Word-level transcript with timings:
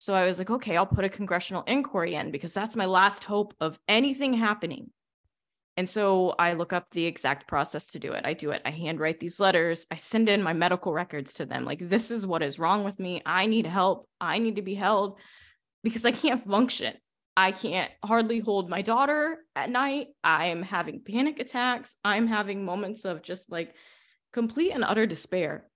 So 0.00 0.14
I 0.14 0.24
was 0.24 0.38
like, 0.38 0.48
okay, 0.48 0.78
I'll 0.78 0.86
put 0.86 1.04
a 1.04 1.10
congressional 1.10 1.62
inquiry 1.66 2.14
in 2.14 2.30
because 2.30 2.54
that's 2.54 2.74
my 2.74 2.86
last 2.86 3.22
hope 3.22 3.52
of 3.60 3.78
anything 3.86 4.32
happening. 4.32 4.90
And 5.76 5.86
so 5.86 6.34
I 6.38 6.54
look 6.54 6.72
up 6.72 6.86
the 6.90 7.04
exact 7.04 7.46
process 7.46 7.88
to 7.88 7.98
do 7.98 8.12
it. 8.12 8.24
I 8.24 8.32
do 8.32 8.50
it. 8.50 8.62
I 8.64 8.70
handwrite 8.70 9.20
these 9.20 9.38
letters. 9.38 9.86
I 9.90 9.96
send 9.96 10.30
in 10.30 10.42
my 10.42 10.54
medical 10.54 10.94
records 10.94 11.34
to 11.34 11.44
them. 11.44 11.66
Like, 11.66 11.80
this 11.80 12.10
is 12.10 12.26
what 12.26 12.42
is 12.42 12.58
wrong 12.58 12.82
with 12.82 12.98
me. 12.98 13.20
I 13.26 13.44
need 13.44 13.66
help. 13.66 14.08
I 14.18 14.38
need 14.38 14.56
to 14.56 14.62
be 14.62 14.74
held 14.74 15.18
because 15.84 16.06
I 16.06 16.12
can't 16.12 16.42
function. 16.48 16.94
I 17.36 17.52
can't 17.52 17.90
hardly 18.02 18.38
hold 18.38 18.70
my 18.70 18.80
daughter 18.80 19.36
at 19.54 19.68
night. 19.68 20.08
I'm 20.24 20.62
having 20.62 21.02
panic 21.02 21.40
attacks. 21.40 21.98
I'm 22.02 22.26
having 22.26 22.64
moments 22.64 23.04
of 23.04 23.20
just 23.20 23.52
like 23.52 23.74
complete 24.32 24.72
and 24.72 24.82
utter 24.82 25.04
despair. 25.04 25.66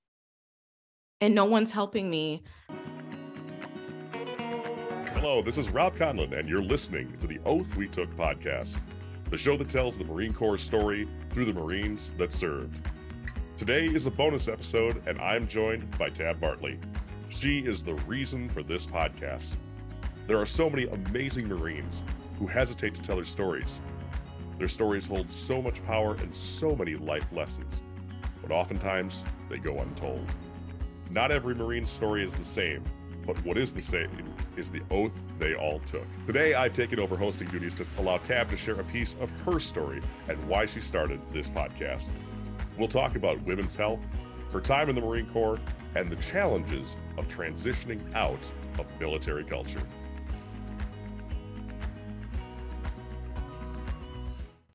And 1.20 1.34
no 1.34 1.44
one's 1.44 1.72
helping 1.72 2.08
me. 2.08 2.42
Hello, 5.24 5.40
this 5.40 5.56
is 5.56 5.70
Rob 5.70 5.96
Conlon, 5.96 6.38
and 6.38 6.46
you're 6.46 6.62
listening 6.62 7.16
to 7.16 7.26
the 7.26 7.40
Oath 7.46 7.76
We 7.76 7.88
Took 7.88 8.14
podcast 8.14 8.78
the 9.30 9.38
show 9.38 9.56
that 9.56 9.70
tells 9.70 9.96
the 9.96 10.04
Marine 10.04 10.34
Corps 10.34 10.58
story 10.58 11.08
through 11.30 11.46
the 11.46 11.52
Marines 11.54 12.12
that 12.18 12.30
served. 12.30 12.86
Today 13.56 13.86
is 13.86 14.04
a 14.04 14.10
bonus 14.10 14.48
episode, 14.48 15.02
and 15.06 15.18
I'm 15.18 15.48
joined 15.48 15.96
by 15.96 16.10
Tab 16.10 16.40
Bartley. 16.40 16.78
She 17.30 17.60
is 17.60 17.82
the 17.82 17.94
reason 18.06 18.50
for 18.50 18.62
this 18.62 18.84
podcast. 18.84 19.54
There 20.26 20.38
are 20.38 20.44
so 20.44 20.68
many 20.68 20.88
amazing 20.88 21.48
Marines 21.48 22.02
who 22.38 22.46
hesitate 22.46 22.94
to 22.96 23.00
tell 23.00 23.16
their 23.16 23.24
stories. 23.24 23.80
Their 24.58 24.68
stories 24.68 25.06
hold 25.06 25.30
so 25.30 25.62
much 25.62 25.82
power 25.86 26.16
and 26.16 26.34
so 26.34 26.76
many 26.76 26.96
life 26.96 27.26
lessons, 27.32 27.80
but 28.42 28.50
oftentimes 28.50 29.24
they 29.48 29.56
go 29.56 29.80
untold. 29.80 30.30
Not 31.08 31.32
every 31.32 31.54
Marine 31.54 31.86
story 31.86 32.22
is 32.22 32.34
the 32.34 32.44
same, 32.44 32.84
but 33.24 33.42
what 33.42 33.56
is 33.56 33.72
the 33.72 33.80
same 33.80 34.33
is 34.56 34.70
the 34.70 34.82
oath 34.90 35.12
they 35.38 35.54
all 35.54 35.80
took. 35.80 36.06
Today, 36.26 36.54
I've 36.54 36.74
taken 36.74 37.00
over 37.00 37.16
hosting 37.16 37.48
duties 37.48 37.74
to 37.74 37.86
allow 37.98 38.18
Tab 38.18 38.50
to 38.50 38.56
share 38.56 38.80
a 38.80 38.84
piece 38.84 39.16
of 39.20 39.30
her 39.44 39.60
story 39.60 40.00
and 40.28 40.48
why 40.48 40.66
she 40.66 40.80
started 40.80 41.20
this 41.32 41.48
podcast. 41.48 42.10
We'll 42.78 42.88
talk 42.88 43.16
about 43.16 43.40
women's 43.42 43.76
health, 43.76 44.00
her 44.52 44.60
time 44.60 44.88
in 44.88 44.94
the 44.94 45.00
Marine 45.00 45.26
Corps, 45.26 45.58
and 45.94 46.10
the 46.10 46.16
challenges 46.16 46.96
of 47.16 47.28
transitioning 47.28 48.00
out 48.14 48.40
of 48.78 48.86
military 49.00 49.44
culture. 49.44 49.82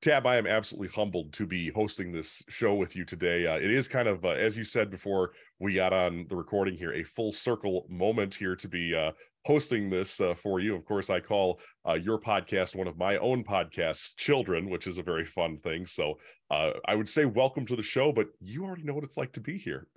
Tab, 0.02 0.26
I 0.26 0.38
am 0.38 0.46
absolutely 0.46 0.88
humbled 0.88 1.30
to 1.34 1.44
be 1.44 1.68
hosting 1.68 2.10
this 2.10 2.42
show 2.48 2.74
with 2.74 2.96
you 2.96 3.04
today. 3.04 3.46
Uh, 3.46 3.56
it 3.56 3.70
is 3.70 3.86
kind 3.86 4.08
of, 4.08 4.24
uh, 4.24 4.30
as 4.30 4.56
you 4.56 4.64
said 4.64 4.90
before 4.90 5.32
we 5.58 5.74
got 5.74 5.92
on 5.92 6.24
the 6.30 6.36
recording 6.36 6.74
here, 6.74 6.94
a 6.94 7.02
full 7.02 7.32
circle 7.32 7.84
moment 7.90 8.34
here 8.34 8.56
to 8.56 8.66
be 8.66 8.94
uh, 8.94 9.10
hosting 9.44 9.90
this 9.90 10.18
uh, 10.22 10.32
for 10.32 10.58
you. 10.58 10.74
Of 10.74 10.86
course, 10.86 11.10
I 11.10 11.20
call 11.20 11.60
uh, 11.86 11.94
your 11.94 12.18
podcast 12.18 12.74
one 12.74 12.88
of 12.88 12.96
my 12.96 13.18
own 13.18 13.44
podcasts, 13.44 14.16
Children, 14.16 14.70
which 14.70 14.86
is 14.86 14.96
a 14.96 15.02
very 15.02 15.26
fun 15.26 15.58
thing. 15.58 15.84
So 15.84 16.18
uh, 16.50 16.70
I 16.88 16.94
would 16.94 17.08
say 17.08 17.26
welcome 17.26 17.66
to 17.66 17.76
the 17.76 17.82
show, 17.82 18.10
but 18.10 18.28
you 18.40 18.64
already 18.64 18.84
know 18.84 18.94
what 18.94 19.04
it's 19.04 19.18
like 19.18 19.32
to 19.32 19.40
be 19.40 19.58
here. 19.58 19.86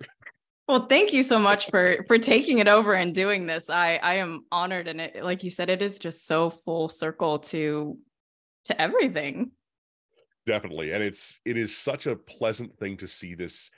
Well, 0.66 0.86
thank 0.86 1.12
you 1.12 1.22
so 1.22 1.38
much 1.38 1.68
for 1.68 2.02
for 2.08 2.16
taking 2.16 2.58
it 2.58 2.68
over 2.68 2.94
and 2.94 3.14
doing 3.14 3.44
this. 3.44 3.68
I 3.68 4.00
I 4.02 4.14
am 4.14 4.46
honored, 4.50 4.88
and 4.88 4.98
it, 4.98 5.22
like 5.22 5.44
you 5.44 5.50
said, 5.50 5.68
it 5.68 5.82
is 5.82 5.98
just 5.98 6.26
so 6.26 6.48
full 6.48 6.88
circle 6.88 7.40
to 7.40 7.98
to 8.64 8.80
everything 8.80 9.50
definitely 10.46 10.92
and 10.92 11.02
it's 11.02 11.40
it 11.44 11.56
is 11.56 11.76
such 11.76 12.06
a 12.06 12.16
pleasant 12.16 12.76
thing 12.78 12.96
to 12.96 13.06
see 13.06 13.34
this 13.34 13.70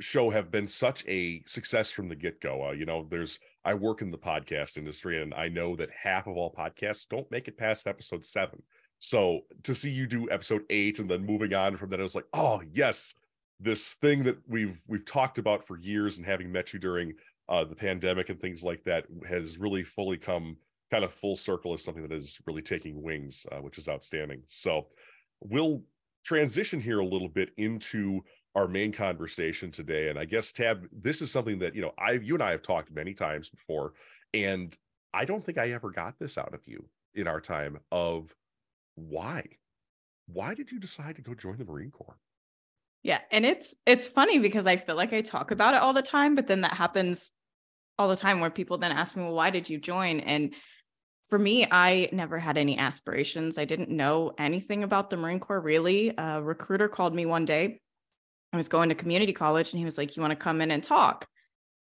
show 0.00 0.30
have 0.30 0.50
been 0.50 0.66
such 0.66 1.04
a 1.06 1.42
success 1.46 1.92
from 1.92 2.08
the 2.08 2.16
get-go 2.16 2.68
uh, 2.68 2.72
you 2.72 2.84
know 2.84 3.06
there's 3.08 3.38
i 3.64 3.72
work 3.72 4.02
in 4.02 4.10
the 4.10 4.18
podcast 4.18 4.76
industry 4.76 5.22
and 5.22 5.32
i 5.34 5.48
know 5.48 5.76
that 5.76 5.90
half 5.90 6.26
of 6.26 6.36
all 6.36 6.52
podcasts 6.52 7.06
don't 7.08 7.30
make 7.30 7.48
it 7.48 7.56
past 7.56 7.86
episode 7.86 8.24
seven. 8.24 8.62
So 8.98 9.40
to 9.64 9.74
see 9.74 9.90
you 9.90 10.06
do 10.06 10.30
episode 10.30 10.62
eight 10.70 11.00
and 11.00 11.10
then 11.10 11.26
moving 11.26 11.54
on 11.54 11.76
from 11.76 11.90
that 11.90 12.00
i 12.00 12.04
was 12.04 12.14
like 12.14 12.26
oh 12.32 12.62
yes 12.72 13.14
this 13.60 13.94
thing 13.94 14.24
that 14.24 14.36
we've 14.48 14.80
we've 14.88 15.04
talked 15.04 15.38
about 15.38 15.66
for 15.66 15.78
years 15.78 16.18
and 16.18 16.26
having 16.26 16.50
met 16.50 16.72
you 16.72 16.78
during 16.78 17.14
uh, 17.48 17.64
the 17.64 17.74
pandemic 17.74 18.28
and 18.28 18.40
things 18.40 18.62
like 18.62 18.82
that 18.84 19.04
has 19.26 19.58
really 19.58 19.84
fully 19.84 20.16
come 20.16 20.56
kind 20.90 21.04
of 21.04 21.12
full 21.12 21.36
circle 21.36 21.72
as 21.72 21.82
something 21.82 22.02
that 22.02 22.12
is 22.12 22.38
really 22.46 22.62
taking 22.62 23.02
wings 23.02 23.46
uh, 23.52 23.56
which 23.56 23.78
is 23.78 23.88
outstanding. 23.88 24.42
So 24.46 24.86
we'll 25.40 25.82
transition 26.24 26.80
here 26.80 27.00
a 27.00 27.06
little 27.06 27.28
bit 27.28 27.50
into 27.56 28.20
our 28.54 28.68
main 28.68 28.92
conversation 28.92 29.70
today 29.70 30.08
and 30.08 30.18
i 30.18 30.24
guess 30.24 30.52
tab 30.52 30.86
this 30.92 31.22
is 31.22 31.30
something 31.30 31.58
that 31.58 31.74
you 31.74 31.80
know 31.80 31.92
i 31.98 32.12
you 32.12 32.34
and 32.34 32.42
i 32.42 32.50
have 32.50 32.62
talked 32.62 32.92
many 32.92 33.14
times 33.14 33.48
before 33.48 33.94
and 34.34 34.76
i 35.14 35.24
don't 35.24 35.44
think 35.44 35.58
i 35.58 35.70
ever 35.70 35.90
got 35.90 36.18
this 36.18 36.36
out 36.36 36.52
of 36.52 36.60
you 36.66 36.84
in 37.14 37.26
our 37.26 37.40
time 37.40 37.78
of 37.90 38.34
why? 38.94 39.46
Why 40.26 40.54
did 40.54 40.70
you 40.70 40.78
decide 40.78 41.16
to 41.16 41.22
go 41.22 41.34
join 41.34 41.58
the 41.58 41.64
marine 41.64 41.90
corps? 41.90 42.18
Yeah 43.02 43.20
and 43.30 43.44
it's 43.44 43.74
it's 43.84 44.06
funny 44.06 44.38
because 44.38 44.66
i 44.66 44.76
feel 44.76 44.94
like 44.94 45.12
i 45.12 45.22
talk 45.22 45.50
about 45.50 45.74
it 45.74 45.82
all 45.82 45.92
the 45.92 46.02
time 46.02 46.36
but 46.36 46.46
then 46.46 46.60
that 46.60 46.74
happens 46.74 47.32
all 47.98 48.08
the 48.08 48.16
time 48.16 48.38
where 48.40 48.50
people 48.50 48.78
then 48.78 48.92
ask 48.92 49.16
me 49.16 49.24
well 49.24 49.34
why 49.34 49.50
did 49.50 49.68
you 49.68 49.78
join? 49.78 50.20
And 50.20 50.54
for 51.32 51.38
me, 51.38 51.66
I 51.70 52.10
never 52.12 52.38
had 52.38 52.58
any 52.58 52.76
aspirations. 52.76 53.56
I 53.56 53.64
didn't 53.64 53.88
know 53.88 54.34
anything 54.36 54.84
about 54.84 55.08
the 55.08 55.16
Marine 55.16 55.40
Corps 55.40 55.62
really. 55.62 56.12
A 56.18 56.42
recruiter 56.42 56.90
called 56.90 57.14
me 57.14 57.24
one 57.24 57.46
day. 57.46 57.80
I 58.52 58.58
was 58.58 58.68
going 58.68 58.90
to 58.90 58.94
community 58.94 59.32
college 59.32 59.72
and 59.72 59.78
he 59.78 59.86
was 59.86 59.96
like, 59.96 60.14
You 60.14 60.20
want 60.20 60.32
to 60.32 60.36
come 60.36 60.60
in 60.60 60.70
and 60.70 60.84
talk? 60.84 61.26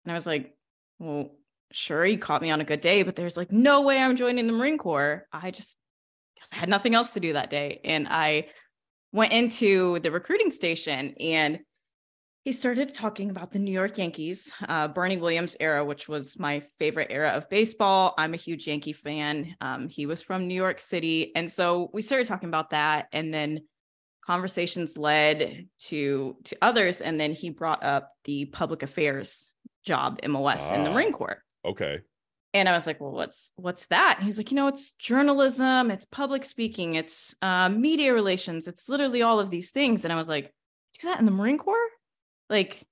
And 0.06 0.12
I 0.12 0.16
was 0.16 0.28
like, 0.28 0.56
Well, 1.00 1.32
sure. 1.72 2.06
He 2.06 2.18
caught 2.18 2.44
me 2.44 2.52
on 2.52 2.62
a 2.62 2.64
good 2.64 2.82
day, 2.82 3.02
but 3.02 3.16
there's 3.16 3.36
like 3.36 3.52
no 3.52 3.82
way 3.82 3.98
I'm 3.98 4.16
joining 4.16 4.46
the 4.46 4.54
Marine 4.54 4.78
Corps. 4.78 5.26
I 5.34 5.50
just 5.50 5.76
guess 6.38 6.50
I 6.54 6.58
had 6.58 6.70
nothing 6.70 6.94
else 6.94 7.14
to 7.14 7.20
do 7.20 7.34
that 7.34 7.50
day. 7.50 7.82
And 7.84 8.08
I 8.12 8.50
went 9.12 9.34
into 9.34 9.98
the 10.02 10.12
recruiting 10.12 10.52
station 10.52 11.16
and 11.20 11.62
he 12.44 12.52
started 12.52 12.94
talking 12.94 13.30
about 13.30 13.52
the 13.52 13.60
New 13.60 13.72
York 13.72 13.98
Yankees, 14.00 14.52
uh, 14.68 14.88
Bernie 14.88 15.18
Williams 15.18 15.56
era, 15.60 15.86
which 15.86 16.08
was 16.08 16.40
my 16.40 16.64
favorite 16.80 17.08
era 17.12 17.30
of 17.30 17.48
baseball. 17.50 18.16
I'm 18.18 18.34
a 18.34 18.38
huge 18.38 18.66
Yankee 18.66 18.94
fan. 18.94 19.56
Um, 19.62 19.88
he 19.88 20.08
was 20.08 20.24
from 20.24 20.48
New 20.48 20.56
York 20.56 20.80
City. 20.80 21.36
And 21.36 21.52
so 21.52 21.92
we 21.94 22.02
started 22.02 22.28
talking 22.28 22.50
about 22.50 22.72
that. 22.72 23.08
And 23.12 23.32
then 23.32 23.60
conversations 24.26 24.98
led 24.98 25.68
to 25.88 26.38
to 26.46 26.58
others. 26.64 27.02
And 27.02 27.20
then 27.20 27.34
he 27.34 27.52
brought 27.52 27.84
up 27.84 28.12
the 28.24 28.46
public 28.46 28.82
affairs 28.82 29.54
job, 29.86 30.20
MOS, 30.28 30.72
in 30.72 30.84
the 30.84 30.90
Marine 30.90 31.12
Corps. 31.12 31.44
Okay. 31.64 32.00
And 32.54 32.68
I 32.68 32.74
was 32.74 32.88
like, 32.88 33.00
well, 33.00 33.12
what's 33.12 33.52
what's 33.56 33.86
that? 33.88 34.16
And 34.18 34.26
he's 34.26 34.40
like, 34.40 34.50
you 34.50 34.56
know, 34.56 34.68
it's 34.68 34.94
journalism, 34.94 35.92
it's 35.92 36.06
public 36.06 36.44
speaking, 36.44 36.96
it's 36.96 37.36
uh, 37.44 37.70
media 37.70 38.14
relations, 38.16 38.68
it's 38.68 38.90
literally 38.90 39.22
all 39.22 39.40
of 39.40 39.52
these 39.52 39.70
things. 39.70 40.04
And 40.04 40.12
I 40.12 40.18
was 40.18 40.28
like, 40.28 40.52
do 41.00 41.08
that 41.08 41.20
in 41.20 41.26
the 41.26 41.32
Marine 41.32 41.60
Corps? 41.60 41.88
Like 42.52 42.84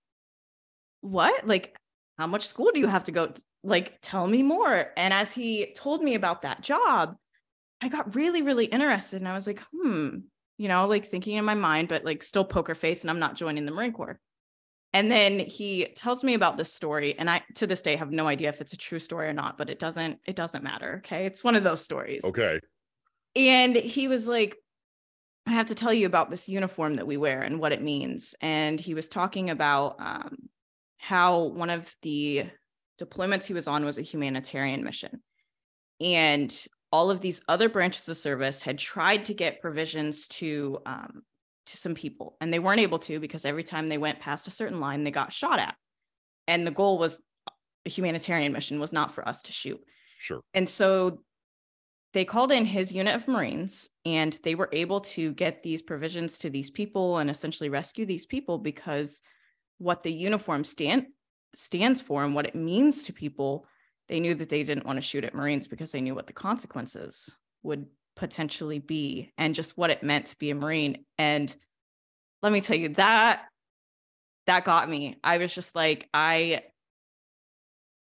what? 1.02 1.46
Like 1.46 1.78
how 2.18 2.26
much 2.26 2.48
school 2.48 2.72
do 2.74 2.80
you 2.80 2.88
have 2.88 3.04
to 3.04 3.12
go 3.12 3.34
like 3.64 4.00
tell 4.02 4.26
me 4.26 4.42
more? 4.42 4.88
And 4.98 5.14
as 5.14 5.32
he 5.32 5.74
told 5.76 6.02
me 6.02 6.16
about 6.16 6.42
that 6.42 6.62
job 6.62 7.16
i 7.82 7.88
got 7.88 8.16
really 8.16 8.42
really 8.42 8.66
interested 8.66 9.18
and 9.18 9.28
i 9.28 9.34
was 9.34 9.48
like 9.48 9.62
hmm 9.72 10.18
you 10.58 10.68
know 10.68 10.88
like 10.88 11.06
thinking 11.06 11.38
in 11.38 11.46
my 11.46 11.54
mind 11.54 11.88
but 11.88 12.04
like 12.04 12.24
still 12.24 12.44
poker 12.44 12.76
face 12.76 13.02
and 13.02 13.10
i'm 13.10 13.20
not 13.20 13.36
joining 13.36 13.66
the 13.66 13.72
marine 13.72 13.94
corps. 13.94 14.20
And 14.92 15.12
then 15.12 15.38
he 15.38 15.86
tells 15.96 16.24
me 16.24 16.34
about 16.34 16.58
this 16.58 16.74
story 16.74 17.18
and 17.18 17.30
i 17.30 17.44
to 17.56 17.68
this 17.68 17.82
day 17.82 17.96
have 17.96 18.12
no 18.12 18.28
idea 18.28 18.50
if 18.50 18.60
it's 18.60 18.74
a 18.74 18.78
true 18.78 19.00
story 19.00 19.28
or 19.28 19.34
not 19.34 19.58
but 19.58 19.70
it 19.70 19.78
doesn't 19.78 20.20
it 20.26 20.36
doesn't 20.36 20.64
matter 20.64 21.02
okay? 21.06 21.26
It's 21.26 21.44
one 21.44 21.56
of 21.56 21.64
those 21.64 21.84
stories. 21.84 22.24
Okay. 22.26 22.60
And 23.36 23.76
he 23.76 24.08
was 24.08 24.28
like 24.28 24.58
I 25.50 25.54
have 25.54 25.68
to 25.68 25.76
tell 25.76 25.92
you 25.92 26.06
about 26.06 26.30
this 26.30 26.48
uniform 26.48 26.98
that 26.98 27.08
we 27.08 27.18
wear 27.18 27.42
and 27.42 27.60
what 27.60 27.72
it 27.72 27.82
means. 27.82 28.36
And 28.40 28.80
he 28.80 28.94
was 28.94 29.10
talking 29.10 29.50
about 29.50 29.96
um, 30.00 30.38
how 30.98 31.46
one 31.46 31.72
of 31.72 31.96
the 32.04 32.46
deployments 33.02 33.46
he 33.46 33.56
was 33.56 33.68
on 33.68 33.84
was 33.84 33.98
a 33.98 34.04
humanitarian 34.04 34.84
mission. 34.84 35.22
And 36.00 36.56
all 36.92 37.10
of 37.10 37.22
these 37.22 37.42
other 37.48 37.68
branches 37.68 38.08
of 38.10 38.18
service 38.18 38.62
had 38.62 38.78
tried 38.78 39.26
to 39.26 39.34
get 39.34 39.60
provisions 39.62 40.28
to 40.28 40.82
um, 40.86 41.24
to 41.66 41.78
some 41.78 41.94
people, 41.94 42.36
and 42.42 42.52
they 42.52 42.58
weren't 42.58 42.80
able 42.80 42.98
to 42.98 43.20
because 43.20 43.46
every 43.46 43.64
time 43.64 43.90
they 43.90 44.00
went 44.00 44.20
past 44.20 44.48
a 44.48 44.52
certain 44.52 44.80
line, 44.80 45.04
they 45.04 45.12
got 45.12 45.32
shot 45.32 45.60
at. 45.60 45.76
And 46.48 46.66
the 46.66 46.72
goal 46.72 46.98
was 46.98 47.22
a 47.86 47.90
humanitarian 47.90 48.54
mission 48.54 48.80
was 48.80 48.92
not 48.92 49.14
for 49.14 49.28
us 49.28 49.44
to 49.44 49.52
shoot. 49.52 49.80
Sure. 50.18 50.42
And 50.56 50.68
so 50.68 51.20
they 52.14 52.26
called 52.26 52.52
in 52.52 52.66
his 52.66 52.92
unit 52.92 53.16
of 53.16 53.28
Marines 53.28 53.90
and 54.06 54.38
they 54.44 54.56
were 54.56 54.70
able 54.72 55.02
to 55.02 55.32
get 55.34 55.62
these 55.62 55.82
provisions 55.82 56.40
to 56.40 56.50
these 56.50 56.72
people 56.72 57.18
and 57.18 57.30
essentially 57.30 57.70
rescue 57.70 58.06
these 58.06 58.26
people 58.26 58.58
because 58.58 59.22
what 59.78 60.04
the 60.04 60.12
uniform 60.12 60.64
stand 60.64 61.08
stands 61.54 62.02
for 62.02 62.24
and 62.24 62.34
what 62.34 62.48
it 62.48 62.56
means 62.56 63.06
to 63.06 63.14
people, 63.14 63.66
they 64.08 64.20
knew 64.20 64.34
that 64.36 64.50
they 64.50 64.64
didn't 64.64 64.86
want 64.86 64.98
to 64.98 65.02
shoot 65.02 65.24
at 65.24 65.36
Marines 65.36 65.68
because 65.68 65.92
they 65.92 66.02
knew 66.02 66.16
what 66.16 66.28
the 66.28 66.34
consequences 66.34 67.32
would 67.62 67.86
potentially 68.16 68.80
be 68.80 69.32
and 69.38 69.56
just 69.56 69.78
what 69.78 69.92
it 69.92 70.04
meant 70.04 70.28
to 70.28 70.38
be 70.38 70.50
a 70.50 70.56
Marine. 70.56 71.06
And 71.18 71.56
let 72.42 72.52
me 72.52 72.62
tell 72.62 72.78
you 72.78 72.90
that 72.90 73.44
that 74.48 74.66
got 74.66 74.90
me. 74.90 75.18
I 75.24 75.38
was 75.38 75.54
just 75.54 75.76
like, 75.76 76.10
I 76.12 76.64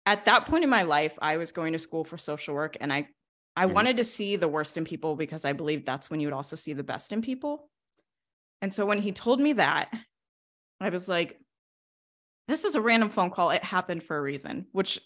at 0.04 0.26
that 0.26 0.46
point 0.46 0.64
in 0.64 0.70
my 0.70 0.82
life, 0.82 1.18
I 1.20 1.38
was 1.38 1.50
going 1.50 1.72
to 1.72 1.78
school 1.78 2.04
for 2.04 2.18
social 2.18 2.54
work 2.54 2.76
and 2.78 2.92
I 2.92 3.08
I 3.56 3.64
mm-hmm. 3.64 3.74
wanted 3.74 3.96
to 3.96 4.04
see 4.04 4.36
the 4.36 4.48
worst 4.48 4.76
in 4.76 4.84
people 4.84 5.16
because 5.16 5.44
I 5.44 5.52
believe 5.52 5.84
that's 5.84 6.10
when 6.10 6.20
you 6.20 6.26
would 6.26 6.34
also 6.34 6.56
see 6.56 6.74
the 6.74 6.84
best 6.84 7.12
in 7.12 7.22
people. 7.22 7.70
And 8.60 8.72
so 8.72 8.86
when 8.86 9.00
he 9.00 9.12
told 9.12 9.40
me 9.40 9.54
that, 9.54 9.92
I 10.80 10.90
was 10.90 11.08
like, 11.08 11.38
this 12.48 12.64
is 12.64 12.74
a 12.74 12.80
random 12.80 13.08
phone 13.08 13.30
call. 13.30 13.50
It 13.50 13.64
happened 13.64 14.02
for 14.02 14.16
a 14.16 14.22
reason, 14.22 14.66
which 14.72 15.00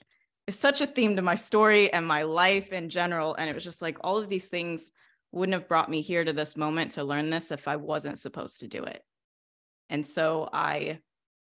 is 0.46 0.58
such 0.58 0.80
a 0.80 0.86
theme 0.86 1.16
to 1.16 1.22
my 1.22 1.36
story 1.36 1.92
and 1.92 2.06
my 2.06 2.24
life 2.24 2.72
in 2.72 2.90
general. 2.90 3.34
And 3.34 3.48
it 3.48 3.54
was 3.54 3.64
just 3.64 3.80
like 3.80 3.98
all 4.02 4.18
of 4.18 4.28
these 4.28 4.48
things 4.48 4.92
wouldn't 5.32 5.54
have 5.54 5.68
brought 5.68 5.88
me 5.88 6.00
here 6.00 6.24
to 6.24 6.32
this 6.32 6.56
moment 6.56 6.92
to 6.92 7.04
learn 7.04 7.30
this 7.30 7.52
if 7.52 7.68
I 7.68 7.76
wasn't 7.76 8.18
supposed 8.18 8.60
to 8.60 8.68
do 8.68 8.82
it. 8.82 9.02
And 9.88 10.04
so 10.04 10.48
I 10.52 10.98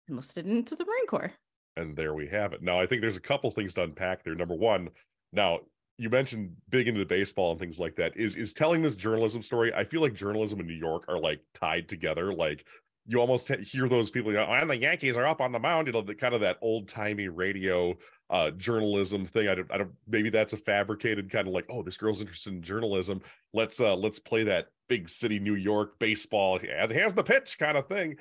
enlisted 0.08 0.46
into 0.46 0.74
the 0.74 0.84
Marine 0.84 1.06
Corps. 1.06 1.32
And 1.76 1.96
there 1.96 2.14
we 2.14 2.28
have 2.28 2.52
it. 2.52 2.62
Now, 2.62 2.80
I 2.80 2.86
think 2.86 3.00
there's 3.00 3.16
a 3.16 3.20
couple 3.20 3.50
things 3.50 3.74
to 3.74 3.84
unpack 3.84 4.24
there. 4.24 4.34
Number 4.34 4.54
one, 4.54 4.90
now 5.32 5.60
you 5.98 6.08
mentioned 6.08 6.52
big 6.70 6.88
into 6.88 7.04
baseball 7.04 7.50
and 7.50 7.60
things 7.60 7.78
like 7.78 7.96
that. 7.96 8.16
Is 8.16 8.36
is 8.36 8.52
telling 8.52 8.82
this 8.82 8.96
journalism 8.96 9.42
story? 9.42 9.74
I 9.74 9.84
feel 9.84 10.00
like 10.00 10.14
journalism 10.14 10.60
in 10.60 10.66
New 10.66 10.74
York 10.74 11.04
are 11.08 11.18
like 11.18 11.40
tied 11.54 11.88
together. 11.88 12.32
Like 12.32 12.64
you 13.06 13.20
almost 13.20 13.48
hear 13.48 13.88
those 13.88 14.10
people, 14.10 14.30
you 14.30 14.38
know, 14.38 14.44
and 14.44 14.70
the 14.70 14.76
Yankees 14.76 15.16
are 15.16 15.26
up 15.26 15.40
on 15.40 15.52
the 15.52 15.58
mound. 15.58 15.86
You 15.86 15.92
know, 15.92 16.02
the 16.02 16.14
kind 16.14 16.34
of 16.34 16.40
that 16.42 16.58
old 16.62 16.88
timey 16.88 17.28
radio 17.28 17.94
uh, 18.30 18.50
journalism 18.52 19.26
thing. 19.26 19.48
I 19.48 19.56
don't, 19.56 19.72
I 19.72 19.78
don't. 19.78 19.92
Maybe 20.06 20.30
that's 20.30 20.52
a 20.52 20.58
fabricated 20.58 21.30
kind 21.30 21.48
of 21.48 21.54
like, 21.54 21.66
oh, 21.68 21.82
this 21.82 21.96
girl's 21.96 22.20
interested 22.20 22.52
in 22.52 22.62
journalism. 22.62 23.20
Let's 23.52 23.80
uh, 23.80 23.96
let's 23.96 24.18
play 24.18 24.44
that 24.44 24.66
big 24.88 25.08
city 25.08 25.38
New 25.38 25.56
York 25.56 25.98
baseball. 25.98 26.60
Yeah, 26.62 26.86
here's 26.86 27.14
the 27.14 27.24
pitch 27.24 27.58
kind 27.58 27.76
of 27.76 27.88
thing 27.88 28.16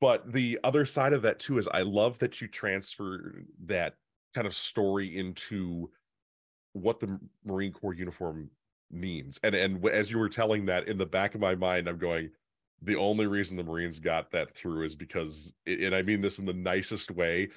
but 0.00 0.30
the 0.32 0.58
other 0.64 0.84
side 0.84 1.12
of 1.12 1.22
that 1.22 1.38
too 1.38 1.58
is 1.58 1.68
I 1.68 1.82
love 1.82 2.18
that 2.18 2.40
you 2.40 2.48
transfer 2.48 3.42
that 3.64 3.94
kind 4.34 4.46
of 4.46 4.54
story 4.54 5.16
into 5.16 5.90
what 6.72 7.00
the 7.00 7.18
Marine 7.44 7.72
Corps 7.72 7.94
uniform 7.94 8.50
means. 8.90 9.38
And 9.42 9.54
and 9.54 9.84
as 9.88 10.10
you 10.10 10.18
were 10.18 10.28
telling 10.28 10.66
that 10.66 10.88
in 10.88 10.98
the 10.98 11.06
back 11.06 11.34
of 11.34 11.40
my 11.40 11.54
mind, 11.54 11.88
I'm 11.88 11.98
going, 11.98 12.30
the 12.82 12.96
only 12.96 13.26
reason 13.26 13.56
the 13.56 13.64
Marines 13.64 14.00
got 14.00 14.30
that 14.32 14.54
through 14.54 14.84
is 14.84 14.94
because, 14.94 15.54
and 15.66 15.94
I 15.94 16.02
mean 16.02 16.20
this 16.20 16.38
in 16.38 16.46
the 16.46 16.52
nicest 16.52 17.10
way, 17.10 17.48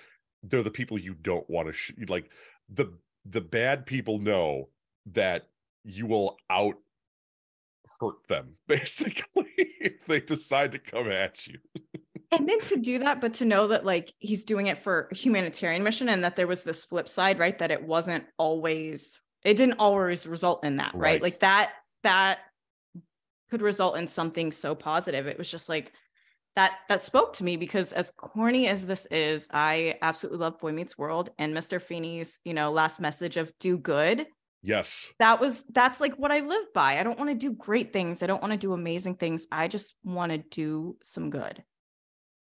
they're 0.43 0.63
the 0.63 0.71
people 0.71 0.99
you 0.99 1.13
don't 1.13 1.49
want 1.49 1.67
to 1.67 1.73
sh- 1.73 1.93
like. 2.07 2.31
The 2.73 2.93
the 3.25 3.41
bad 3.41 3.85
people 3.85 4.17
know 4.17 4.69
that 5.07 5.47
you 5.83 6.05
will 6.05 6.37
out 6.49 6.75
hurt 7.99 8.27
them 8.27 8.55
basically 8.67 9.45
if 9.57 10.05
they 10.05 10.19
decide 10.19 10.71
to 10.71 10.79
come 10.79 11.11
at 11.11 11.45
you 11.45 11.59
and 12.31 12.47
then 12.47 12.59
to 12.61 12.77
do 12.77 12.99
that 12.99 13.19
but 13.21 13.33
to 13.35 13.45
know 13.45 13.67
that 13.67 13.85
like 13.85 14.13
he's 14.19 14.43
doing 14.43 14.67
it 14.67 14.77
for 14.77 15.09
humanitarian 15.11 15.83
mission 15.83 16.09
and 16.09 16.23
that 16.23 16.35
there 16.35 16.47
was 16.47 16.63
this 16.63 16.85
flip 16.85 17.09
side 17.09 17.39
right 17.39 17.59
that 17.59 17.71
it 17.71 17.83
wasn't 17.83 18.23
always 18.37 19.19
it 19.43 19.57
didn't 19.57 19.79
always 19.79 20.27
result 20.27 20.63
in 20.63 20.77
that 20.77 20.93
right, 20.93 21.01
right? 21.01 21.21
like 21.21 21.39
that 21.39 21.71
that 22.03 22.39
could 23.51 23.61
result 23.61 23.97
in 23.97 24.07
something 24.07 24.51
so 24.51 24.73
positive. 24.73 25.27
It 25.27 25.37
was 25.37 25.51
just 25.51 25.67
like 25.67 25.91
that 26.55 26.79
that 26.89 27.01
spoke 27.01 27.33
to 27.33 27.43
me 27.43 27.57
because 27.57 27.93
as 27.93 28.11
corny 28.17 28.67
as 28.67 28.85
this 28.85 29.07
is 29.09 29.47
i 29.53 29.97
absolutely 30.01 30.39
love 30.39 30.59
boy 30.59 30.73
meets 30.73 30.97
world 30.97 31.29
and 31.37 31.55
mr 31.55 31.81
feeny's 31.81 32.41
you 32.43 32.53
know 32.53 32.71
last 32.71 32.99
message 32.99 33.37
of 33.37 33.51
do 33.59 33.77
good. 33.77 34.25
Yes. 34.63 35.11
That 35.17 35.41
was 35.41 35.63
that's 35.71 35.99
like 35.99 36.15
what 36.15 36.31
i 36.31 36.41
live 36.41 36.71
by. 36.73 36.99
I 36.99 37.03
don't 37.03 37.17
want 37.17 37.31
to 37.31 37.35
do 37.35 37.51
great 37.51 37.91
things. 37.91 38.21
I 38.21 38.27
don't 38.27 38.41
want 38.41 38.51
to 38.51 38.57
do 38.57 38.73
amazing 38.73 39.15
things. 39.15 39.47
I 39.51 39.67
just 39.67 39.95
want 40.03 40.31
to 40.31 40.37
do 40.37 40.97
some 41.03 41.29
good 41.29 41.63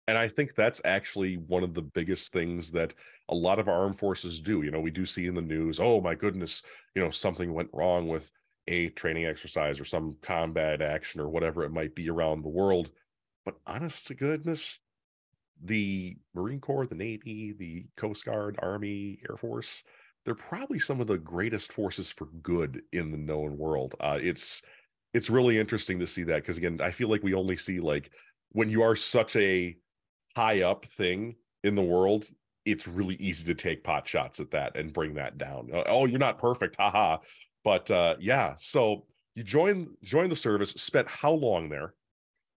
and 0.08 0.18
I 0.18 0.28
think 0.28 0.56
that's 0.56 0.82
actually 0.84 1.36
one 1.36 1.64
of 1.64 1.74
the 1.74 1.82
biggest 1.82 2.34
things 2.34 2.72
that 2.72 2.94
a 3.30 3.36
lot 3.36 3.60
of 3.60 3.68
our 3.68 3.84
armed 3.84 4.00
forces 4.00 4.42
do. 4.42 4.62
You 4.62 4.72
know, 4.72 4.80
we 4.80 4.92
do 4.92 5.06
see 5.06 5.28
in 5.28 5.36
the 5.36 5.42
news, 5.42 5.80
oh 5.80 6.02
my 6.02 6.16
goodness, 6.16 6.64
you 6.96 7.02
know, 7.02 7.10
something 7.12 7.54
went 7.54 7.70
wrong 7.74 8.08
with 8.08 8.32
a 8.68 8.90
training 8.90 9.26
exercise 9.26 9.80
or 9.80 9.86
some 9.86 10.18
combat 10.22 10.82
action 10.82 11.22
or 11.22 11.30
whatever 11.30 11.64
it 11.64 11.72
might 11.72 11.96
be 11.96 12.10
around 12.10 12.42
the 12.42 12.50
world. 12.50 12.92
But 13.46 13.56
honest 13.66 14.08
to 14.08 14.16
goodness, 14.16 14.80
the 15.64 16.18
Marine 16.34 16.60
Corps, 16.60 16.88
the 16.88 16.96
Navy, 16.96 17.54
the 17.58 17.86
Coast 17.96 18.26
Guard, 18.26 18.58
Army, 18.62 19.20
Air 19.30 19.38
Force, 19.38 19.84
they're 20.26 20.36
probably 20.36 20.80
some 20.80 21.02
of 21.02 21.08
the 21.08 21.18
greatest 21.18 21.74
forces 21.74 22.12
for 22.12 22.28
good 22.42 22.82
in 22.94 23.12
the 23.12 23.18
known 23.18 23.58
world. 23.58 23.96
Uh, 24.00 24.20
it's 24.22 24.62
it's 25.14 25.30
really 25.30 25.60
interesting 25.60 26.00
to 26.00 26.08
see 26.08 26.24
that 26.24 26.42
because 26.42 26.58
again, 26.58 26.80
I 26.82 26.92
feel 26.92 27.10
like 27.10 27.24
we 27.24 27.34
only 27.34 27.58
see 27.58 27.80
like 27.80 28.12
when 28.52 28.70
you 28.70 28.82
are 28.82 28.96
such 28.96 29.36
a 29.36 29.76
high 30.36 30.62
up 30.62 30.86
thing 30.86 31.36
in 31.64 31.76
the 31.76 31.82
world, 31.82 32.30
it's 32.66 32.88
really 32.88 33.16
easy 33.16 33.46
to 33.46 33.56
take 33.56 33.84
pot 33.84 34.08
shots 34.08 34.40
at 34.40 34.52
that 34.52 34.76
and 34.76 34.94
bring 34.94 35.16
that 35.16 35.38
down. 35.38 35.70
Uh, 35.74 35.84
oh, 35.88 36.06
you're 36.06 36.20
not 36.20 36.38
perfect, 36.38 36.76
haha. 36.78 37.18
But 37.64 37.90
uh, 37.92 38.16
yeah, 38.20 38.56
so 38.60 39.06
you 39.36 39.44
joined 39.44 39.90
joined 40.04 40.32
the 40.32 40.36
service. 40.36 40.72
Spent 40.72 41.08
how 41.08 41.32
long 41.32 41.70
there? 41.70 41.94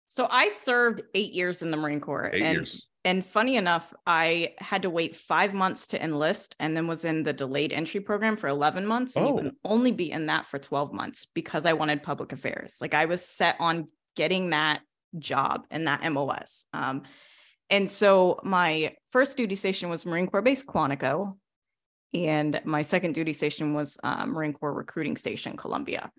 So 0.08 0.26
I 0.30 0.48
served 0.48 1.02
eight 1.14 1.32
years 1.32 1.62
in 1.62 1.70
the 1.70 1.76
Marine 1.76 2.00
Corps. 2.00 2.30
Eight 2.32 2.42
and, 2.42 2.54
years. 2.54 2.86
And 3.04 3.24
funny 3.26 3.56
enough, 3.56 3.92
I 4.06 4.54
had 4.58 4.82
to 4.82 4.90
wait 4.90 5.16
five 5.16 5.54
months 5.54 5.88
to 5.88 6.02
enlist 6.02 6.54
and 6.60 6.76
then 6.76 6.86
was 6.86 7.04
in 7.04 7.25
the 7.25 7.32
delayed 7.32 7.72
entry 7.72 8.00
program 8.00 8.36
for 8.36 8.46
11 8.46 8.86
months. 8.86 9.16
And 9.16 9.26
oh. 9.26 9.28
you 9.30 9.36
can 9.38 9.56
only 9.64 9.90
be 9.90 10.12
in 10.12 10.26
that 10.26 10.46
for 10.46 10.58
12 10.58 10.92
months 10.92 11.26
because 11.34 11.66
I 11.66 11.72
wanted 11.72 12.02
public 12.04 12.32
affairs. 12.32 12.76
Like 12.80 12.94
I 12.94 13.06
was 13.06 13.25
set 13.25 13.56
on 13.58 13.88
getting 14.14 14.50
that 14.50 14.82
job 15.18 15.66
and 15.70 15.88
that 15.88 16.08
MOS. 16.12 16.64
Um, 16.72 17.02
and 17.72 17.90
so 17.90 18.38
my 18.44 18.94
first 19.10 19.36
duty 19.36 19.56
station 19.56 19.88
was 19.88 20.04
Marine 20.06 20.26
Corps 20.26 20.42
Base 20.42 20.62
Quantico, 20.62 21.38
and 22.12 22.60
my 22.64 22.82
second 22.82 23.14
duty 23.14 23.32
station 23.32 23.72
was 23.72 23.98
uh, 24.04 24.26
Marine 24.26 24.52
Corps 24.52 24.74
Recruiting 24.74 25.16
Station 25.16 25.56
Columbia. 25.56 26.12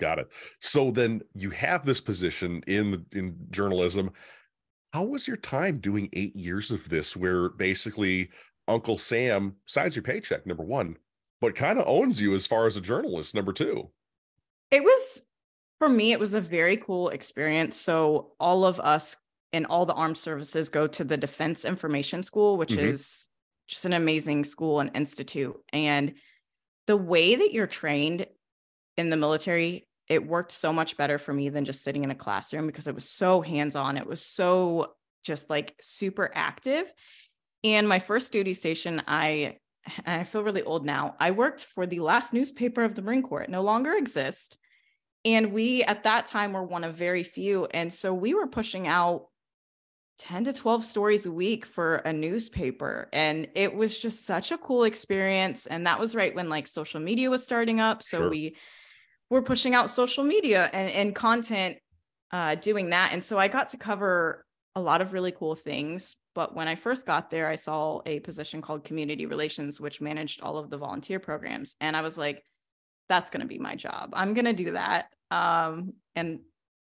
Got 0.00 0.20
it. 0.20 0.28
So 0.60 0.92
then 0.92 1.20
you 1.34 1.50
have 1.50 1.84
this 1.84 2.00
position 2.00 2.62
in 2.68 3.04
in 3.12 3.36
journalism. 3.50 4.12
How 4.92 5.02
was 5.02 5.26
your 5.26 5.38
time 5.38 5.78
doing 5.78 6.08
eight 6.12 6.36
years 6.36 6.70
of 6.70 6.88
this, 6.88 7.16
where 7.16 7.48
basically 7.48 8.30
Uncle 8.68 8.96
Sam 8.96 9.56
signs 9.66 9.96
your 9.96 10.04
paycheck, 10.04 10.46
number 10.46 10.64
one, 10.64 10.96
but 11.40 11.56
kind 11.56 11.80
of 11.80 11.88
owns 11.88 12.20
you 12.20 12.34
as 12.34 12.46
far 12.46 12.66
as 12.66 12.76
a 12.76 12.80
journalist, 12.80 13.34
number 13.34 13.52
two? 13.52 13.90
It 14.70 14.84
was 14.84 15.22
for 15.80 15.88
me, 15.88 16.12
it 16.12 16.20
was 16.20 16.34
a 16.34 16.40
very 16.40 16.76
cool 16.76 17.08
experience. 17.08 17.76
So 17.76 18.34
all 18.38 18.64
of 18.64 18.78
us 18.78 19.16
and 19.52 19.66
all 19.66 19.86
the 19.86 19.94
armed 19.94 20.18
services 20.18 20.68
go 20.68 20.86
to 20.86 21.04
the 21.04 21.16
Defense 21.16 21.64
Information 21.64 22.22
School, 22.22 22.56
which 22.56 22.70
mm-hmm. 22.70 22.88
is 22.88 23.28
just 23.68 23.84
an 23.84 23.92
amazing 23.92 24.44
school 24.44 24.80
and 24.80 24.90
institute. 24.94 25.56
And 25.72 26.14
the 26.86 26.96
way 26.96 27.36
that 27.36 27.52
you're 27.52 27.66
trained 27.66 28.26
in 28.96 29.10
the 29.10 29.16
military, 29.16 29.86
it 30.08 30.26
worked 30.26 30.52
so 30.52 30.72
much 30.72 30.96
better 30.96 31.18
for 31.18 31.32
me 31.32 31.48
than 31.48 31.64
just 31.64 31.84
sitting 31.84 32.04
in 32.04 32.10
a 32.10 32.14
classroom 32.14 32.66
because 32.66 32.86
it 32.86 32.94
was 32.94 33.08
so 33.08 33.40
hands 33.40 33.76
on. 33.76 33.96
It 33.96 34.06
was 34.06 34.24
so 34.24 34.94
just 35.24 35.48
like 35.48 35.74
super 35.80 36.30
active. 36.34 36.92
And 37.64 37.88
my 37.88 37.98
first 37.98 38.32
duty 38.32 38.54
station, 38.54 39.02
I 39.06 39.58
I 40.06 40.24
feel 40.24 40.44
really 40.44 40.62
old 40.62 40.84
now. 40.84 41.16
I 41.18 41.32
worked 41.32 41.64
for 41.64 41.86
the 41.86 42.00
last 42.00 42.32
newspaper 42.32 42.84
of 42.84 42.94
the 42.94 43.02
Marine 43.02 43.22
Corps. 43.22 43.42
It 43.42 43.50
no 43.50 43.62
longer 43.62 43.92
exists. 43.92 44.56
And 45.24 45.52
we 45.52 45.82
at 45.84 46.04
that 46.04 46.26
time 46.26 46.52
were 46.52 46.62
one 46.62 46.84
of 46.84 46.94
very 46.94 47.22
few. 47.22 47.66
And 47.66 47.92
so 47.92 48.12
we 48.12 48.34
were 48.34 48.46
pushing 48.46 48.86
out 48.86 49.26
10 50.22 50.44
to 50.44 50.52
12 50.52 50.84
stories 50.84 51.26
a 51.26 51.32
week 51.32 51.66
for 51.66 51.96
a 51.96 52.12
newspaper. 52.12 53.08
And 53.12 53.48
it 53.56 53.74
was 53.74 53.98
just 53.98 54.24
such 54.24 54.52
a 54.52 54.58
cool 54.58 54.84
experience. 54.84 55.66
And 55.66 55.84
that 55.88 55.98
was 55.98 56.14
right 56.14 56.32
when 56.32 56.48
like 56.48 56.68
social 56.68 57.00
media 57.00 57.28
was 57.28 57.42
starting 57.42 57.80
up. 57.80 58.04
So 58.04 58.18
sure. 58.18 58.30
we 58.30 58.56
were 59.30 59.42
pushing 59.42 59.74
out 59.74 59.90
social 59.90 60.22
media 60.22 60.70
and, 60.72 60.88
and 60.92 61.14
content 61.14 61.78
uh, 62.30 62.54
doing 62.54 62.90
that. 62.90 63.10
And 63.12 63.24
so 63.24 63.36
i 63.36 63.48
got 63.48 63.70
to 63.70 63.76
cover 63.76 64.46
a 64.76 64.80
lot 64.80 65.00
of 65.00 65.12
really 65.12 65.32
cool 65.32 65.56
things. 65.56 66.14
But 66.36 66.54
when 66.54 66.68
i 66.68 66.76
first 66.76 67.04
got 67.04 67.30
there 67.30 67.48
i 67.48 67.56
saw 67.56 68.00
a 68.06 68.20
position 68.20 68.62
called 68.62 68.84
community 68.84 69.26
relations 69.26 69.80
which 69.80 70.00
managed 70.00 70.40
all 70.40 70.56
of 70.56 70.70
the 70.70 70.78
volunteer 70.78 71.18
programs. 71.18 71.74
And 71.80 71.96
i 71.96 72.00
was 72.00 72.16
like 72.16 72.44
that's 73.08 73.30
going 73.30 73.40
to 73.40 73.46
be 73.46 73.58
my 73.58 73.74
job. 73.74 74.10
I'm 74.12 74.34
going 74.34 74.44
to 74.44 74.52
do 74.52 74.70
that. 74.70 75.06
Um, 75.30 75.94
and 76.14 76.40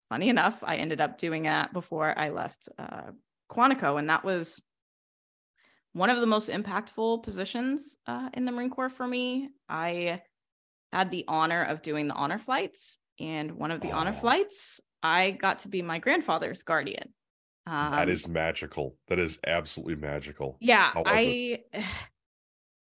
funny 0.09 0.29
enough, 0.29 0.63
I 0.63 0.77
ended 0.77 1.01
up 1.01 1.19
doing 1.19 1.45
that 1.45 1.73
before 1.73 2.17
I 2.19 2.31
left 2.31 2.69
uh, 2.79 3.13
Quantico, 3.51 3.99
and 3.99 4.11
that 4.11 4.25
was 4.25 4.61
one 5.93 6.11
of 6.11 6.21
the 6.21 6.27
most 6.27 6.51
impactful 6.51 7.23
positions 7.23 7.97
uh, 8.07 8.29
in 8.35 8.45
the 8.45 8.53
Marine 8.53 8.71
Corps 8.71 8.89
for 8.89 9.07
me. 9.07 9.49
I 9.69 10.23
had 10.93 11.11
the 11.11 11.25
honor 11.27 11.63
of 11.63 11.83
doing 11.83 12.09
the 12.09 12.15
honor 12.15 12.39
flights, 12.39 12.99
and 13.19 13.53
one 13.53 13.71
of 13.71 13.81
the 13.81 13.93
honor 13.93 14.13
flights, 14.13 14.81
I 15.03 15.31
got 15.31 15.61
to 15.61 15.69
be 15.69 15.83
my 15.83 15.99
grandfather's 15.99 16.63
guardian. 16.63 17.15
Um, 17.67 17.91
that 17.91 18.09
is 18.09 18.29
magical. 18.29 18.97
That 19.09 19.19
is 19.19 19.39
absolutely 19.47 19.97
magical. 19.97 20.57
Yeah, 20.61 20.93
I. 20.95 21.61
It? 21.73 21.85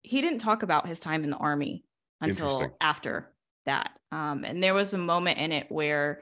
He 0.02 0.22
didn't 0.22 0.40
talk 0.40 0.64
about 0.64 0.88
his 0.88 1.02
time 1.02 1.24
in 1.24 1.30
the 1.30 1.38
army 1.38 1.84
until 2.22 2.76
after 2.82 3.32
that, 3.66 3.92
um, 4.14 4.44
and 4.46 4.64
there 4.64 4.74
was 4.74 4.94
a 4.94 4.98
moment 4.98 5.38
in 5.38 5.52
it 5.52 5.68
where 5.70 6.22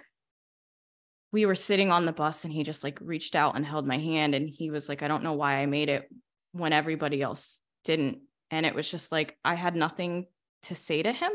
we 1.31 1.45
were 1.45 1.55
sitting 1.55 1.91
on 1.91 2.05
the 2.05 2.13
bus 2.13 2.45
and 2.45 2.53
he 2.53 2.63
just 2.63 2.83
like 2.83 2.99
reached 3.01 3.35
out 3.35 3.55
and 3.55 3.65
held 3.65 3.85
my 3.85 3.97
hand 3.97 4.33
and 4.33 4.49
he 4.49 4.69
was 4.69 4.87
like 4.87 5.03
i 5.03 5.07
don't 5.07 5.23
know 5.23 5.33
why 5.33 5.55
i 5.55 5.65
made 5.65 5.89
it 5.89 6.09
when 6.51 6.73
everybody 6.73 7.21
else 7.21 7.59
didn't 7.83 8.19
And 8.51 8.65
it 8.65 8.75
was 8.75 8.89
just 8.89 9.11
like 9.11 9.37
I 9.43 9.55
had 9.55 9.75
nothing 9.75 10.27
to 10.63 10.75
say 10.75 11.03
to 11.03 11.11
him, 11.11 11.31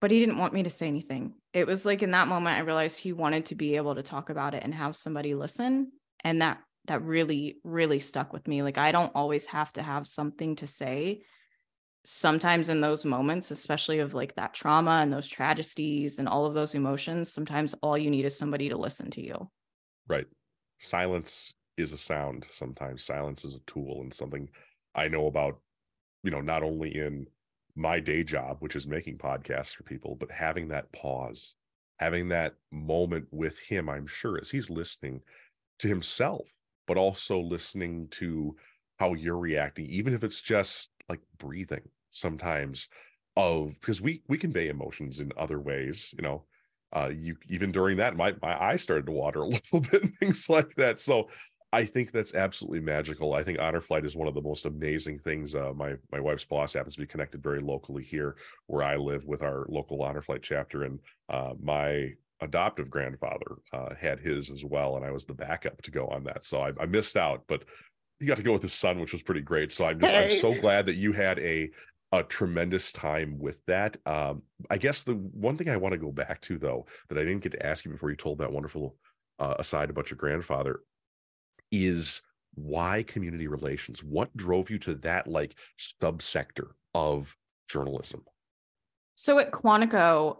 but 0.00 0.10
he 0.10 0.18
didn't 0.18 0.38
want 0.38 0.54
me 0.54 0.62
to 0.62 0.70
say 0.70 0.86
anything. 0.86 1.34
It 1.52 1.66
was 1.66 1.86
like 1.86 2.02
in 2.02 2.10
that 2.12 2.28
moment, 2.28 2.56
I 2.56 2.60
realized 2.60 2.98
he 2.98 3.12
wanted 3.12 3.46
to 3.46 3.54
be 3.54 3.76
able 3.76 3.94
to 3.94 4.02
talk 4.02 4.30
about 4.30 4.54
it 4.54 4.62
and 4.64 4.74
have 4.74 4.96
somebody 4.96 5.34
listen. 5.34 5.92
And 6.24 6.42
that 6.42 6.58
that 6.86 7.02
really, 7.02 7.58
really 7.64 8.00
stuck 8.00 8.32
with 8.32 8.48
me. 8.48 8.62
Like 8.62 8.78
I 8.78 8.92
don't 8.92 9.12
always 9.14 9.46
have 9.46 9.72
to 9.74 9.82
have 9.82 10.06
something 10.06 10.56
to 10.56 10.66
say. 10.66 11.22
Sometimes 12.04 12.68
in 12.68 12.80
those 12.80 13.04
moments, 13.04 13.50
especially 13.50 13.98
of 13.98 14.14
like 14.14 14.34
that 14.36 14.54
trauma 14.54 15.00
and 15.02 15.12
those 15.12 15.28
tragedies 15.28 16.18
and 16.18 16.28
all 16.28 16.46
of 16.46 16.54
those 16.54 16.74
emotions, 16.74 17.30
sometimes 17.30 17.74
all 17.82 17.98
you 17.98 18.10
need 18.10 18.24
is 18.24 18.36
somebody 18.36 18.68
to 18.68 18.76
listen 18.76 19.10
to 19.10 19.24
you. 19.24 19.50
Right. 20.08 20.26
Silence 20.78 21.52
is 21.76 21.92
a 21.92 21.98
sound 21.98 22.46
sometimes. 22.50 23.04
Silence 23.04 23.44
is 23.44 23.54
a 23.54 23.60
tool 23.60 24.00
and 24.00 24.12
something 24.12 24.48
I 24.94 25.08
know 25.08 25.26
about, 25.26 25.60
you 26.22 26.30
know, 26.30 26.40
not 26.40 26.62
only 26.62 26.96
in 26.96 27.26
my 27.76 28.00
day 28.00 28.24
job, 28.24 28.56
which 28.60 28.74
is 28.74 28.86
making 28.86 29.18
podcasts 29.18 29.74
for 29.74 29.84
people, 29.84 30.16
but 30.16 30.30
having 30.30 30.68
that 30.68 30.90
pause, 30.92 31.54
having 31.98 32.28
that 32.28 32.54
moment 32.72 33.28
with 33.30 33.58
him, 33.58 33.88
I'm 33.88 34.06
sure, 34.06 34.38
as 34.40 34.50
he's 34.50 34.70
listening 34.70 35.22
to 35.80 35.88
himself, 35.88 36.54
but 36.86 36.96
also 36.96 37.38
listening 37.38 38.08
to 38.08 38.56
how 38.98 39.14
you're 39.14 39.38
reacting, 39.38 39.86
even 39.86 40.14
if 40.14 40.24
it's 40.24 40.40
just 40.40 40.90
like 41.08 41.20
breathing 41.38 41.82
sometimes 42.10 42.88
of 43.36 43.72
because 43.80 44.00
we 44.00 44.22
we 44.28 44.38
convey 44.38 44.68
emotions 44.68 45.20
in 45.20 45.32
other 45.36 45.60
ways, 45.60 46.14
you 46.16 46.22
know. 46.22 46.44
Uh 46.90 47.10
you 47.14 47.36
even 47.50 47.70
during 47.70 47.98
that 47.98 48.16
my 48.16 48.34
my 48.40 48.60
eyes 48.62 48.82
started 48.82 49.04
to 49.06 49.12
water 49.12 49.40
a 49.42 49.46
little 49.46 49.80
bit 49.80 50.02
things 50.18 50.48
like 50.48 50.74
that. 50.76 50.98
So 50.98 51.28
I 51.72 51.84
think 51.84 52.12
that's 52.12 52.34
absolutely 52.34 52.80
magical. 52.80 53.34
I 53.34 53.42
think 53.42 53.58
Honor 53.58 53.82
Flight 53.82 54.06
is 54.06 54.16
one 54.16 54.26
of 54.26 54.34
the 54.34 54.40
most 54.40 54.64
amazing 54.64 55.18
things. 55.18 55.54
Uh, 55.54 55.72
my 55.74 55.94
my 56.10 56.18
wife's 56.18 56.44
boss 56.44 56.72
happens 56.72 56.94
to 56.94 57.00
be 57.00 57.06
connected 57.06 57.42
very 57.42 57.60
locally 57.60 58.02
here, 58.02 58.36
where 58.66 58.82
I 58.82 58.96
live, 58.96 59.26
with 59.26 59.42
our 59.42 59.66
local 59.68 60.02
Honor 60.02 60.22
Flight 60.22 60.42
chapter, 60.42 60.84
and 60.84 60.98
uh, 61.28 61.52
my 61.60 62.12
adoptive 62.40 62.88
grandfather 62.88 63.56
uh, 63.72 63.94
had 64.00 64.20
his 64.20 64.50
as 64.50 64.64
well, 64.64 64.96
and 64.96 65.04
I 65.04 65.10
was 65.10 65.26
the 65.26 65.34
backup 65.34 65.82
to 65.82 65.90
go 65.90 66.06
on 66.06 66.24
that. 66.24 66.44
So 66.44 66.62
I, 66.62 66.72
I, 66.80 66.86
missed 66.86 67.16
out, 67.16 67.42
but 67.48 67.64
he 68.20 68.26
got 68.26 68.36
to 68.36 68.42
go 68.42 68.52
with 68.52 68.62
his 68.62 68.72
son, 68.72 68.98
which 69.00 69.12
was 69.12 69.22
pretty 69.22 69.40
great. 69.40 69.72
So 69.72 69.84
I'm 69.84 70.00
just 70.00 70.12
hey. 70.12 70.24
I'm 70.24 70.38
so 70.38 70.54
glad 70.54 70.86
that 70.86 70.96
you 70.96 71.12
had 71.12 71.38
a 71.38 71.70
a 72.12 72.22
tremendous 72.22 72.90
time 72.90 73.38
with 73.38 73.58
that. 73.66 73.96
Um, 74.06 74.42
I 74.70 74.78
guess 74.78 75.02
the 75.02 75.14
one 75.14 75.56
thing 75.56 75.68
I 75.68 75.76
want 75.76 75.92
to 75.92 75.98
go 75.98 76.10
back 76.10 76.40
to 76.42 76.58
though 76.58 76.86
that 77.08 77.18
I 77.18 77.22
didn't 77.22 77.42
get 77.42 77.52
to 77.52 77.66
ask 77.66 77.84
you 77.84 77.90
before 77.90 78.10
you 78.10 78.16
told 78.16 78.38
that 78.38 78.50
wonderful 78.50 78.96
uh, 79.38 79.54
aside 79.58 79.90
about 79.90 80.10
your 80.10 80.16
grandfather 80.16 80.80
is 81.70 82.22
why 82.54 83.02
community 83.02 83.46
relations? 83.46 84.02
What 84.02 84.34
drove 84.36 84.70
you 84.70 84.78
to 84.80 84.94
that 84.96 85.28
like 85.28 85.54
subsector 85.78 86.70
of 86.94 87.36
journalism? 87.68 88.24
So 89.14 89.38
at 89.38 89.52
Quantico, 89.52 90.38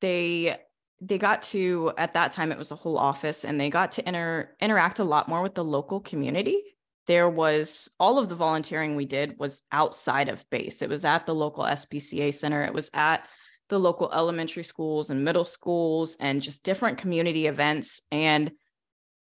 they 0.00 0.56
they 1.02 1.18
got 1.18 1.42
to 1.42 1.92
at 1.96 2.12
that 2.12 2.32
time 2.32 2.52
it 2.52 2.58
was 2.58 2.70
a 2.70 2.76
whole 2.76 2.98
office 2.98 3.44
and 3.44 3.60
they 3.60 3.70
got 3.70 3.92
to 3.92 4.06
inter, 4.08 4.50
interact 4.60 4.98
a 4.98 5.04
lot 5.04 5.28
more 5.28 5.42
with 5.42 5.54
the 5.54 5.64
local 5.64 6.00
community 6.00 6.62
there 7.10 7.28
was 7.28 7.90
all 7.98 8.20
of 8.20 8.28
the 8.28 8.36
volunteering 8.36 8.94
we 8.94 9.04
did 9.04 9.36
was 9.36 9.62
outside 9.72 10.28
of 10.28 10.48
base 10.48 10.80
it 10.80 10.88
was 10.88 11.04
at 11.04 11.26
the 11.26 11.34
local 11.34 11.64
spca 11.64 12.32
center 12.32 12.62
it 12.62 12.72
was 12.72 12.88
at 12.94 13.26
the 13.68 13.80
local 13.80 14.12
elementary 14.12 14.62
schools 14.62 15.10
and 15.10 15.24
middle 15.24 15.44
schools 15.44 16.16
and 16.20 16.40
just 16.40 16.62
different 16.62 16.98
community 16.98 17.48
events 17.48 18.00
and 18.12 18.52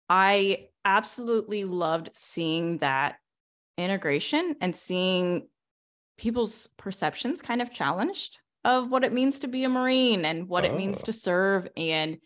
i 0.10 0.68
absolutely 0.84 1.64
loved 1.64 2.10
seeing 2.16 2.80
that 2.80 3.16
integration 3.78 4.56
and 4.60 4.76
seeing 4.76 5.48
people's 6.18 6.68
perceptions 6.76 7.42
kind 7.42 7.62
of 7.62 7.72
challenged 7.72 8.40
of 8.66 8.92
what 8.92 9.06
it 9.06 9.14
means 9.14 9.40
to 9.40 9.48
be 9.48 9.64
a 9.64 9.70
Marine 9.70 10.26
and 10.26 10.50
what 10.50 10.66
oh. 10.66 10.68
it 10.68 10.76
means 10.76 11.00
oh. 11.00 11.06
to 11.06 11.14
serve 11.14 11.68
and 11.78 12.18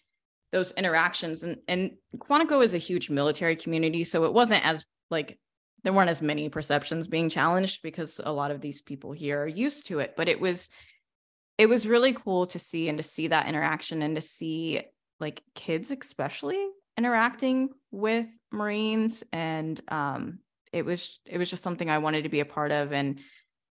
those 0.52 0.72
interactions. 0.72 1.44
And 1.44 1.58
and 1.68 1.92
Quantico 2.18 2.64
is 2.64 2.74
a 2.74 2.80
huge 2.80 3.10
military 3.10 3.56
community. 3.56 4.04
So 4.04 4.26
it 4.26 4.34
wasn't 4.34 4.66
as 4.66 4.84
like 5.12 5.38
there 5.84 5.94
weren't 5.94 6.10
as 6.10 6.22
many 6.22 6.50
perceptions 6.50 7.08
being 7.08 7.30
challenged 7.30 7.82
because 7.82 8.20
a 8.24 8.32
lot 8.32 8.52
of 8.52 8.62
these 8.62 8.82
people 8.82 9.12
here 9.12 9.44
are 9.44 9.48
used 9.48 9.88
to 9.88 10.00
it. 10.00 10.16
But 10.16 10.30
it 10.30 10.40
was 10.40 10.70
it 11.58 11.68
was 11.68 11.86
really 11.86 12.14
cool 12.14 12.48
to 12.48 12.60
see 12.60 12.90
and 12.90 12.98
to 12.98 13.04
see 13.04 13.28
that 13.28 13.48
interaction 13.48 14.02
and 14.02 14.16
to 14.16 14.22
see 14.22 14.82
like 15.20 15.44
kids 15.54 15.92
especially 15.92 16.66
interacting 16.98 17.70
with 17.92 18.28
Marines. 18.52 19.24
And 19.32 19.80
um 19.90 20.40
it 20.72 20.86
was 20.86 21.20
it 21.26 21.38
was 21.38 21.50
just 21.50 21.64
something 21.64 21.90
I 21.90 22.00
wanted 22.00 22.24
to 22.24 22.30
be 22.30 22.40
a 22.40 22.46
part 22.46 22.72
of. 22.72 22.94
And 22.94 23.20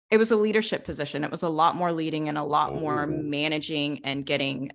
it 0.09 0.17
was 0.17 0.31
a 0.31 0.37
leadership 0.37 0.85
position. 0.85 1.23
It 1.23 1.31
was 1.31 1.43
a 1.43 1.49
lot 1.49 1.75
more 1.75 1.91
leading 1.91 2.29
and 2.29 2.37
a 2.37 2.43
lot 2.43 2.73
more 2.73 3.05
managing 3.05 4.05
and 4.05 4.25
getting 4.25 4.71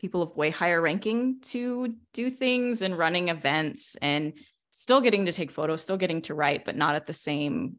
people 0.00 0.22
of 0.22 0.34
way 0.34 0.48
higher 0.48 0.80
ranking 0.80 1.40
to 1.42 1.94
do 2.14 2.30
things 2.30 2.80
and 2.80 2.96
running 2.96 3.28
events 3.28 3.96
and 4.00 4.32
still 4.72 5.00
getting 5.00 5.26
to 5.26 5.32
take 5.32 5.50
photos, 5.50 5.82
still 5.82 5.96
getting 5.96 6.22
to 6.22 6.34
write, 6.34 6.64
but 6.64 6.76
not 6.76 6.94
at 6.94 7.06
the 7.06 7.14
same 7.14 7.76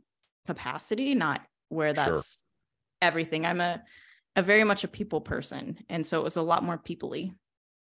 capacity, 0.48 1.16
not 1.16 1.42
where 1.70 1.94
that's 1.94 2.40
sure. 2.40 3.08
everything. 3.08 3.46
I'm 3.46 3.62
a 3.62 3.84
a 4.36 4.42
very 4.42 4.64
much 4.64 4.84
a 4.84 4.88
people 4.88 5.22
person. 5.22 5.78
And 5.90 6.06
so 6.06 6.20
it 6.20 6.24
was 6.24 6.38
a 6.38 6.42
lot 6.42 6.64
more 6.64 6.78
peoply. 6.78 7.34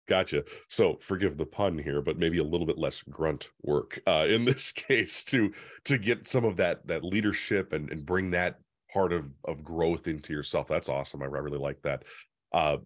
Gotcha. 0.07 0.43
So 0.67 0.97
forgive 0.99 1.37
the 1.37 1.45
pun 1.45 1.77
here, 1.77 2.01
but 2.01 2.17
maybe 2.17 2.39
a 2.39 2.43
little 2.43 2.67
bit 2.67 2.77
less 2.77 3.01
grunt 3.01 3.49
work 3.61 4.01
uh, 4.05 4.25
in 4.27 4.43
this 4.45 4.71
case 4.71 5.23
to 5.25 5.53
to 5.85 5.97
get 5.97 6.27
some 6.27 6.43
of 6.43 6.57
that 6.57 6.85
that 6.87 7.03
leadership 7.03 7.73
and 7.73 7.89
and 7.89 8.05
bring 8.05 8.31
that 8.31 8.59
part 8.91 9.13
of 9.13 9.25
of 9.45 9.63
growth 9.63 10.07
into 10.07 10.33
yourself. 10.33 10.67
That's 10.67 10.89
awesome. 10.89 11.21
I, 11.21 11.25
I 11.25 11.39
really 11.39 11.57
like 11.57 11.81
that. 11.83 12.03
Uh, 12.51 12.77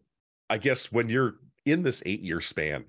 I 0.49 0.57
guess 0.57 0.91
when 0.91 1.09
you're 1.09 1.35
in 1.65 1.83
this 1.83 2.03
eight 2.05 2.21
year 2.21 2.39
span, 2.39 2.85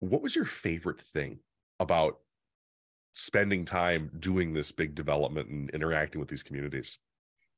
what 0.00 0.22
was 0.22 0.34
your 0.34 0.44
favorite 0.44 1.00
thing 1.00 1.38
about 1.78 2.18
spending 3.20 3.64
time 3.64 4.10
doing 4.18 4.52
this 4.52 4.72
big 4.72 4.94
development 4.94 5.48
and 5.48 5.70
interacting 5.70 6.20
with 6.20 6.28
these 6.28 6.42
communities? 6.42 6.98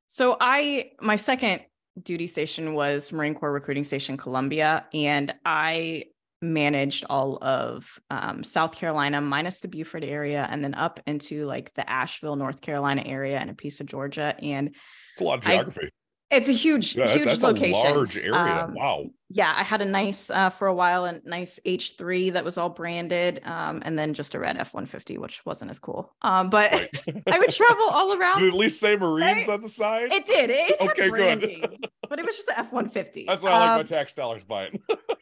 So 0.09 0.37
I 0.41 0.91
my 1.01 1.17
second 1.17 1.63
duty 2.03 2.27
station 2.27 2.75
was 2.75 3.13
Marine 3.13 3.35
Corps 3.35 3.53
Recruiting 3.53 3.85
Station 3.85 4.17
Columbia, 4.17 4.87
and 4.93 5.35
I 5.45 6.05
managed 6.41 7.05
all 7.09 7.39
of 7.43 7.99
um, 8.11 8.43
South 8.43 8.75
Carolina 8.77 9.21
minus 9.21 9.61
the 9.61 9.69
Beaufort 9.69 10.05
area, 10.05 10.47
and 10.51 10.63
then 10.63 10.75
up 10.75 11.01
into 11.07 11.47
like 11.47 11.73
the 11.75 11.89
Asheville, 11.89 12.37
North 12.37 12.61
Carolina 12.61 13.03
area, 13.07 13.39
and 13.39 13.49
a 13.51 13.55
piece 13.55 13.81
of 13.81 13.87
Georgia. 13.87 14.35
And 14.43 14.69
it's 15.15 15.21
a 15.21 15.25
lot 15.25 15.39
of 15.39 15.45
geography. 15.45 15.91
It's 16.33 16.49
a 16.49 16.53
huge, 16.53 16.97
yeah, 16.97 17.09
huge 17.09 17.27
that's, 17.27 17.43
location. 17.43 17.87
A 17.87 17.95
large 17.95 18.17
area. 18.17 18.35
Um, 18.35 18.75
wow. 18.75 19.05
Yeah, 19.29 19.53
I 19.57 19.63
had 19.63 19.83
a 19.83 19.85
nice 19.85 20.31
uh, 20.31 20.51
for 20.51 20.67
a 20.67 20.75
while, 20.75 21.05
a 21.05 21.21
nice 21.25 21.61
H 21.65 21.95
three 21.97 22.31
that 22.31 22.45
was 22.45 22.59
all 22.59 22.69
branded, 22.69 23.41
um, 23.45 23.83
and 23.85 23.99
then 23.99 24.15
just 24.15 24.35
a 24.35 24.39
red 24.39 24.57
F 24.57 24.75
one 24.75 24.87
fifty, 24.87 25.19
which 25.19 25.45
wasn't 25.45 25.71
as 25.71 25.79
cool. 25.79 26.15
Um, 26.23 26.51
but 26.51 26.73
right. 26.73 26.89
I 27.27 27.39
would 27.39 27.51
travel 27.51 27.85
all 27.91 28.19
around. 28.19 28.41
Did 28.41 28.49
at 28.49 28.59
least 28.59 28.81
say 28.81 28.97
Marines 28.97 29.49
I, 29.49 29.55
on 29.55 29.63
the 29.63 29.69
side? 29.69 30.13
It 30.13 30.27
did. 30.27 30.51
It 30.51 30.81
okay, 30.81 31.09
good. 31.09 31.89
but 32.09 32.19
it 32.19 32.25
was 32.25 32.37
just 32.37 32.47
the 32.49 32.59
F 32.59 32.73
one 32.73 32.89
fifty. 32.89 33.25
That's 33.27 33.43
why 33.43 33.51
I 33.51 33.59
like 33.59 33.69
my 33.69 33.81
um, 33.81 33.87
tax 33.87 34.15
dollars 34.15 34.43
buying 34.45 34.83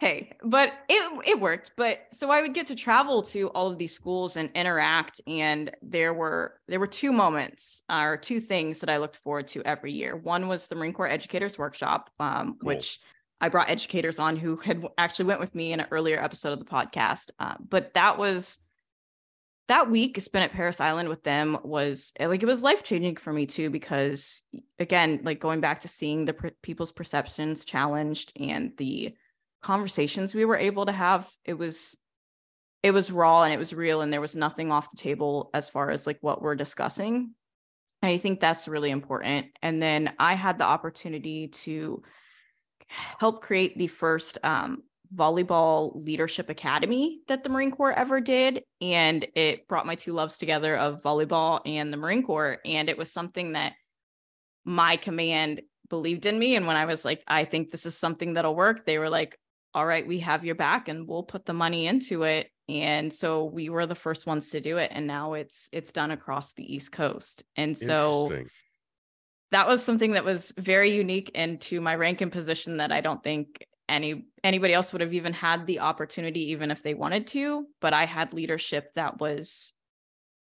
hey 0.00 0.32
but 0.42 0.72
it 0.88 1.28
it 1.28 1.40
worked 1.40 1.72
but 1.76 2.06
so 2.10 2.30
i 2.30 2.40
would 2.40 2.54
get 2.54 2.66
to 2.66 2.74
travel 2.74 3.22
to 3.22 3.48
all 3.50 3.70
of 3.70 3.78
these 3.78 3.94
schools 3.94 4.36
and 4.36 4.50
interact 4.54 5.20
and 5.26 5.70
there 5.82 6.12
were 6.12 6.54
there 6.68 6.80
were 6.80 6.86
two 6.86 7.12
moments 7.12 7.84
uh, 7.88 8.02
or 8.02 8.16
two 8.16 8.40
things 8.40 8.80
that 8.80 8.90
i 8.90 8.96
looked 8.96 9.18
forward 9.18 9.46
to 9.46 9.62
every 9.62 9.92
year 9.92 10.16
one 10.16 10.48
was 10.48 10.66
the 10.66 10.74
marine 10.74 10.92
corps 10.92 11.06
educators 11.06 11.58
workshop 11.58 12.10
um, 12.18 12.56
cool. 12.60 12.68
which 12.68 12.98
i 13.40 13.48
brought 13.48 13.68
educators 13.68 14.18
on 14.18 14.36
who 14.36 14.56
had 14.56 14.84
actually 14.98 15.26
went 15.26 15.40
with 15.40 15.54
me 15.54 15.72
in 15.72 15.80
an 15.80 15.86
earlier 15.90 16.22
episode 16.22 16.52
of 16.52 16.58
the 16.58 16.64
podcast 16.64 17.30
uh, 17.38 17.54
but 17.68 17.94
that 17.94 18.18
was 18.18 18.58
that 19.68 19.88
week 19.88 20.20
spent 20.20 20.44
at 20.44 20.52
Parris 20.52 20.80
Island 20.80 21.08
with 21.08 21.22
them 21.22 21.56
was 21.62 22.12
like 22.18 22.42
it 22.42 22.46
was 22.46 22.60
life 22.60 22.82
changing 22.82 23.14
for 23.14 23.32
me 23.32 23.46
too 23.46 23.70
because 23.70 24.42
again 24.80 25.20
like 25.22 25.38
going 25.38 25.60
back 25.60 25.82
to 25.82 25.88
seeing 25.88 26.24
the 26.24 26.34
people's 26.60 26.90
perceptions 26.90 27.64
challenged 27.64 28.32
and 28.34 28.72
the 28.78 29.14
conversations 29.62 30.34
we 30.34 30.44
were 30.44 30.56
able 30.56 30.86
to 30.86 30.92
have 30.92 31.30
it 31.44 31.54
was 31.54 31.96
it 32.82 32.92
was 32.92 33.10
raw 33.10 33.42
and 33.42 33.52
it 33.52 33.58
was 33.58 33.74
real 33.74 34.00
and 34.00 34.12
there 34.12 34.20
was 34.20 34.34
nothing 34.34 34.72
off 34.72 34.90
the 34.90 34.96
table 34.96 35.50
as 35.52 35.68
far 35.68 35.90
as 35.90 36.06
like 36.06 36.18
what 36.22 36.40
we're 36.40 36.54
discussing. 36.54 37.34
And 38.02 38.10
i 38.10 38.16
think 38.16 38.40
that's 38.40 38.68
really 38.68 38.90
important. 38.90 39.48
And 39.62 39.82
then 39.82 40.14
i 40.18 40.34
had 40.34 40.58
the 40.58 40.64
opportunity 40.64 41.48
to 41.48 42.02
help 42.88 43.42
create 43.42 43.76
the 43.76 43.86
first 43.86 44.38
um, 44.42 44.82
volleyball 45.14 45.92
leadership 45.94 46.48
academy 46.48 47.20
that 47.28 47.44
the 47.44 47.50
marine 47.50 47.70
corps 47.70 47.92
ever 47.92 48.20
did. 48.20 48.62
And 48.80 49.26
it 49.34 49.68
brought 49.68 49.86
my 49.86 49.94
two 49.94 50.12
loves 50.12 50.38
together 50.38 50.76
of 50.76 51.02
volleyball 51.02 51.60
and 51.66 51.92
the 51.92 51.96
marine 51.96 52.22
corps. 52.22 52.58
And 52.64 52.88
it 52.88 52.96
was 52.96 53.12
something 53.12 53.52
that 53.52 53.74
my 54.64 54.96
command 54.96 55.60
believed 55.88 56.26
in 56.26 56.38
me. 56.38 56.56
And 56.56 56.66
when 56.66 56.76
i 56.76 56.86
was 56.86 57.04
like 57.04 57.22
i 57.28 57.44
think 57.44 57.70
this 57.70 57.84
is 57.84 57.96
something 57.96 58.34
that'll 58.34 58.54
work 58.54 58.86
they 58.86 58.96
were 58.98 59.10
like 59.10 59.36
all 59.74 59.86
right, 59.86 60.06
we 60.06 60.20
have 60.20 60.44
your 60.44 60.54
back 60.54 60.88
and 60.88 61.06
we'll 61.06 61.22
put 61.22 61.46
the 61.46 61.52
money 61.52 61.86
into 61.86 62.24
it. 62.24 62.50
And 62.68 63.12
so 63.12 63.44
we 63.44 63.68
were 63.68 63.86
the 63.86 63.94
first 63.94 64.26
ones 64.26 64.50
to 64.50 64.60
do 64.60 64.78
it. 64.78 64.90
And 64.92 65.06
now 65.06 65.34
it's 65.34 65.68
it's 65.72 65.92
done 65.92 66.10
across 66.10 66.52
the 66.52 66.74
East 66.74 66.92
Coast. 66.92 67.44
And 67.56 67.76
so 67.76 68.32
that 69.50 69.66
was 69.66 69.82
something 69.82 70.12
that 70.12 70.24
was 70.24 70.52
very 70.56 70.94
unique 70.94 71.30
into 71.30 71.80
my 71.80 71.94
rank 71.94 72.20
and 72.20 72.30
position 72.30 72.78
that 72.78 72.92
I 72.92 73.00
don't 73.00 73.22
think 73.22 73.66
any 73.90 74.24
anybody 74.44 74.72
else 74.72 74.92
would 74.92 75.02
have 75.02 75.12
even 75.12 75.32
had 75.32 75.66
the 75.66 75.80
opportunity 75.80 76.52
even 76.52 76.70
if 76.70 76.82
they 76.82 76.94
wanted 76.94 77.26
to 77.26 77.66
but 77.80 77.92
i 77.92 78.04
had 78.06 78.32
leadership 78.32 78.90
that 78.94 79.18
was 79.18 79.74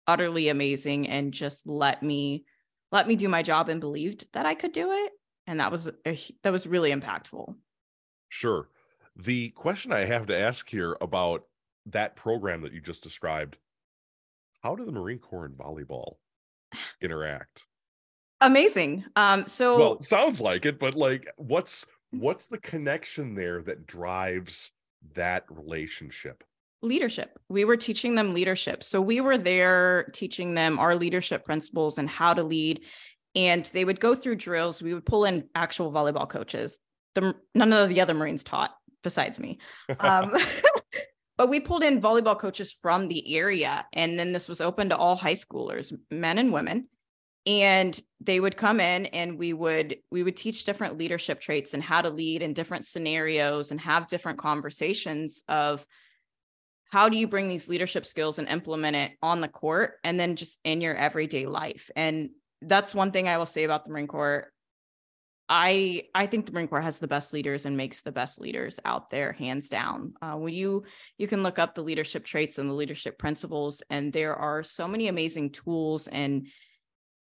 utterly 0.05 0.50
amazing 0.50 1.07
and 1.07 1.34
just 1.34 1.65
let 1.65 2.03
me 2.03 2.43
let 2.91 3.07
me 3.07 3.15
do 3.15 3.29
my 3.29 3.41
job 3.41 3.69
and 3.69 3.79
believed 3.79 4.25
that 4.34 4.46
i 4.46 4.53
could 4.53 4.74
do 4.74 4.91
it 4.91 5.12
and 5.48 5.62
that 5.62 5.72
was 5.72 5.88
a, 6.05 6.19
that 6.43 6.51
was 6.51 6.67
really 6.67 6.91
impactful 6.91 7.55
sure 8.27 8.67
the 9.17 9.50
question 9.50 9.91
i 9.91 10.05
have 10.05 10.27
to 10.27 10.38
ask 10.38 10.69
here 10.69 10.95
about 11.01 11.43
that 11.88 12.15
program 12.15 12.62
that 12.62 12.74
you 12.74 12.81
just 12.81 13.03
described 13.03 13.57
how 14.62 14.75
do 14.75 14.86
the 14.86 14.91
marine 14.91 15.19
corps 15.19 15.45
and 15.45 15.57
volleyball 15.57 16.15
interact? 17.01 17.65
Amazing. 18.41 19.05
Um 19.15 19.47
so 19.47 19.79
well 19.79 20.01
sounds 20.01 20.41
like 20.41 20.65
it 20.65 20.79
but 20.79 20.95
like 20.95 21.27
what's 21.38 21.86
what's 22.12 22.47
the 22.47 22.59
connection 22.59 23.33
there 23.33 23.62
that 23.63 23.88
drives 23.88 24.71
that 25.15 25.45
relationship? 25.50 26.43
Leadership. 26.83 27.39
We 27.50 27.65
were 27.65 27.77
teaching 27.77 28.13
them 28.13 28.33
leadership. 28.33 28.83
So 28.83 29.01
we 29.01 29.21
were 29.21 29.38
there 29.38 30.12
teaching 30.13 30.53
them 30.53 30.77
our 30.77 30.95
leadership 30.95 31.45
principles 31.45 31.97
and 31.97 32.07
how 32.09 32.33
to 32.33 32.43
lead 32.43 32.81
and 33.36 33.65
they 33.65 33.86
would 33.86 34.00
go 34.00 34.15
through 34.15 34.36
drills. 34.36 34.81
We 34.81 34.93
would 34.93 35.05
pull 35.05 35.25
in 35.25 35.45
actual 35.55 35.91
volleyball 35.91 36.29
coaches. 36.29 36.79
The 37.15 37.36
none 37.55 37.74
of 37.74 37.89
the 37.89 38.01
other 38.01 38.13
marines 38.13 38.43
taught 38.43 38.75
besides 39.03 39.39
me. 39.39 39.59
Um, 39.99 40.35
but 41.37 41.49
we 41.49 41.59
pulled 41.59 41.83
in 41.83 42.01
volleyball 42.01 42.39
coaches 42.39 42.75
from 42.81 43.07
the 43.07 43.35
area 43.35 43.85
and 43.93 44.17
then 44.17 44.31
this 44.33 44.49
was 44.49 44.61
open 44.61 44.89
to 44.89 44.97
all 44.97 45.15
high 45.15 45.35
schoolers 45.35 45.95
men 46.09 46.37
and 46.37 46.51
women. 46.51 46.87
And 47.45 47.97
they 48.19 48.41
would 48.41 48.57
come 48.57 48.81
in 48.81 49.05
and 49.05 49.37
we 49.37 49.53
would 49.53 49.97
we 50.11 50.21
would 50.21 50.35
teach 50.35 50.65
different 50.65 50.97
leadership 50.97 51.39
traits 51.39 51.73
and 51.73 51.81
how 51.81 52.01
to 52.01 52.09
lead 52.09 52.41
in 52.41 52.53
different 52.53 52.85
scenarios 52.85 53.71
and 53.71 53.79
have 53.79 54.07
different 54.07 54.39
conversations 54.39 55.43
of 55.47 55.85
how 56.89 57.07
do 57.07 57.17
you 57.17 57.27
bring 57.27 57.47
these 57.47 57.69
leadership 57.69 58.05
skills 58.05 58.39
and 58.39 58.49
implement 58.49 58.97
it 58.97 59.11
on 59.21 59.39
the 59.39 59.47
court 59.47 59.93
and 60.03 60.19
then 60.19 60.35
just 60.35 60.59
in 60.65 60.81
your 60.81 60.95
everyday 60.95 61.45
life. 61.45 61.89
And 61.95 62.31
that's 62.61 62.95
one 62.95 63.11
thing 63.11 63.27
i 63.27 63.37
will 63.37 63.45
say 63.45 63.63
about 63.63 63.85
the 63.85 63.91
marine 63.91 64.07
corps 64.07 64.51
i 65.49 66.03
i 66.13 66.25
think 66.25 66.45
the 66.45 66.51
marine 66.51 66.67
corps 66.67 66.81
has 66.81 66.99
the 66.99 67.07
best 67.07 67.33
leaders 67.33 67.65
and 67.65 67.77
makes 67.77 68.01
the 68.01 68.11
best 68.11 68.39
leaders 68.39 68.79
out 68.85 69.09
there 69.09 69.31
hands 69.33 69.69
down 69.69 70.13
uh, 70.21 70.33
when 70.33 70.53
you 70.53 70.83
you 71.17 71.27
can 71.27 71.43
look 71.43 71.59
up 71.59 71.75
the 71.75 71.83
leadership 71.83 72.25
traits 72.25 72.57
and 72.57 72.69
the 72.69 72.73
leadership 72.73 73.17
principles 73.17 73.81
and 73.89 74.11
there 74.13 74.35
are 74.35 74.63
so 74.63 74.87
many 74.87 75.07
amazing 75.07 75.49
tools 75.49 76.07
and 76.07 76.47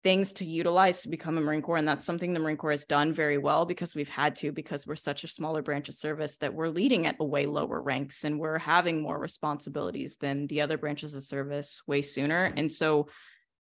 things 0.05 0.35
to 0.35 0.45
utilize 0.45 1.01
to 1.01 1.09
become 1.09 1.39
a 1.39 1.41
Marine 1.41 1.63
Corps. 1.63 1.79
And 1.79 1.89
that's 1.89 2.05
something 2.05 2.35
the 2.35 2.39
Marine 2.39 2.59
Corps 2.59 2.73
has 2.73 2.85
done 2.85 3.13
very 3.13 3.39
well 3.39 3.65
because 3.65 3.95
we've 3.95 4.09
had 4.09 4.37
to, 4.37 4.53
because 4.53 4.87
we're 4.87 4.97
such 4.97 5.25
a 5.25 5.29
smaller 5.29 5.63
branch 5.63 5.89
of 5.89 5.95
service 5.95 6.37
that 6.37 6.53
we're 6.53 6.69
leading 6.69 7.07
at 7.07 7.19
way 7.19 7.47
lower 7.47 7.81
ranks 7.81 8.23
and 8.23 8.39
we're 8.39 8.59
having 8.59 9.03
more 9.03 9.19
responsibilities 9.19 10.19
than 10.21 10.47
the 10.47 10.61
other 10.61 10.77
branches 10.77 11.15
of 11.15 11.23
service 11.23 11.83
way 11.87 12.03
sooner. 12.03 12.53
And 12.55 12.71
so 12.71 13.09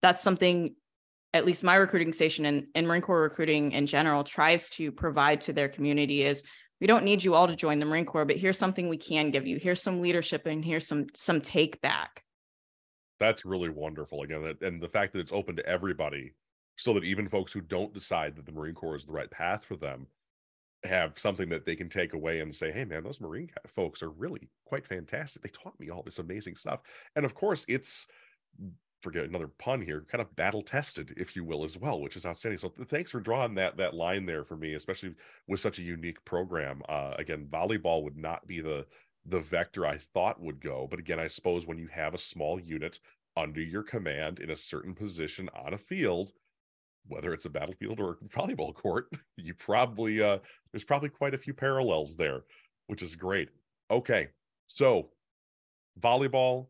that's 0.01 0.23
something 0.23 0.77
at 1.35 1.45
least 1.45 1.63
my 1.63 1.75
recruiting 1.75 2.13
station 2.13 2.47
and, 2.47 2.67
and 2.75 2.87
Marine 2.87 3.03
Corps 3.03 3.23
recruiting 3.23 3.73
in 3.73 3.87
general 3.87 4.25
tries 4.25 4.71
to 4.71 4.91
provide 4.91 5.43
to 5.43 5.53
their 5.53 5.69
community 5.69 6.23
is 6.23 6.43
we 6.81 6.87
don't 6.87 7.05
need 7.05 7.23
you 7.23 7.35
all 7.35 7.49
to 7.49 7.57
join 7.57 7.79
the 7.79 7.87
Marine 7.87 8.05
Corps, 8.05 8.25
but 8.25 8.37
here's 8.37 8.59
something 8.59 8.89
we 8.89 8.97
can 8.97 9.31
give 9.31 9.47
you. 9.47 9.59
Here's 9.59 9.83
some 9.83 10.01
leadership 10.01 10.47
and 10.47 10.65
here's 10.65 10.87
some 10.87 11.07
some 11.15 11.41
take 11.41 11.81
back. 11.81 12.23
That's 13.21 13.45
really 13.45 13.69
wonderful 13.69 14.23
again 14.23 14.55
and 14.63 14.81
the 14.81 14.89
fact 14.89 15.13
that 15.13 15.19
it's 15.19 15.33
open 15.33 15.57
to 15.57 15.67
everybody 15.67 16.35
so 16.77 16.95
that 16.95 17.05
even 17.05 17.29
folks 17.29 17.53
who 17.53 17.61
don't 17.61 17.93
decide 17.93 18.37
that 18.37 18.47
the 18.47 18.53
marine 18.53 18.75
corps 18.75 18.95
is 18.95 19.05
the 19.05 19.13
right 19.13 19.29
path 19.29 19.65
for 19.65 19.75
them 19.75 20.07
have 20.85 21.19
something 21.19 21.49
that 21.49 21.67
they 21.67 21.75
can 21.75 21.89
take 21.89 22.15
away 22.15 22.39
and 22.39 22.55
say 22.55 22.71
hey 22.71 22.85
man 22.85 23.03
those 23.03 23.21
marine 23.21 23.51
folks 23.67 24.05
are 24.05 24.11
really 24.11 24.49
quite 24.65 24.87
fantastic. 24.87 25.43
They 25.43 25.49
taught 25.49 25.79
me 25.81 25.91
all 25.91 26.05
this 26.05 26.21
amazing 26.21 26.55
stuff. 26.55 26.81
And 27.17 27.25
of 27.25 27.35
course 27.35 27.65
it's 27.69 28.07
forget 29.01 29.25
another 29.25 29.49
pun 29.59 29.81
here 29.81 30.05
kind 30.11 30.21
of 30.21 30.35
battle 30.35 30.63
tested 30.63 31.15
if 31.17 31.37
you 31.37 31.45
will 31.45 31.63
as 31.63 31.79
well 31.79 32.01
which 32.01 32.17
is 32.17 32.27
outstanding 32.27 32.59
so 32.59 32.73
thanks 32.87 33.11
for 33.11 33.21
drawing 33.21 33.55
that 33.55 33.77
that 33.77 33.95
line 33.95 34.27
there 34.27 34.45
for 34.45 34.57
me 34.57 34.75
especially 34.75 35.15
with 35.47 35.61
such 35.61 35.79
a 35.79 35.83
unique 35.83 36.25
program 36.25 36.83
uh, 36.89 37.15
again 37.19 37.47
volleyball 37.51 38.03
would 38.03 38.17
not 38.17 38.47
be 38.47 38.61
the 38.61 38.85
the 39.29 39.41
vector 39.41 39.87
I 39.87 39.99
thought 39.99 40.41
would 40.41 40.61
go. 40.61 40.87
But 40.91 40.99
again, 40.99 41.21
I 41.21 41.27
suppose 41.27 41.67
when 41.67 41.79
you 41.79 41.89
have 41.89 42.15
a 42.15 42.19
small 42.19 42.59
unit 42.59 42.99
under 43.37 43.61
your 43.61 43.83
command 43.83 44.41
in 44.41 44.51
a 44.51 44.57
certain 44.57 44.95
position 44.95 45.49
on 45.55 45.75
a 45.75 45.79
field, 45.79 46.33
whether 47.07 47.33
it's 47.33 47.45
a 47.45 47.51
battlefield 47.51 48.01
or 48.01 48.13
a 48.13 48.25
volleyball 48.29 48.75
court, 48.75 49.09
you 49.37 49.55
probably 49.55 50.23
uh 50.23 50.39
there's 50.73 50.85
probably 50.85 51.09
quite 51.09 51.35
a 51.35 51.39
few 51.39 51.55
parallels 51.55 52.17
there, 52.17 52.43
which 52.87 53.03
is 53.03 53.17
great. 53.17 53.51
Okay. 53.91 54.29
So, 54.67 55.11
volleyball, 56.01 56.67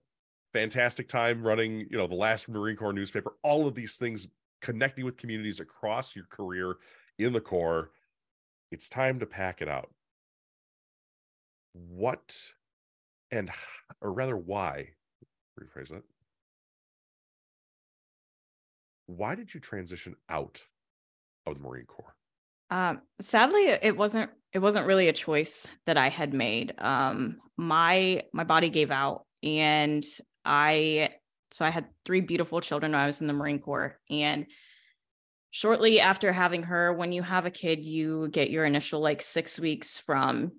fantastic 0.58 1.08
time 1.08 1.40
running, 1.46 1.86
you 1.88 1.96
know, 1.96 2.08
the 2.08 2.16
last 2.16 2.48
Marine 2.48 2.74
Corps 2.74 2.92
newspaper, 2.92 3.34
all 3.44 3.68
of 3.68 3.76
these 3.76 3.96
things 3.96 4.26
connecting 4.60 5.04
with 5.04 5.16
communities 5.16 5.60
across 5.60 6.16
your 6.16 6.24
career 6.30 6.78
in 7.20 7.32
the 7.32 7.40
Corps. 7.40 7.92
It's 8.72 8.88
time 8.88 9.20
to 9.20 9.26
pack 9.26 9.62
it 9.62 9.68
out. 9.68 9.88
What 11.74 12.36
and 13.30 13.50
or 14.00 14.12
rather 14.12 14.36
why 14.36 14.88
rephrase 15.60 15.90
that. 15.90 16.02
Why 19.06 19.36
did 19.36 19.54
you 19.54 19.60
transition 19.60 20.16
out 20.28 20.64
of 21.46 21.54
the 21.54 21.60
marine 21.60 21.86
corps? 21.86 22.16
Um, 22.70 23.00
sadly 23.20 23.68
it 23.68 23.96
wasn't 23.96 24.30
it 24.52 24.58
wasn't 24.58 24.86
really 24.86 25.08
a 25.08 25.12
choice 25.12 25.66
that 25.86 25.96
i 25.96 26.08
had 26.08 26.34
made. 26.34 26.74
Um, 26.78 27.38
my 27.56 28.24
my 28.32 28.44
body 28.44 28.70
gave 28.70 28.90
out 28.90 29.24
and 29.42 30.04
i 30.48 31.10
so 31.52 31.64
i 31.64 31.70
had 31.70 31.86
three 32.04 32.20
beautiful 32.20 32.60
children 32.60 32.92
when 32.92 33.00
i 33.00 33.06
was 33.06 33.20
in 33.20 33.28
the 33.28 33.32
marine 33.32 33.60
corps 33.60 33.98
and 34.10 34.46
shortly 35.50 36.00
after 36.00 36.32
having 36.32 36.64
her 36.64 36.92
when 36.92 37.12
you 37.12 37.22
have 37.22 37.46
a 37.46 37.50
kid 37.50 37.84
you 37.84 38.28
get 38.28 38.50
your 38.50 38.64
initial 38.64 39.00
like 39.00 39.22
six 39.22 39.60
weeks 39.60 39.98
from 39.98 40.52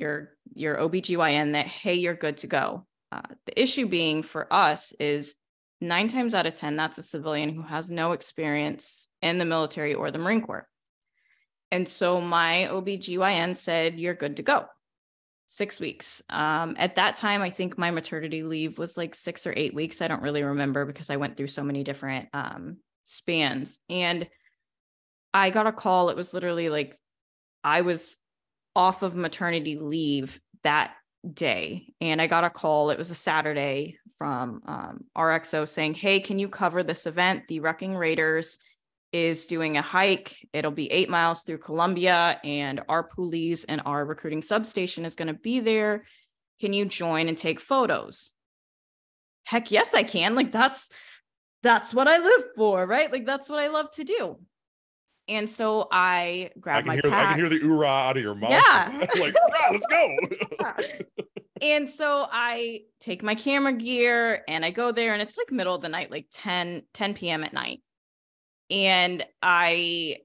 your 0.00 0.30
your 0.54 0.76
OBGYN 0.76 1.52
that 1.52 1.66
hey 1.66 1.94
you're 1.94 2.14
good 2.14 2.38
to 2.38 2.46
go. 2.46 2.86
Uh, 3.12 3.22
the 3.46 3.60
issue 3.60 3.86
being 3.86 4.22
for 4.22 4.52
us 4.52 4.92
is 4.98 5.34
nine 5.80 6.08
times 6.08 6.34
out 6.34 6.46
of 6.46 6.56
10, 6.56 6.76
that's 6.76 6.98
a 6.98 7.02
civilian 7.02 7.50
who 7.50 7.62
has 7.62 7.90
no 7.90 8.12
experience 8.12 9.08
in 9.22 9.38
the 9.38 9.44
military 9.44 9.94
or 9.94 10.10
the 10.10 10.18
Marine 10.18 10.42
Corps. 10.42 10.68
And 11.72 11.88
so 11.88 12.20
my 12.20 12.68
OBGYN 12.70 13.54
said, 13.56 14.00
You're 14.00 14.14
good 14.14 14.36
to 14.36 14.42
go. 14.42 14.66
Six 15.52 15.80
weeks. 15.80 16.22
Um, 16.30 16.76
at 16.78 16.94
that 16.94 17.16
time, 17.16 17.42
I 17.42 17.50
think 17.50 17.76
my 17.76 17.90
maternity 17.90 18.44
leave 18.44 18.78
was 18.78 18.96
like 18.96 19.16
six 19.16 19.48
or 19.48 19.54
eight 19.56 19.74
weeks. 19.74 20.00
I 20.00 20.06
don't 20.06 20.22
really 20.22 20.44
remember 20.44 20.84
because 20.84 21.10
I 21.10 21.16
went 21.16 21.36
through 21.36 21.48
so 21.48 21.64
many 21.64 21.82
different 21.82 22.28
um, 22.32 22.76
spans. 23.02 23.80
And 23.90 24.28
I 25.34 25.50
got 25.50 25.66
a 25.66 25.72
call. 25.72 26.08
It 26.08 26.14
was 26.14 26.32
literally 26.32 26.68
like 26.68 26.96
I 27.64 27.80
was 27.80 28.16
off 28.76 29.02
of 29.02 29.16
maternity 29.16 29.76
leave 29.76 30.40
that 30.62 30.94
day 31.28 31.94
and 32.00 32.22
I 32.22 32.28
got 32.28 32.44
a 32.44 32.50
call. 32.50 32.90
It 32.90 32.98
was 32.98 33.10
a 33.10 33.16
Saturday 33.16 33.98
from 34.18 34.62
um, 34.66 35.04
RXO 35.18 35.66
saying, 35.66 35.94
Hey, 35.94 36.20
can 36.20 36.38
you 36.38 36.48
cover 36.48 36.84
this 36.84 37.06
event? 37.06 37.48
The 37.48 37.58
Wrecking 37.58 37.96
Raiders 37.96 38.60
is 39.12 39.46
doing 39.46 39.76
a 39.76 39.82
hike. 39.82 40.48
It'll 40.52 40.70
be 40.70 40.90
eight 40.90 41.10
miles 41.10 41.42
through 41.42 41.58
Columbia, 41.58 42.40
and 42.44 42.82
our 42.88 43.06
poolees 43.06 43.64
and 43.68 43.82
our 43.84 44.04
recruiting 44.04 44.42
substation 44.42 45.04
is 45.04 45.14
going 45.14 45.28
to 45.28 45.34
be 45.34 45.60
there. 45.60 46.04
Can 46.60 46.72
you 46.72 46.84
join 46.84 47.28
and 47.28 47.36
take 47.36 47.60
photos? 47.60 48.34
Heck 49.44 49.70
yes, 49.70 49.94
I 49.94 50.02
can. 50.02 50.34
Like 50.34 50.52
that's 50.52 50.90
that's 51.62 51.92
what 51.92 52.08
I 52.08 52.18
live 52.18 52.44
for, 52.56 52.86
right? 52.86 53.10
Like 53.10 53.26
that's 53.26 53.48
what 53.48 53.58
I 53.58 53.68
love 53.68 53.90
to 53.92 54.04
do. 54.04 54.38
And 55.28 55.48
so 55.48 55.86
I 55.92 56.50
grabbed 56.58 56.86
I 56.86 56.88
my 56.88 56.94
hear, 56.94 57.02
pack. 57.02 57.12
I 57.12 57.30
can 57.30 57.38
hear 57.38 57.48
the 57.48 57.60
oorah 57.60 58.08
out 58.08 58.16
of 58.16 58.22
your 58.22 58.34
mouth. 58.34 58.50
Yeah. 58.50 59.06
like, 59.20 59.34
hoorah, 59.36 59.72
let's 59.72 59.86
go. 59.86 60.16
and 61.62 61.88
so 61.88 62.26
I 62.30 62.82
take 63.00 63.22
my 63.22 63.36
camera 63.36 63.72
gear 63.72 64.42
and 64.48 64.64
I 64.64 64.70
go 64.70 64.90
there 64.90 65.12
and 65.12 65.22
it's 65.22 65.38
like 65.38 65.52
middle 65.52 65.74
of 65.74 65.82
the 65.82 65.88
night, 65.88 66.10
like 66.10 66.26
10, 66.32 66.82
10 66.94 67.14
p.m. 67.14 67.44
at 67.44 67.52
night. 67.52 67.80
And 68.70 69.24
I 69.42 70.18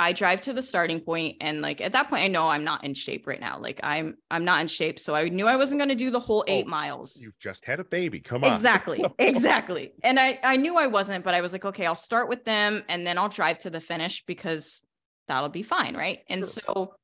I 0.00 0.12
drive 0.12 0.40
to 0.42 0.52
the 0.52 0.62
starting 0.62 1.00
point 1.00 1.38
and 1.40 1.60
like 1.60 1.80
at 1.80 1.92
that 1.92 2.08
point 2.08 2.22
I 2.22 2.28
know 2.28 2.48
I'm 2.48 2.62
not 2.62 2.84
in 2.84 2.94
shape 2.94 3.26
right 3.26 3.40
now. 3.40 3.58
Like 3.58 3.80
I'm 3.82 4.16
I'm 4.30 4.44
not 4.44 4.60
in 4.60 4.68
shape. 4.68 5.00
So 5.00 5.14
I 5.14 5.28
knew 5.28 5.48
I 5.48 5.56
wasn't 5.56 5.80
going 5.80 5.88
to 5.88 5.96
do 5.96 6.10
the 6.10 6.20
whole 6.20 6.44
8 6.46 6.64
oh, 6.64 6.70
miles. 6.70 7.20
You've 7.20 7.38
just 7.40 7.64
had 7.64 7.80
a 7.80 7.84
baby. 7.84 8.20
Come 8.20 8.44
on. 8.44 8.52
Exactly. 8.52 9.04
exactly. 9.18 9.92
And 10.04 10.20
I 10.20 10.38
I 10.44 10.56
knew 10.56 10.76
I 10.76 10.86
wasn't, 10.86 11.24
but 11.24 11.34
I 11.34 11.40
was 11.40 11.52
like, 11.52 11.64
okay, 11.64 11.84
I'll 11.84 11.96
start 11.96 12.28
with 12.28 12.44
them 12.44 12.84
and 12.88 13.04
then 13.04 13.18
I'll 13.18 13.28
drive 13.28 13.58
to 13.60 13.70
the 13.70 13.80
finish 13.80 14.24
because 14.24 14.84
that'll 15.26 15.48
be 15.48 15.64
fine, 15.64 15.96
right? 15.96 16.20
And 16.28 16.40
sure. 16.40 16.62
so 16.66 16.94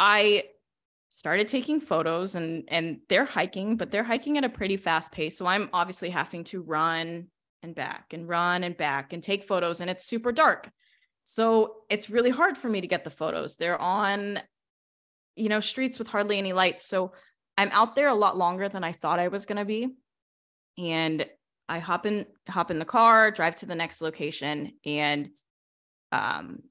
I 0.00 0.44
started 1.10 1.48
taking 1.48 1.80
photos 1.80 2.34
and 2.36 2.64
and 2.68 3.00
they're 3.08 3.24
hiking 3.24 3.76
but 3.76 3.90
they're 3.90 4.04
hiking 4.04 4.38
at 4.38 4.44
a 4.44 4.48
pretty 4.48 4.76
fast 4.76 5.10
pace 5.10 5.36
so 5.36 5.44
i'm 5.44 5.68
obviously 5.72 6.08
having 6.08 6.44
to 6.44 6.62
run 6.62 7.26
and 7.62 7.74
back 7.74 8.12
and 8.12 8.28
run 8.28 8.64
and 8.64 8.76
back 8.76 9.12
and 9.12 9.22
take 9.22 9.44
photos 9.44 9.80
and 9.80 9.90
it's 9.90 10.06
super 10.06 10.32
dark. 10.32 10.70
So 11.24 11.76
it's 11.88 12.10
really 12.10 12.30
hard 12.30 12.56
for 12.56 12.68
me 12.68 12.80
to 12.80 12.86
get 12.86 13.04
the 13.04 13.10
photos. 13.10 13.56
They're 13.56 13.80
on 13.80 14.40
you 15.36 15.48
know 15.48 15.60
streets 15.60 15.98
with 15.98 16.08
hardly 16.08 16.38
any 16.38 16.52
lights 16.52 16.84
so 16.84 17.12
i'm 17.56 17.70
out 17.70 17.94
there 17.94 18.08
a 18.08 18.14
lot 18.14 18.36
longer 18.36 18.68
than 18.68 18.82
i 18.82 18.90
thought 18.90 19.20
i 19.20 19.28
was 19.28 19.46
going 19.46 19.56
to 19.58 19.64
be. 19.64 19.88
And 20.76 21.24
i 21.68 21.78
hop 21.78 22.04
in 22.04 22.26
hop 22.48 22.70
in 22.70 22.80
the 22.80 22.84
car 22.84 23.30
drive 23.30 23.54
to 23.56 23.66
the 23.66 23.76
next 23.76 24.00
location 24.00 24.72
and 24.84 25.30
um 26.10 26.62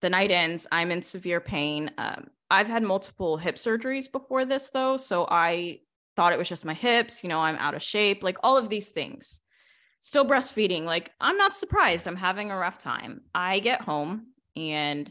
the 0.00 0.10
night 0.10 0.30
ends. 0.30 0.66
I'm 0.70 0.90
in 0.90 1.02
severe 1.02 1.40
pain. 1.40 1.90
Um, 1.98 2.28
I've 2.50 2.68
had 2.68 2.82
multiple 2.82 3.36
hip 3.36 3.56
surgeries 3.56 4.10
before 4.10 4.44
this 4.44 4.70
though, 4.70 4.96
so 4.96 5.26
I 5.28 5.80
thought 6.16 6.32
it 6.32 6.38
was 6.38 6.48
just 6.48 6.64
my 6.64 6.74
hips, 6.74 7.22
you 7.22 7.28
know, 7.28 7.40
I'm 7.40 7.56
out 7.56 7.74
of 7.74 7.82
shape, 7.82 8.22
like 8.22 8.38
all 8.42 8.56
of 8.56 8.68
these 8.68 8.88
things. 8.88 9.40
Still 10.00 10.24
breastfeeding, 10.24 10.84
like 10.84 11.10
I'm 11.20 11.36
not 11.36 11.56
surprised. 11.56 12.06
I'm 12.06 12.16
having 12.16 12.50
a 12.50 12.56
rough 12.56 12.78
time. 12.78 13.22
I 13.34 13.58
get 13.58 13.80
home 13.80 14.28
and 14.56 15.10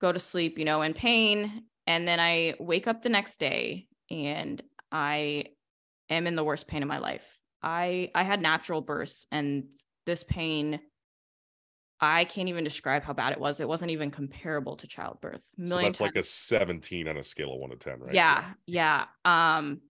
go 0.00 0.10
to 0.12 0.18
sleep, 0.18 0.58
you 0.58 0.64
know, 0.64 0.82
in 0.82 0.94
pain, 0.94 1.64
and 1.86 2.08
then 2.08 2.18
I 2.18 2.54
wake 2.58 2.86
up 2.86 3.02
the 3.02 3.08
next 3.08 3.38
day 3.38 3.88
and 4.10 4.62
I 4.90 5.44
am 6.08 6.26
in 6.26 6.34
the 6.34 6.44
worst 6.44 6.66
pain 6.66 6.82
of 6.82 6.88
my 6.88 6.98
life. 6.98 7.26
I 7.62 8.10
I 8.14 8.22
had 8.22 8.40
natural 8.40 8.80
births 8.80 9.26
and 9.30 9.64
this 10.06 10.24
pain 10.24 10.80
I 12.02 12.24
can't 12.24 12.48
even 12.48 12.64
describe 12.64 13.04
how 13.04 13.12
bad 13.12 13.32
it 13.32 13.38
was. 13.38 13.60
It 13.60 13.68
wasn't 13.68 13.92
even 13.92 14.10
comparable 14.10 14.76
to 14.76 14.88
childbirth. 14.88 15.42
Million 15.56 15.94
so 15.94 16.04
that's 16.04 16.16
times. 16.16 16.16
like 16.16 16.24
a 16.24 16.26
17 16.26 17.06
on 17.06 17.16
a 17.16 17.22
scale 17.22 17.54
of 17.54 17.60
one 17.60 17.70
to 17.70 17.76
10, 17.76 18.00
right? 18.00 18.12
Yeah, 18.12 18.44
yeah. 18.66 19.04
Um, 19.24 19.82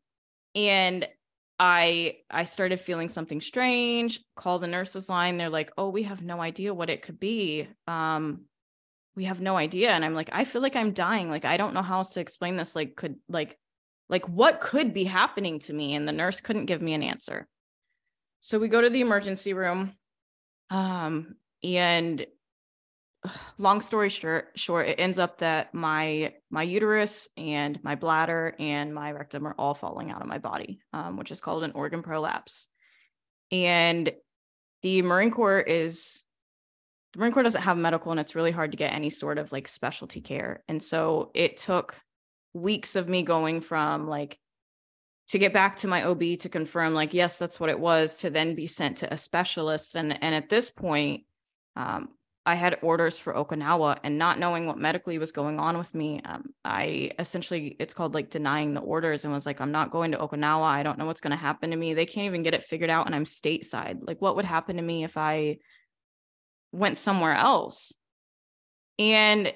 and 0.55 1.09
I 1.59 2.17
I 2.31 2.45
started 2.45 2.81
feeling 2.81 3.09
something 3.09 3.41
strange, 3.41 4.21
call 4.35 4.59
the 4.59 4.67
nurses 4.67 5.09
line. 5.09 5.37
They're 5.37 5.49
like, 5.49 5.73
oh, 5.77 5.91
we 5.91 6.05
have 6.05 6.23
no 6.23 6.41
idea 6.41 6.75
what 6.75 6.91
it 6.91 7.03
could 7.03 7.21
be. 7.21 7.69
Um, 7.87 8.47
we 9.15 9.25
have 9.25 9.41
no 9.41 9.57
idea. 9.57 9.91
And 9.91 10.05
I'm 10.05 10.15
like, 10.15 10.31
I 10.33 10.45
feel 10.45 10.63
like 10.63 10.77
I'm 10.77 10.93
dying. 10.93 11.29
Like, 11.31 11.45
I 11.45 11.57
don't 11.57 11.75
know 11.75 11.83
how 11.83 11.99
else 11.99 12.15
to 12.15 12.21
explain 12.21 12.57
this. 12.57 12.75
Like, 12.75 12.97
could 12.97 13.17
like 13.29 13.59
like 14.09 14.29
what 14.29 14.61
could 14.61 14.93
be 14.93 15.05
happening 15.05 15.61
to 15.61 15.73
me? 15.73 15.95
And 15.95 16.07
the 16.07 16.13
nurse 16.13 16.41
couldn't 16.41 16.67
give 16.67 16.83
me 16.83 16.95
an 16.95 17.03
answer. 17.03 17.47
So 18.41 18.59
we 18.59 18.69
go 18.69 18.81
to 18.81 18.91
the 18.91 19.01
emergency 19.01 19.53
room. 19.53 19.95
Um, 20.71 21.37
and 21.63 22.27
long 23.59 23.81
story 23.81 24.09
short 24.09 24.49
short 24.57 24.89
it 24.89 24.99
ends 24.99 25.19
up 25.19 25.39
that 25.39 25.73
my 25.73 26.35
my 26.51 26.63
uterus 26.65 27.29
and 27.37 27.79
my 27.85 27.95
bladder 27.95 28.55
and 28.59 28.93
my 28.93 29.13
rectum 29.13 29.47
are 29.47 29.55
all 29.57 29.75
falling 29.75 30.11
out 30.11 30.21
of 30.21 30.27
my 30.27 30.39
body 30.39 30.81
um, 30.93 31.17
which 31.17 31.31
is 31.31 31.41
called 31.41 31.65
an 31.65 31.73
organ 31.73 32.03
prolapse. 32.03 32.69
And 33.51 34.11
the 34.83 35.03
marine 35.03 35.31
corps 35.31 35.61
is 35.61 36.25
the 37.13 37.21
marine 37.21 37.33
corps 37.33 37.43
doesn't 37.43 37.63
have 37.63 37.77
medical 37.77 38.11
and 38.11 38.21
it's 38.21 38.35
really 38.35 38.51
hard 38.51 38.73
to 38.73 38.77
get 38.77 38.93
any 38.93 39.11
sort 39.11 39.39
of 39.39 39.53
like 39.53 39.69
specialty 39.69 40.21
care. 40.21 40.65
And 40.69 40.83
so 40.83 41.31
it 41.35 41.59
took 41.59 41.95
weeks 42.55 42.97
of 42.97 43.09
me 43.09 43.23
going 43.23 43.61
from 43.61 44.09
like 44.09 44.39
to 45.29 45.39
get 45.39 45.53
back 45.53 45.77
to 45.79 45.89
my 45.89 46.05
ob 46.05 46.21
to 46.21 46.49
confirm 46.49 46.93
like 46.93 47.15
yes 47.15 47.39
that's 47.39 47.59
what 47.59 47.71
it 47.71 47.79
was 47.79 48.17
to 48.19 48.31
then 48.31 48.55
be 48.55 48.67
sent 48.67 48.99
to 48.99 49.13
a 49.13 49.19
specialist. 49.19 49.95
And 49.95 50.13
and 50.23 50.35
at 50.35 50.49
this 50.49 50.71
point 50.71 51.25
um, 51.77 52.09
I 52.45 52.57
had 52.57 52.79
orders 52.83 53.21
for 53.21 53.35
Okinawa 53.35 53.99
and 54.03 54.19
not 54.19 54.39
knowing 54.39 54.67
what 54.67 54.77
medically 54.77 55.17
was 55.19 55.31
going 55.31 55.61
on 55.61 55.79
with 55.79 55.95
me, 55.95 56.21
um, 56.25 56.53
I 56.65 57.13
essentially, 57.19 57.77
it's 57.79 57.95
called 57.95 58.15
like 58.15 58.31
denying 58.31 58.73
the 58.73 58.81
orders 58.81 59.25
and 59.25 59.33
was 59.33 59.47
like, 59.47 59.61
I'm 59.61 59.71
not 59.71 59.93
going 59.93 60.11
to 60.11 60.19
Okinawa. 60.19 60.65
I 60.65 60.83
don't 60.83 60.99
know 60.99 61.07
what's 61.07 61.21
going 61.21 61.31
to 61.31 61.37
happen 61.37 61.71
to 61.71 61.77
me. 61.77 61.95
They 61.95 62.07
can't 62.07 62.27
even 62.27 62.43
get 62.43 62.55
it 62.55 62.65
figured 62.65 62.91
out. 62.91 63.07
And 63.07 63.15
I'm 63.15 63.25
stateside. 63.25 64.01
Like, 64.03 64.21
what 64.21 64.35
would 64.35 64.45
happen 64.45 64.77
to 64.77 64.83
me 64.83 65.05
if 65.05 65.17
I 65.17 65.59
went 66.73 66.99
somewhere 66.99 67.35
else? 67.35 67.93
And 68.99 69.55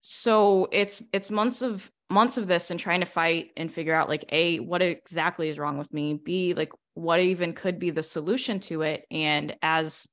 so 0.00 0.68
it's, 0.72 1.02
it's 1.14 1.30
months 1.30 1.62
of, 1.62 1.90
months 2.10 2.36
of 2.36 2.46
this 2.46 2.70
and 2.70 2.78
trying 2.78 3.00
to 3.00 3.06
fight 3.06 3.52
and 3.56 3.72
figure 3.72 3.94
out 3.94 4.10
like, 4.10 4.26
A, 4.28 4.58
what 4.58 4.82
exactly 4.82 5.48
is 5.48 5.58
wrong 5.58 5.78
with 5.78 5.92
me? 5.94 6.20
B, 6.22 6.52
like, 6.52 6.72
what 6.92 7.20
even 7.20 7.54
could 7.54 7.78
be 7.78 7.88
the 7.88 8.02
solution 8.02 8.60
to 8.60 8.82
it? 8.82 9.06
And 9.10 9.56
as, 9.62 10.06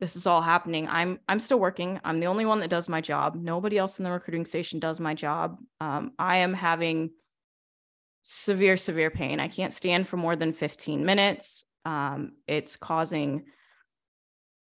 this 0.00 0.16
is 0.16 0.26
all 0.26 0.42
happening. 0.42 0.88
I'm 0.88 1.18
i'm 1.28 1.40
still 1.40 1.58
working. 1.58 2.00
I'm 2.04 2.20
the 2.20 2.26
only 2.26 2.44
one 2.44 2.60
that 2.60 2.70
does 2.70 2.88
my 2.88 3.00
job. 3.00 3.34
Nobody 3.34 3.78
else 3.78 3.98
in 3.98 4.04
the 4.04 4.10
recruiting 4.10 4.44
station 4.44 4.78
does 4.78 5.00
my 5.00 5.14
job. 5.14 5.58
Um, 5.80 6.12
i 6.18 6.38
am 6.38 6.54
having 6.54 7.10
severe 8.22 8.76
severe 8.76 9.10
pain. 9.10 9.40
I 9.40 9.48
can't 9.48 9.72
stand 9.72 10.06
for 10.06 10.16
more 10.16 10.36
than 10.36 10.52
15 10.52 11.04
minutes. 11.04 11.64
Um, 11.84 12.32
it's 12.46 12.76
causing 12.76 13.44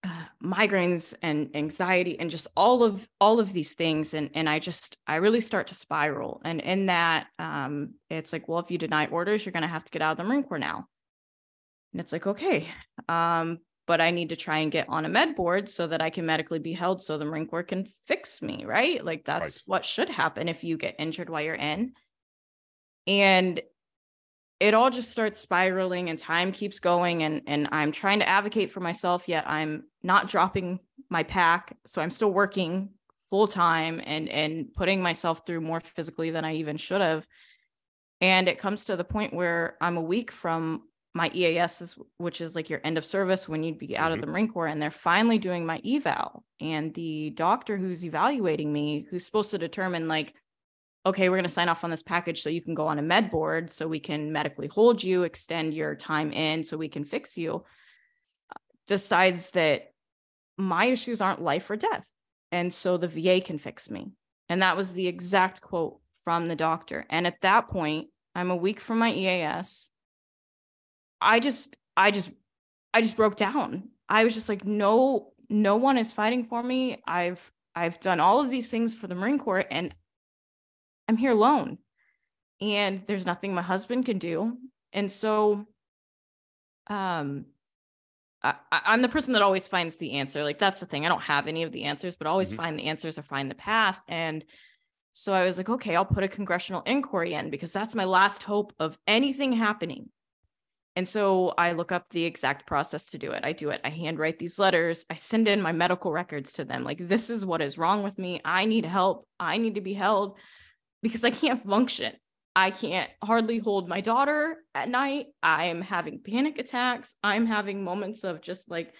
uh, 0.03 0.23
migraines 0.41 1.13
and 1.21 1.49
anxiety 1.55 2.17
and 2.19 2.31
just 2.31 2.47
all 2.55 2.83
of 2.83 3.07
all 3.19 3.39
of 3.39 3.51
these 3.53 3.73
things. 3.75 4.13
And 4.13 4.31
and 4.33 4.49
i 4.49 4.59
just 4.59 4.97
i 5.05 5.17
really 5.17 5.41
start 5.41 5.67
to 5.67 5.75
spiral. 5.75 6.41
And 6.43 6.59
in 6.61 6.87
that 6.87 7.27
um, 7.37 7.95
it's 8.09 8.33
like 8.33 8.47
well 8.47 8.59
if 8.59 8.71
you 8.71 8.77
deny 8.77 9.05
orders 9.07 9.45
you're 9.45 9.53
going 9.53 9.61
to 9.61 9.67
have 9.67 9.85
to 9.85 9.91
get 9.91 10.01
out 10.01 10.11
of 10.11 10.17
the 10.17 10.23
marine 10.23 10.43
corps 10.43 10.57
now. 10.59 10.87
And 11.93 12.01
it's 12.01 12.13
like 12.13 12.25
okay 12.25 12.67
um, 13.07 13.59
but 13.89 13.99
I 13.99 14.11
need 14.11 14.29
to 14.29 14.35
try 14.35 14.59
and 14.59 14.71
get 14.71 14.87
on 14.87 15.05
a 15.05 15.09
med 15.09 15.33
board 15.33 15.67
so 15.67 15.87
that 15.87 15.99
I 15.99 16.11
can 16.11 16.23
medically 16.23 16.59
be 16.59 16.73
held 16.73 17.01
so 17.01 17.17
the 17.17 17.25
Marine 17.25 17.47
Corps 17.47 17.63
can 17.63 17.87
fix 18.05 18.39
me, 18.39 18.63
right? 18.63 19.03
Like 19.03 19.25
that's 19.25 19.41
right. 19.41 19.63
what 19.65 19.83
should 19.83 20.09
happen 20.09 20.47
if 20.47 20.63
you 20.63 20.77
get 20.77 20.93
injured 20.99 21.27
while 21.27 21.41
you're 21.41 21.55
in. 21.55 21.93
And 23.07 23.59
it 24.59 24.75
all 24.75 24.91
just 24.91 25.09
starts 25.09 25.39
spiraling 25.39 26.07
and 26.11 26.19
time 26.19 26.51
keeps 26.51 26.79
going 26.79 27.23
and 27.23 27.41
and 27.47 27.67
I'm 27.71 27.91
trying 27.91 28.19
to 28.19 28.29
advocate 28.29 28.69
for 28.69 28.79
myself 28.79 29.27
yet 29.27 29.49
I'm 29.49 29.85
not 30.03 30.27
dropping 30.27 30.81
my 31.09 31.23
pack 31.23 31.75
so 31.87 31.99
I'm 31.99 32.11
still 32.11 32.31
working 32.31 32.91
full 33.31 33.47
time 33.47 33.99
and 34.05 34.29
and 34.29 34.71
putting 34.71 35.01
myself 35.01 35.47
through 35.47 35.61
more 35.61 35.79
physically 35.79 36.29
than 36.29 36.45
I 36.45 36.57
even 36.57 36.77
should 36.77 37.01
have 37.01 37.25
and 38.21 38.47
it 38.47 38.59
comes 38.59 38.85
to 38.85 38.95
the 38.95 39.03
point 39.03 39.33
where 39.33 39.77
I'm 39.81 39.97
a 39.97 40.01
week 40.01 40.29
from 40.29 40.83
my 41.13 41.31
EAS 41.33 41.81
is 41.81 41.97
which 42.17 42.39
is 42.39 42.55
like 42.55 42.69
your 42.69 42.81
end 42.83 42.97
of 42.97 43.05
service 43.05 43.49
when 43.49 43.63
you'd 43.63 43.79
be 43.79 43.97
out 43.97 44.11
mm-hmm. 44.11 44.15
of 44.15 44.21
the 44.21 44.27
Marine 44.27 44.47
Corps 44.47 44.67
and 44.67 44.81
they're 44.81 44.91
finally 44.91 45.39
doing 45.39 45.65
my 45.65 45.81
eval. 45.85 46.43
And 46.59 46.93
the 46.93 47.31
doctor 47.31 47.77
who's 47.77 48.05
evaluating 48.05 48.71
me 48.71 49.07
who's 49.09 49.25
supposed 49.25 49.51
to 49.51 49.57
determine 49.57 50.07
like 50.07 50.33
okay 51.05 51.29
we're 51.29 51.37
going 51.37 51.43
to 51.43 51.49
sign 51.49 51.69
off 51.69 51.83
on 51.83 51.89
this 51.89 52.03
package 52.03 52.41
so 52.41 52.49
you 52.49 52.61
can 52.61 52.75
go 52.75 52.87
on 52.87 52.99
a 52.99 53.01
med 53.01 53.31
board 53.31 53.71
so 53.71 53.87
we 53.87 53.99
can 53.99 54.31
medically 54.33 54.67
hold 54.67 55.01
you 55.01 55.23
extend 55.23 55.73
your 55.73 55.95
time 55.95 56.31
in 56.31 56.63
so 56.63 56.75
we 56.77 56.89
can 56.89 57.05
fix 57.05 57.37
you 57.37 57.63
decides 58.85 59.51
that 59.51 59.93
my 60.57 60.85
issues 60.85 61.21
aren't 61.21 61.41
life 61.41 61.69
or 61.69 61.77
death 61.77 62.11
and 62.51 62.73
so 62.73 62.97
the 62.97 63.07
VA 63.07 63.41
can 63.41 63.57
fix 63.57 63.89
me. 63.89 64.11
And 64.49 64.61
that 64.61 64.75
was 64.75 64.93
the 64.93 65.07
exact 65.07 65.61
quote 65.61 65.99
from 66.23 66.47
the 66.47 66.55
doctor. 66.55 67.05
And 67.09 67.27
at 67.27 67.41
that 67.41 67.67
point 67.67 68.07
I'm 68.35 68.51
a 68.51 68.55
week 68.55 68.79
from 68.79 68.99
my 68.99 69.13
EAS 69.13 69.89
I 71.21 71.39
just, 71.39 71.77
I 71.95 72.11
just, 72.11 72.29
I 72.93 73.01
just 73.01 73.15
broke 73.15 73.35
down. 73.35 73.89
I 74.07 74.23
was 74.23 74.33
just 74.33 74.49
like, 74.49 74.65
no, 74.65 75.33
no 75.49 75.77
one 75.77 75.97
is 75.97 76.11
fighting 76.11 76.45
for 76.45 76.61
me. 76.61 77.01
I've, 77.05 77.51
I've 77.75 77.99
done 77.99 78.19
all 78.19 78.39
of 78.41 78.49
these 78.49 78.69
things 78.69 78.93
for 78.93 79.07
the 79.07 79.15
Marine 79.15 79.39
Corps 79.39 79.65
and 79.69 79.93
I'm 81.07 81.17
here 81.17 81.31
alone. 81.31 81.77
And 82.61 83.03
there's 83.05 83.25
nothing 83.25 83.53
my 83.53 83.61
husband 83.61 84.05
can 84.05 84.17
do. 84.17 84.57
And 84.91 85.11
so, 85.11 85.65
um, 86.87 87.45
I, 88.41 88.55
am 88.71 89.01
the 89.01 89.09
person 89.09 89.33
that 89.33 89.41
always 89.41 89.67
finds 89.67 89.97
the 89.97 90.13
answer. 90.13 90.43
Like 90.43 90.59
that's 90.59 90.79
the 90.79 90.85
thing. 90.85 91.05
I 91.05 91.09
don't 91.09 91.21
have 91.21 91.47
any 91.47 91.63
of 91.63 91.71
the 91.71 91.83
answers, 91.83 92.15
but 92.15 92.27
always 92.27 92.49
mm-hmm. 92.49 92.57
find 92.57 92.79
the 92.79 92.85
answers 92.85 93.17
or 93.17 93.23
find 93.23 93.51
the 93.51 93.55
path. 93.55 93.99
And 94.07 94.45
so 95.11 95.33
I 95.33 95.43
was 95.43 95.57
like, 95.57 95.69
okay, 95.69 95.95
I'll 95.95 96.05
put 96.05 96.23
a 96.23 96.29
congressional 96.29 96.81
inquiry 96.81 97.33
in 97.33 97.49
because 97.49 97.73
that's 97.73 97.95
my 97.95 98.05
last 98.05 98.43
hope 98.43 98.73
of 98.79 98.97
anything 99.07 99.53
happening. 99.53 100.09
And 100.95 101.07
so 101.07 101.53
I 101.57 101.73
look 101.73 101.91
up 101.91 102.05
the 102.09 102.25
exact 102.25 102.67
process 102.67 103.11
to 103.11 103.17
do 103.17 103.31
it. 103.31 103.45
I 103.45 103.53
do 103.53 103.69
it. 103.69 103.79
I 103.83 103.89
handwrite 103.89 104.39
these 104.39 104.59
letters. 104.59 105.05
I 105.09 105.15
send 105.15 105.47
in 105.47 105.61
my 105.61 105.71
medical 105.71 106.11
records 106.11 106.53
to 106.53 106.65
them. 106.65 106.83
Like, 106.83 106.97
this 106.97 107.29
is 107.29 107.45
what 107.45 107.61
is 107.61 107.77
wrong 107.77 108.03
with 108.03 108.17
me. 108.17 108.41
I 108.43 108.65
need 108.65 108.85
help. 108.85 109.27
I 109.39 109.57
need 109.57 109.75
to 109.75 109.81
be 109.81 109.93
held 109.93 110.37
because 111.01 111.23
I 111.23 111.31
can't 111.31 111.63
function. 111.63 112.13
I 112.55 112.71
can't 112.71 113.09
hardly 113.23 113.59
hold 113.59 113.87
my 113.87 114.01
daughter 114.01 114.57
at 114.75 114.89
night. 114.89 115.27
I'm 115.41 115.81
having 115.81 116.21
panic 116.21 116.57
attacks. 116.57 117.15
I'm 117.23 117.45
having 117.45 117.83
moments 117.83 118.23
of 118.23 118.41
just 118.41 118.69
like 118.69 118.93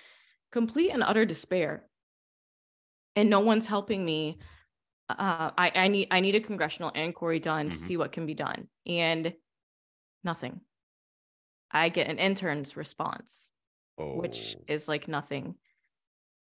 complete 0.52 0.92
and 0.92 1.04
utter 1.04 1.26
despair. 1.26 1.86
And 3.16 3.30
no 3.30 3.42
one's 3.42 3.68
helping 3.68 4.06
me. 4.06 4.38
Uh, 5.10 5.52
I, 5.58 5.72
I 5.76 5.88
need 5.88 6.08
I 6.12 6.20
need 6.20 6.36
a 6.36 6.40
congressional 6.40 6.92
inquiry 6.92 7.40
done 7.40 7.70
mm-hmm. 7.70 7.78
to 7.78 7.84
see 7.84 7.98
what 7.98 8.12
can 8.12 8.26
be 8.28 8.36
done. 8.36 8.68
And 8.86 9.34
nothing 10.24 10.62
I 11.72 11.90
get 11.90 12.10
an 12.10 12.18
intern's 12.18 12.76
response, 12.76 13.52
oh. 14.00 14.18
which 14.18 14.58
is 14.68 14.88
like 14.88 15.08
nothing. 15.08 15.56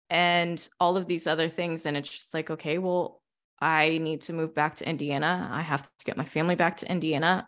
And 0.10 0.68
all 0.80 0.98
of 0.98 1.06
these 1.06 1.28
other 1.28 1.50
things. 1.50 1.86
And 1.86 1.96
it's 1.96 2.10
just 2.10 2.34
like, 2.34 2.50
okay, 2.50 2.78
well, 2.78 3.22
I 3.62 3.98
need 4.00 4.22
to 4.22 4.34
move 4.34 4.56
back 4.56 4.76
to 4.78 4.90
Indiana. 4.90 5.50
I 5.52 5.62
have 5.62 5.84
to 5.84 6.06
get 6.06 6.18
my 6.18 6.26
family 6.26 6.56
back 6.56 6.78
to 6.78 6.90
Indiana 6.90 7.48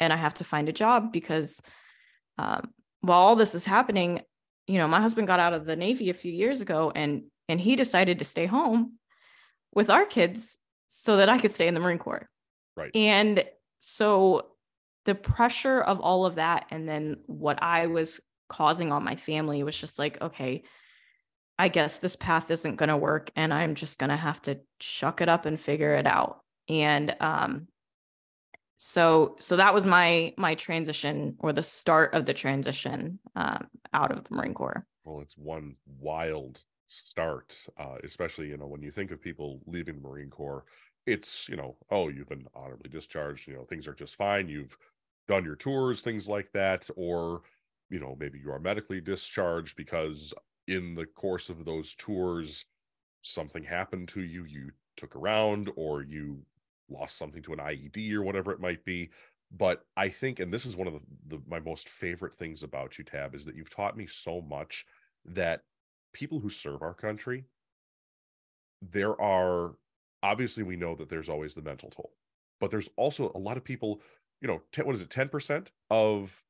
and 0.00 0.12
I 0.12 0.16
have 0.16 0.34
to 0.34 0.44
find 0.44 0.68
a 0.68 0.72
job 0.72 1.12
because 1.12 1.60
um, 2.38 2.70
while 3.00 3.18
all 3.18 3.36
this 3.36 3.54
is 3.54 3.64
happening, 3.64 4.20
you 4.66 4.78
know, 4.78 4.86
my 4.86 5.00
husband 5.00 5.26
got 5.26 5.40
out 5.40 5.54
of 5.54 5.64
the 5.64 5.76
Navy 5.76 6.10
a 6.10 6.14
few 6.14 6.32
years 6.32 6.60
ago 6.60 6.92
and 6.94 7.24
and 7.48 7.60
he 7.60 7.76
decided 7.76 8.18
to 8.18 8.26
stay 8.26 8.44
home 8.44 8.98
with 9.74 9.88
our 9.88 10.04
kids 10.04 10.58
so 10.86 11.16
that 11.16 11.30
I 11.30 11.38
could 11.38 11.50
stay 11.50 11.66
in 11.66 11.72
the 11.72 11.80
Marine 11.80 11.98
Corps. 11.98 12.28
Right. 12.76 12.94
And 12.94 13.44
so 13.78 14.48
the 15.08 15.14
pressure 15.14 15.80
of 15.80 16.00
all 16.00 16.26
of 16.26 16.34
that 16.34 16.66
and 16.70 16.86
then 16.86 17.16
what 17.24 17.62
I 17.62 17.86
was 17.86 18.20
causing 18.46 18.92
on 18.92 19.02
my 19.04 19.16
family 19.16 19.62
was 19.62 19.74
just 19.74 19.98
like, 19.98 20.20
okay, 20.20 20.64
I 21.58 21.68
guess 21.68 21.96
this 21.96 22.14
path 22.14 22.50
isn't 22.50 22.76
going 22.76 22.90
to 22.90 22.96
work 22.96 23.30
and 23.34 23.54
I'm 23.54 23.74
just 23.74 23.98
going 23.98 24.10
to 24.10 24.16
have 24.16 24.42
to 24.42 24.60
chuck 24.78 25.22
it 25.22 25.30
up 25.30 25.46
and 25.46 25.58
figure 25.58 25.94
it 25.94 26.06
out. 26.06 26.40
And 26.68 27.16
um 27.20 27.68
so 28.76 29.36
so 29.40 29.56
that 29.56 29.72
was 29.72 29.86
my 29.86 30.34
my 30.36 30.54
transition 30.54 31.36
or 31.38 31.54
the 31.54 31.62
start 31.62 32.12
of 32.12 32.26
the 32.26 32.34
transition 32.34 33.18
um, 33.34 33.66
out 33.94 34.12
of 34.12 34.24
the 34.24 34.34
Marine 34.34 34.54
Corps. 34.54 34.86
Well, 35.04 35.20
it's 35.20 35.36
one 35.38 35.76
wild 35.98 36.62
start, 36.86 37.58
uh, 37.78 37.96
especially 38.04 38.48
you 38.48 38.58
know 38.58 38.68
when 38.68 38.82
you 38.82 38.90
think 38.90 39.10
of 39.10 39.20
people 39.20 39.60
leaving 39.66 39.96
the 39.96 40.08
Marine 40.08 40.30
Corps. 40.30 40.64
It's 41.06 41.48
you 41.48 41.56
know 41.56 41.76
oh 41.90 42.08
you've 42.08 42.28
been 42.28 42.46
honorably 42.54 42.90
discharged, 42.90 43.48
you 43.48 43.54
know 43.54 43.64
things 43.64 43.88
are 43.88 43.94
just 43.94 44.14
fine. 44.14 44.48
You've 44.48 44.76
done 45.28 45.44
your 45.44 45.56
tours, 45.56 46.00
things 46.00 46.28
like 46.28 46.50
that, 46.52 46.88
or 46.96 47.42
you 47.90 48.00
know 48.00 48.16
maybe 48.18 48.38
you 48.38 48.50
are 48.50 48.58
medically 48.58 49.00
discharged 49.00 49.76
because 49.76 50.34
in 50.66 50.94
the 50.94 51.06
course 51.06 51.48
of 51.48 51.64
those 51.64 51.94
tours 51.94 52.66
something 53.22 53.64
happened 53.64 54.08
to 54.08 54.22
you 54.22 54.44
you 54.44 54.70
took 54.96 55.16
around 55.16 55.70
or 55.76 56.02
you 56.02 56.42
lost 56.90 57.16
something 57.16 57.42
to 57.42 57.52
an 57.52 57.58
IED 57.58 58.12
or 58.12 58.22
whatever 58.22 58.52
it 58.52 58.60
might 58.60 58.84
be. 58.84 59.10
But 59.50 59.84
I 59.96 60.08
think, 60.08 60.40
and 60.40 60.52
this 60.52 60.66
is 60.66 60.76
one 60.76 60.86
of 60.86 60.94
the, 60.94 61.00
the, 61.28 61.42
my 61.48 61.60
most 61.60 61.88
favorite 61.88 62.36
things 62.36 62.62
about 62.62 62.98
you, 62.98 63.04
Tab, 63.04 63.34
is 63.34 63.44
that 63.46 63.54
you've 63.54 63.74
taught 63.74 63.96
me 63.96 64.06
so 64.06 64.42
much 64.42 64.84
that 65.24 65.62
people 66.12 66.38
who 66.38 66.50
serve 66.50 66.82
our 66.82 66.94
country, 66.94 67.44
there 68.82 69.18
are 69.20 69.72
obviously 70.22 70.62
we 70.62 70.76
know 70.76 70.94
that 70.96 71.08
there's 71.08 71.28
always 71.28 71.54
the 71.54 71.62
mental 71.62 71.88
toll, 71.88 72.12
but 72.60 72.70
there's 72.70 72.90
also 72.96 73.32
a 73.34 73.38
lot 73.38 73.56
of 73.56 73.64
people, 73.64 74.02
you 74.40 74.48
know, 74.48 74.62
what 74.84 74.94
is 74.94 75.02
it, 75.02 75.08
10% 75.08 75.68
of 75.90 76.42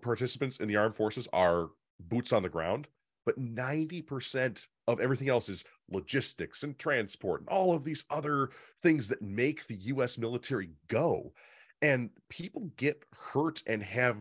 participants 0.00 0.58
in 0.58 0.68
the 0.68 0.76
armed 0.76 0.94
forces 0.94 1.28
are 1.32 1.68
boots 2.00 2.32
on 2.32 2.42
the 2.42 2.48
ground 2.48 2.88
but 3.24 3.38
90% 3.38 4.66
of 4.88 5.00
everything 5.00 5.28
else 5.28 5.48
is 5.48 5.64
logistics 5.90 6.62
and 6.62 6.78
transport 6.78 7.40
and 7.40 7.48
all 7.48 7.72
of 7.72 7.84
these 7.84 8.04
other 8.10 8.50
things 8.82 9.08
that 9.08 9.22
make 9.22 9.66
the 9.66 9.76
US 9.76 10.18
military 10.18 10.70
go. 10.88 11.32
And 11.80 12.10
people 12.28 12.70
get 12.76 13.04
hurt 13.12 13.62
and 13.66 13.82
have 13.82 14.18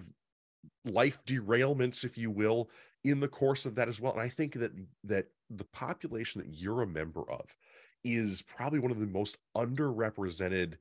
life 0.86 1.20
derailments, 1.26 2.04
if 2.04 2.18
you 2.18 2.32
will, 2.32 2.70
in 3.04 3.20
the 3.20 3.28
course 3.28 3.66
of 3.66 3.76
that 3.76 3.88
as 3.88 4.00
well. 4.00 4.14
And 4.14 4.22
I 4.22 4.30
think 4.30 4.54
that 4.54 4.72
that 5.04 5.28
the 5.50 5.66
population 5.66 6.42
that 6.42 6.54
you're 6.54 6.82
a 6.82 6.88
member 6.88 7.30
of 7.32 7.56
is 8.04 8.42
probably 8.42 8.80
one 8.80 8.92
of 8.92 9.00
the 9.00 9.06
most 9.06 9.38
underrepresented 9.56 10.76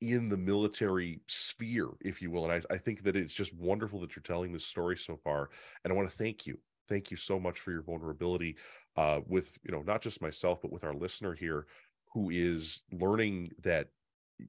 in 0.00 0.28
the 0.28 0.36
military 0.36 1.20
sphere, 1.26 1.88
if 2.00 2.22
you 2.22 2.30
will. 2.30 2.50
And 2.50 2.52
I, 2.70 2.74
I 2.74 2.78
think 2.78 3.02
that 3.02 3.16
it's 3.16 3.34
just 3.34 3.54
wonderful 3.54 4.00
that 4.00 4.16
you're 4.16 4.22
telling 4.22 4.52
this 4.52 4.64
story 4.64 4.96
so 4.96 5.16
far. 5.16 5.50
And 5.84 5.92
I 5.92 5.96
want 5.96 6.10
to 6.10 6.16
thank 6.16 6.46
you 6.46 6.58
thank 6.90 7.10
you 7.10 7.16
so 7.16 7.40
much 7.40 7.60
for 7.60 7.70
your 7.70 7.82
vulnerability 7.82 8.56
uh, 8.96 9.20
with 9.26 9.56
you 9.62 9.72
know 9.72 9.82
not 9.82 10.02
just 10.02 10.20
myself 10.20 10.60
but 10.60 10.72
with 10.72 10.84
our 10.84 10.92
listener 10.92 11.34
here 11.34 11.66
who 12.12 12.28
is 12.28 12.82
learning 12.92 13.50
that 13.62 13.88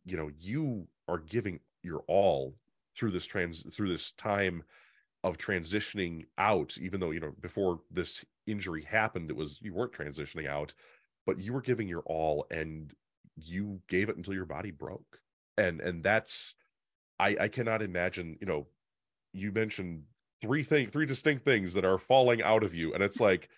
you 0.04 0.18
know 0.18 0.30
you 0.40 0.86
are 1.08 1.20
giving 1.20 1.60
your 1.84 2.04
all 2.08 2.56
through 2.98 3.12
this 3.12 3.26
trans 3.26 3.64
through 3.74 3.88
this 3.88 4.12
time 4.14 4.64
of 5.24 5.38
transitioning 5.38 6.26
out 6.40 6.76
even 6.82 7.00
though 7.00 7.12
you 7.12 7.20
know 7.20 7.34
before 7.42 7.80
this 7.92 8.26
injury 8.48 8.84
happened 8.84 9.30
it 9.30 9.36
was 9.36 9.60
you 9.62 9.74
weren't 9.74 9.94
transitioning 9.94 10.50
out 10.50 10.74
but 11.28 11.40
you 11.40 11.54
were 11.54 11.62
giving 11.62 11.88
your 11.88 12.02
all 12.08 12.46
and 12.50 12.94
you 13.36 13.80
gave 13.88 14.10
it 14.10 14.18
until 14.18 14.34
your 14.34 14.46
body 14.46 14.72
broke 14.72 15.21
and 15.58 15.82
and 15.82 16.04
that's 16.04 16.56
i 17.20 17.36
i 17.40 17.48
cannot 17.48 17.82
imagine 17.82 18.38
you 18.40 18.48
know 18.48 18.68
you 19.34 19.52
mentioned 19.52 20.04
three 20.42 20.64
thing 20.64 20.88
three 20.88 21.06
distinct 21.06 21.44
things 21.44 21.74
that 21.74 21.86
are 21.86 21.98
falling 21.98 22.42
out 22.42 22.64
of 22.64 22.74
you 22.74 22.94
and 22.94 23.04
it's 23.04 23.20
like 23.20 23.50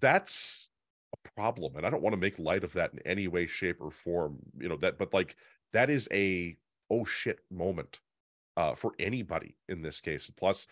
that's 0.00 0.70
a 1.12 1.30
problem 1.36 1.76
and 1.76 1.86
i 1.86 1.90
don't 1.90 2.02
want 2.02 2.12
to 2.12 2.20
make 2.20 2.38
light 2.38 2.64
of 2.64 2.72
that 2.72 2.92
in 2.92 2.98
any 3.06 3.28
way 3.28 3.46
shape 3.46 3.80
or 3.80 3.90
form 3.90 4.38
you 4.58 4.68
know 4.68 4.76
that 4.76 4.98
but 4.98 5.12
like 5.12 5.36
that 5.72 5.90
is 5.90 6.08
a 6.12 6.56
oh 6.90 7.04
shit 7.04 7.40
moment 7.50 8.00
uh 8.56 8.74
for 8.74 8.92
anybody 8.98 9.56
in 9.68 9.82
this 9.82 10.00
case. 10.00 10.30
Plus 10.36 10.66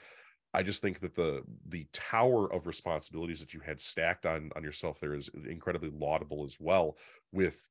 i 0.55 0.63
just 0.63 0.83
think 0.83 1.01
that 1.01 1.15
the 1.15 1.43
the 1.69 1.87
tower 1.93 2.53
of 2.53 2.67
responsibilities 2.67 3.41
that 3.41 3.55
you 3.55 3.61
had 3.61 3.81
stacked 3.81 4.27
on 4.27 4.51
on 4.55 4.63
yourself 4.63 5.01
there 5.01 5.15
is 5.15 5.31
incredibly 5.49 5.91
laudable 5.91 6.45
as 6.45 6.59
well 6.61 6.97
with 7.33 7.69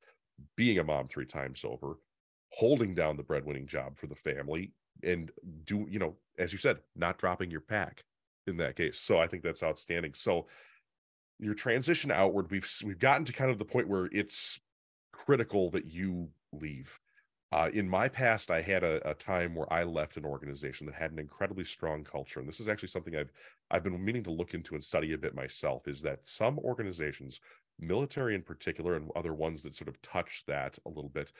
being 0.55 0.79
a 0.79 0.83
mom 0.83 1.07
three 1.07 1.25
times 1.25 1.63
over 1.63 1.97
holding 2.51 2.93
down 2.93 3.17
the 3.17 3.23
breadwinning 3.23 3.65
job 3.65 3.97
for 3.97 4.07
the 4.07 4.15
family 4.15 4.71
and 5.03 5.31
do 5.65 5.87
you 5.89 5.99
know 5.99 6.15
as 6.37 6.51
you 6.51 6.57
said 6.57 6.77
not 6.95 7.17
dropping 7.17 7.49
your 7.49 7.61
pack 7.61 8.03
in 8.47 8.57
that 8.57 8.75
case. 8.75 8.99
So 8.99 9.19
i 9.19 9.27
think 9.27 9.43
that's 9.43 9.63
outstanding. 9.63 10.13
So 10.13 10.47
your 11.39 11.53
transition 11.53 12.11
outward 12.11 12.51
we've 12.51 12.69
we've 12.83 12.99
gotten 12.99 13.25
to 13.25 13.33
kind 13.33 13.51
of 13.51 13.57
the 13.57 13.65
point 13.65 13.87
where 13.87 14.09
it's 14.11 14.59
critical 15.11 15.69
that 15.71 15.85
you 15.85 16.29
leave. 16.51 16.99
Uh, 17.53 17.69
in 17.73 17.89
my 17.89 18.07
past 18.07 18.49
i 18.49 18.61
had 18.61 18.81
a, 18.83 19.09
a, 19.09 19.13
time 19.13 19.53
where 19.53 19.71
i 19.73 19.83
left 19.83 20.15
an 20.15 20.23
organization 20.23 20.85
that 20.87 20.95
had 20.95 21.11
an 21.11 21.19
incredibly 21.19 21.65
strong 21.65 22.03
culture. 22.03 22.39
And 22.39 22.47
this 22.47 22.59
is 22.59 22.69
actually 22.69 22.89
something 22.89 23.15
i've 23.15 23.31
i've 23.71 23.83
been 23.83 24.03
meaning 24.03 24.23
to 24.23 24.31
look 24.31 24.53
into 24.53 24.75
and 24.75 24.83
study 24.83 25.13
a 25.13 25.17
bit 25.17 25.35
myself 25.35 25.87
is 25.87 26.01
that 26.01 26.25
some 26.25 26.59
organizations 26.59 27.41
military 27.79 28.35
in 28.35 28.41
particular 28.41 28.95
and 28.95 29.09
other 29.15 29.33
ones 29.33 29.63
that 29.63 29.75
sort 29.75 29.87
of 29.87 30.01
touch 30.01 30.43
that 30.47 30.77
a 30.85 30.89
little 30.89 31.09
bit 31.09 31.31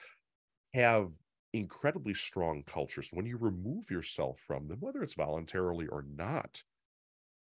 have 0.74 1.10
incredibly 1.52 2.14
strong 2.14 2.62
cultures. 2.64 3.10
When 3.12 3.26
you 3.26 3.36
remove 3.36 3.90
yourself 3.90 4.38
from 4.46 4.68
them, 4.68 4.80
whether 4.80 5.02
it's 5.02 5.14
voluntarily 5.14 5.86
or 5.88 6.02
not, 6.02 6.62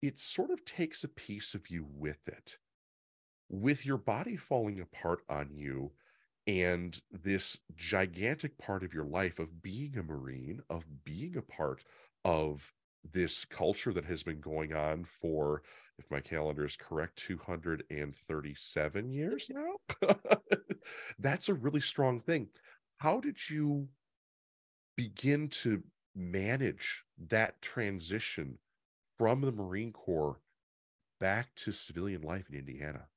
it 0.02 0.20
sort 0.20 0.52
of 0.52 0.66
takes 0.66 1.04
a 1.04 1.10
piece 1.10 1.54
of 1.56 1.70
you 1.70 1.86
with 1.90 2.28
it. 2.28 2.58
With 3.50 3.86
your 3.86 3.98
body 3.98 4.38
falling 4.38 4.80
apart 4.80 5.22
on 5.30 5.52
you 5.54 5.92
and 6.48 7.02
this 7.12 7.58
gigantic 7.76 8.58
part 8.58 8.84
of 8.84 8.94
your 8.94 9.06
life 9.06 9.40
of 9.40 9.62
being 9.62 9.98
a 9.98 10.04
Marine, 10.04 10.62
of 10.70 10.86
being 11.04 11.36
a 11.38 11.42
part 11.42 11.84
of 12.26 12.74
this 13.12 13.46
culture 13.46 13.94
that 13.94 14.06
has 14.06 14.24
been 14.24 14.40
going 14.42 14.74
on 14.74 15.06
for, 15.06 15.64
if 15.98 16.10
my 16.12 16.20
calendar 16.20 16.66
is 16.66 16.78
correct, 16.78 17.18
237 17.18 19.10
years 19.12 19.50
now. 19.54 19.76
That's 21.20 21.50
a 21.50 21.54
really 21.54 21.82
strong 21.82 22.20
thing 22.20 22.50
how 23.00 23.20
did 23.20 23.50
you 23.50 23.88
begin 24.96 25.48
to 25.48 25.82
manage 26.16 27.04
that 27.30 27.62
transition 27.62 28.60
from 29.18 29.42
the 29.42 29.52
Marine 29.52 29.94
Corps 29.94 30.42
back 31.20 31.48
to 31.56 31.72
civilian 31.72 32.22
life 32.22 32.46
in 32.50 32.60
Indiana? 32.60 33.08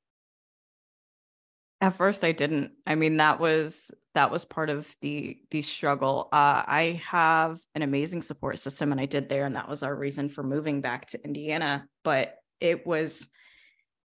At 1.81 1.95
first 1.95 2.23
I 2.23 2.31
didn't. 2.31 2.73
I 2.87 2.95
mean 2.95 3.17
that 3.17 3.41
was 3.41 3.91
that 4.15 4.31
was 4.31 4.45
part 4.45 4.71
of 4.71 4.97
the 5.01 5.39
the 5.51 5.63
struggle. 5.63 6.29
Uh, 6.33 6.63
I 6.65 7.03
have 7.05 7.61
an 7.75 7.83
amazing 7.83 8.23
support 8.23 8.61
system 8.61 8.93
and 8.93 9.01
I 9.01 9.07
did 9.07 9.29
there 9.29 9.47
and 9.47 9.57
that 9.57 9.69
was 9.69 9.83
our 9.83 9.95
reason 9.95 10.29
for 10.29 10.45
moving 10.45 10.81
back 10.81 11.07
to 11.07 11.25
Indiana, 11.25 11.89
but 12.05 12.37
it 12.61 12.87
was 12.87 13.29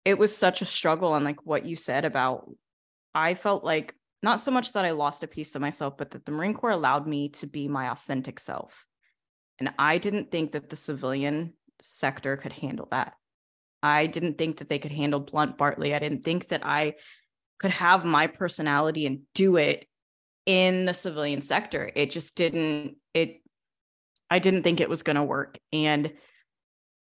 it 0.05 0.19
was 0.19 0.37
such 0.37 0.63
a 0.63 0.67
struggle 0.67 1.17
and 1.17 1.25
like 1.25 1.45
what 1.45 1.67
you 1.67 1.75
said 1.75 2.05
about 2.05 2.49
I 3.13 3.35
felt 3.35 3.65
like 3.65 3.97
not 4.25 4.41
so 4.41 4.51
much 4.51 4.73
that 4.73 4.85
I 4.85 4.91
lost 4.91 5.23
a 5.23 5.29
piece 5.29 5.55
of 5.55 5.61
myself, 5.61 5.97
but 5.97 6.11
that 6.13 6.25
the 6.25 6.33
Marine 6.33 6.55
Corps 6.55 6.71
allowed 6.71 7.07
me 7.07 7.29
to 7.29 7.47
be 7.47 7.69
my 7.69 7.91
authentic 7.91 8.41
self. 8.41 8.87
And 9.61 9.73
I 9.79 9.99
didn't 9.99 10.33
think 10.33 10.53
that 10.53 10.71
the 10.71 10.77
civilian 10.77 11.53
sector 11.81 12.37
could 12.37 12.53
handle 12.53 12.89
that. 12.91 13.13
I 13.83 14.07
didn't 14.07 14.39
think 14.39 14.59
that 14.59 14.69
they 14.69 14.79
could 14.79 14.93
handle 14.93 15.21
Blunt 15.21 15.59
Bartley. 15.59 15.95
I 15.95 15.99
didn't 15.99 16.25
think 16.25 16.49
that 16.49 16.65
I 16.65 16.95
could 17.59 17.71
have 17.71 18.05
my 18.05 18.27
personality 18.27 19.07
and 19.07 19.21
do 19.35 19.57
it 19.57 19.87
in 20.47 20.87
the 20.87 20.95
civilian 20.95 21.43
sector. 21.43 21.91
It 21.95 22.11
just 22.11 22.35
didn't, 22.35 22.97
it, 23.13 23.43
I 24.31 24.39
didn't 24.39 24.63
think 24.63 24.81
it 24.81 24.89
was 24.89 25.03
going 25.03 25.17
to 25.17 25.23
work. 25.23 25.59
And 25.73 26.15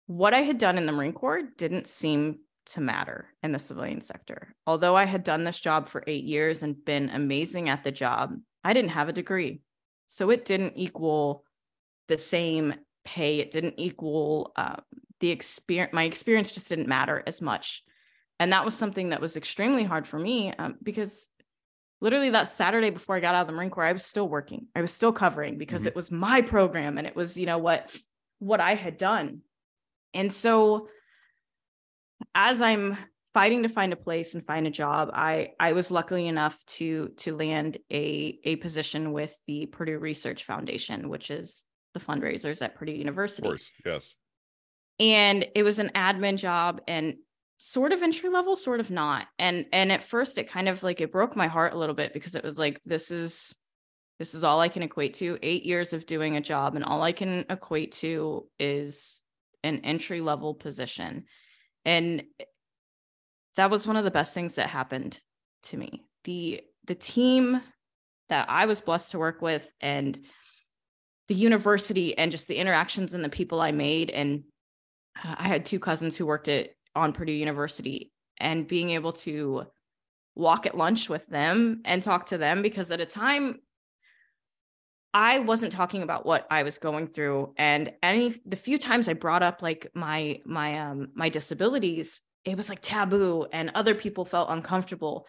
what 0.08 0.34
I 0.34 0.42
had 0.42 0.58
done 0.58 0.78
in 0.78 0.86
the 0.86 0.92
Marine 0.92 1.14
Corps 1.14 1.42
didn't 1.58 1.88
seem 1.88 2.40
to 2.68 2.82
matter 2.82 3.34
in 3.44 3.52
the 3.52 3.60
civilian 3.60 4.02
sector. 4.02 4.56
Although 4.66 4.96
I 4.96 5.06
had 5.06 5.24
done 5.24 5.44
this 5.44 5.60
job 5.60 5.88
for 5.88 6.04
eight 6.08 6.24
years 6.24 6.64
and 6.64 6.84
been 6.84 7.10
amazing 7.10 7.70
at 7.70 7.84
the 7.84 7.92
job, 7.92 8.36
I 8.64 8.74
didn't 8.74 8.92
have 8.92 9.10
a 9.10 9.14
degree. 9.14 9.62
So 10.08 10.30
it 10.30 10.46
didn't 10.46 10.74
equal 10.76 11.44
the 12.08 12.18
same 12.18 12.76
pay. 13.06 13.40
It 13.40 13.52
didn't 13.52 13.76
equal 13.78 14.52
uh, 14.56 14.78
the 15.20 15.30
experience. 15.30 15.94
My 15.94 16.04
experience 16.04 16.54
just 16.54 16.70
didn't 16.70 16.88
matter 16.88 17.24
as 17.26 17.42
much. 17.42 17.84
And 18.40 18.54
that 18.54 18.66
was 18.66 18.76
something 18.76 19.10
that 19.10 19.22
was 19.22 19.36
extremely 19.36 19.84
hard 19.84 20.08
for 20.08 20.20
me 20.20 20.54
um, 20.54 20.76
because 20.84 21.28
literally 22.02 22.30
that 22.30 22.48
Saturday 22.48 22.92
before 22.92 23.16
I 23.16 23.20
got 23.20 23.34
out 23.34 23.42
of 23.42 23.48
the 23.48 23.54
Marine 23.54 23.70
Corps, 23.70 23.86
I 23.86 23.94
was 23.94 24.06
still 24.06 24.28
working. 24.28 24.68
I 24.76 24.82
was 24.82 24.92
still 24.92 25.12
covering 25.12 25.58
because 25.58 25.82
mm-hmm. 25.82 25.90
it 25.90 25.96
was 25.96 26.12
my 26.12 26.42
program 26.42 26.98
and 26.98 27.08
it 27.08 27.16
was, 27.16 27.38
you 27.38 27.46
know, 27.46 27.58
what 27.58 27.96
what 28.40 28.62
I 28.62 28.76
had 28.76 28.98
done. 28.98 29.42
And 30.14 30.32
so 30.32 30.90
as 32.36 32.62
I'm 32.62 32.98
fighting 33.34 33.64
to 33.64 33.70
find 33.70 33.94
a 33.94 33.98
place 33.98 34.34
and 34.34 34.46
find 34.46 34.66
a 34.66 34.72
job, 34.72 35.12
I 35.14 35.52
I 35.60 35.74
was 35.74 35.92
lucky 35.92 36.28
enough 36.28 36.64
to 36.78 37.10
to 37.18 37.36
land 37.36 37.78
a 37.92 38.40
a 38.44 38.56
position 38.58 39.12
with 39.12 39.38
the 39.48 39.68
Purdue 39.68 40.00
Research 40.00 40.44
Foundation, 40.46 41.10
which 41.10 41.30
is 41.30 41.64
the 41.94 42.00
fundraisers 42.00 42.62
at 42.62 42.76
Purdue 42.76 42.94
University. 42.94 43.48
Of 43.48 43.52
course, 43.52 43.72
yes. 43.86 44.16
And 45.00 45.46
it 45.54 45.64
was 45.64 45.78
an 45.80 45.90
admin 45.90 46.38
job 46.38 46.82
and 46.88 47.16
sort 47.60 47.92
of 47.92 48.04
entry 48.04 48.30
level 48.30 48.56
sort 48.56 48.80
of 48.80 48.92
not 48.92 49.26
and 49.40 49.66
and 49.74 49.92
at 49.92 50.04
first 50.04 50.38
it 50.38 50.48
kind 50.48 50.70
of 50.70 50.84
like 50.84 51.02
it 51.02 51.12
broke 51.12 51.36
my 51.36 51.48
heart 51.48 51.74
a 51.74 51.78
little 51.78 51.96
bit 51.96 52.14
because 52.14 52.36
it 52.36 52.44
was 52.44 52.60
like 52.60 52.80
this 52.86 53.10
is 53.10 53.58
this 54.20 54.36
is 54.36 54.44
all 54.44 54.62
i 54.62 54.68
can 54.68 54.84
equate 54.84 55.16
to 55.16 55.40
8 55.42 55.66
years 55.66 55.92
of 55.92 56.06
doing 56.06 56.38
a 56.38 56.42
job 56.42 56.76
and 56.76 56.86
all 56.86 57.02
i 57.02 57.12
can 57.12 57.46
equate 57.50 57.94
to 57.94 58.48
is 58.60 59.24
an 59.64 59.80
entry 59.84 60.22
level 60.22 60.54
position 60.54 61.26
and 61.88 62.24
that 63.56 63.72
was 63.72 63.88
one 63.88 63.96
of 63.96 64.04
the 64.04 64.12
best 64.12 64.34
things 64.34 64.56
that 64.56 64.68
happened 64.68 65.20
to 65.64 65.78
me. 65.78 66.04
The 66.26 66.62
the 66.86 66.96
team 66.96 67.62
that 68.30 68.50
i 68.50 68.66
was 68.66 68.82
blessed 68.82 69.12
to 69.12 69.20
work 69.20 69.42
with 69.42 69.68
and 69.82 70.20
the 71.30 71.36
university 71.36 72.18
and 72.18 72.32
just 72.32 72.48
the 72.48 72.58
interactions 72.58 73.14
and 73.14 73.24
the 73.24 73.30
people 73.30 73.60
i 73.62 73.72
made. 73.72 74.10
And 74.12 74.44
uh, 75.24 75.36
i 75.40 75.48
had 75.48 75.66
two 75.66 75.80
cousins 75.80 76.16
who 76.16 76.26
worked 76.28 76.50
at 76.50 76.70
on 76.96 77.14
Purdue 77.14 77.32
University 77.32 78.12
and 78.40 78.68
being 78.68 78.92
able 78.92 79.14
to 79.14 79.66
walk 80.36 80.66
at 80.66 80.78
lunch 80.78 81.10
with 81.10 81.26
them 81.28 81.82
and 81.86 82.04
talk 82.04 82.28
to 82.28 82.38
them 82.38 82.62
because 82.62 82.92
at 82.92 83.02
a 83.02 83.06
time 83.06 83.60
I 85.18 85.40
wasn't 85.40 85.72
talking 85.72 86.04
about 86.04 86.28
what 86.28 86.46
I 86.52 86.62
was 86.62 86.78
going 86.78 87.08
through 87.08 87.56
and 87.58 87.92
any 88.04 88.40
the 88.46 88.56
few 88.56 88.78
times 88.78 89.10
I 89.10 89.14
brought 89.14 89.42
up 89.42 89.64
like 89.64 89.90
my 89.96 90.42
my 90.46 90.78
um 90.78 91.08
my 91.16 91.28
disabilities 91.28 92.22
it 92.46 92.56
was 92.56 92.70
like 92.70 92.82
taboo 92.84 93.48
and 93.52 93.72
other 93.74 93.96
people 93.96 94.26
felt 94.26 94.52
uncomfortable. 94.52 95.26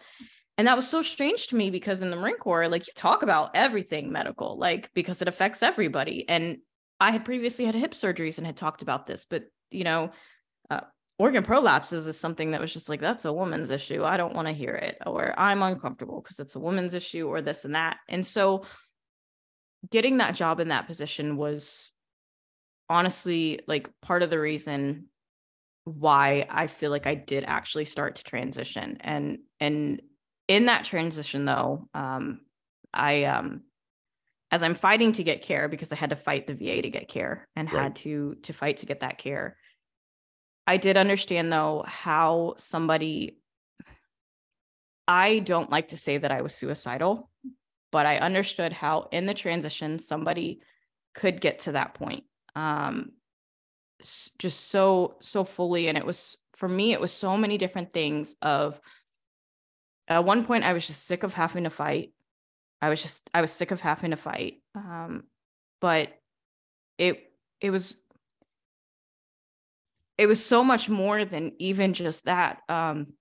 And 0.59 0.67
that 0.67 0.75
was 0.75 0.87
so 0.87 1.01
strange 1.01 1.47
to 1.47 1.55
me 1.55 1.71
because 1.71 2.03
in 2.03 2.11
the 2.11 2.17
Marine 2.17 2.37
Corps 2.37 2.67
like 2.67 2.85
you 2.85 2.93
talk 2.95 3.23
about 3.23 3.55
everything 3.55 4.11
medical 4.11 4.59
like 4.59 4.91
because 4.93 5.23
it 5.23 5.27
affects 5.27 5.63
everybody. 5.63 6.29
And 6.29 6.59
I 6.99 7.09
had 7.09 7.25
previously 7.25 7.65
had 7.65 7.73
hip 7.73 7.93
surgeries 7.93 8.37
and 8.37 8.45
had 8.45 8.57
talked 8.57 8.83
about 8.83 9.07
this 9.07 9.25
but 9.25 9.45
you 9.71 9.85
know 9.85 10.11
uh, 10.69 10.81
organ 11.17 11.43
prolapses 11.43 12.07
is 12.07 12.19
something 12.19 12.51
that 12.51 12.61
was 12.61 12.71
just 12.71 12.89
like 12.89 12.99
that's 12.99 13.25
a 13.25 13.33
woman's 13.33 13.71
issue. 13.71 14.03
I 14.03 14.17
don't 14.17 14.35
want 14.35 14.47
to 14.49 14.53
hear 14.53 14.75
it 14.75 14.99
or 15.07 15.33
i'm 15.35 15.63
uncomfortable 15.63 16.21
because 16.21 16.39
it's 16.39 16.53
a 16.53 16.59
woman's 16.59 16.93
issue 16.93 17.27
or 17.27 17.41
this 17.41 17.65
and 17.65 17.73
that. 17.73 17.97
And 18.07 18.23
so 18.23 18.65
getting 19.89 20.17
that 20.17 20.35
job 20.35 20.59
in 20.59 20.69
that 20.69 20.87
position 20.87 21.37
was 21.37 21.93
honestly 22.89 23.59
like 23.67 23.89
part 24.01 24.23
of 24.23 24.29
the 24.29 24.39
reason 24.39 25.05
why 25.85 26.45
i 26.49 26.67
feel 26.67 26.91
like 26.91 27.07
i 27.07 27.15
did 27.15 27.43
actually 27.45 27.85
start 27.85 28.15
to 28.15 28.23
transition 28.23 28.97
and 29.01 29.39
and 29.59 30.01
in 30.47 30.65
that 30.65 30.83
transition 30.83 31.45
though 31.45 31.87
um 31.93 32.41
i 32.93 33.23
um 33.23 33.61
as 34.51 34.63
i'm 34.63 34.75
fighting 34.75 35.11
to 35.11 35.23
get 35.23 35.41
care 35.41 35.67
because 35.67 35.91
i 35.91 35.95
had 35.95 36.09
to 36.09 36.15
fight 36.15 36.45
the 36.47 36.53
va 36.53 36.81
to 36.81 36.89
get 36.89 37.07
care 37.07 37.47
and 37.55 37.71
right. 37.71 37.83
had 37.83 37.95
to 37.95 38.35
to 38.43 38.53
fight 38.53 38.77
to 38.77 38.85
get 38.85 38.99
that 38.99 39.17
care 39.17 39.55
I 40.69 40.77
did 40.77 40.97
understand 40.97 41.51
though 41.51 41.83
how 41.87 42.53
somebody 42.57 43.39
I 45.07 45.39
don't 45.39 45.71
like 45.71 45.87
to 45.87 45.97
say 45.97 46.19
that 46.19 46.31
I 46.31 46.43
was 46.43 46.53
suicidal, 46.53 47.27
but 47.91 48.05
I 48.05 48.17
understood 48.17 48.73
how 48.73 49.07
in 49.11 49.25
the 49.25 49.33
transition 49.33 49.99
somebody 49.99 50.61
could 51.13 51.41
get 51.41 51.59
to 51.59 51.73
that 51.73 51.93
point. 51.93 52.23
Um 52.55 53.11
just 54.37 54.69
so 54.69 55.17
so 55.19 55.43
fully 55.43 55.89
and 55.89 55.97
it 55.97 56.05
was 56.05 56.37
for 56.55 56.69
me 56.69 56.93
it 56.93 57.01
was 57.01 57.11
so 57.11 57.35
many 57.35 57.57
different 57.57 57.91
things 57.91 58.37
of 58.41 58.79
at 60.07 60.23
one 60.23 60.45
point 60.45 60.63
I 60.63 60.71
was 60.71 60.87
just 60.87 61.05
sick 61.05 61.23
of 61.23 61.33
having 61.33 61.65
to 61.65 61.69
fight. 61.69 62.13
I 62.81 62.89
was 62.89 63.01
just 63.01 63.29
I 63.33 63.41
was 63.41 63.51
sick 63.51 63.71
of 63.71 63.81
having 63.81 64.11
to 64.11 64.17
fight. 64.17 64.61
Um 64.75 65.23
but 65.81 66.13
it 66.97 67.31
it 67.61 67.71
was 67.71 67.95
it 70.19 70.27
was 70.27 70.45
so 70.45 70.65
much 70.65 70.89
more 70.89 71.23
than 71.23 71.53
even 71.59 71.93
just 71.93 72.25
that. 72.25 72.59
Um, 72.67 73.13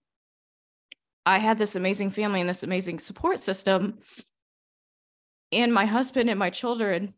I 1.24 1.38
had 1.38 1.56
this 1.56 1.76
amazing 1.76 2.10
family 2.10 2.40
and 2.40 2.50
this 2.50 2.64
amazing 2.64 2.98
support 2.98 3.38
system, 3.38 4.00
and 5.52 5.72
my 5.72 5.86
husband 5.86 6.30
and 6.30 6.38
my 6.38 6.50
children 6.50 7.14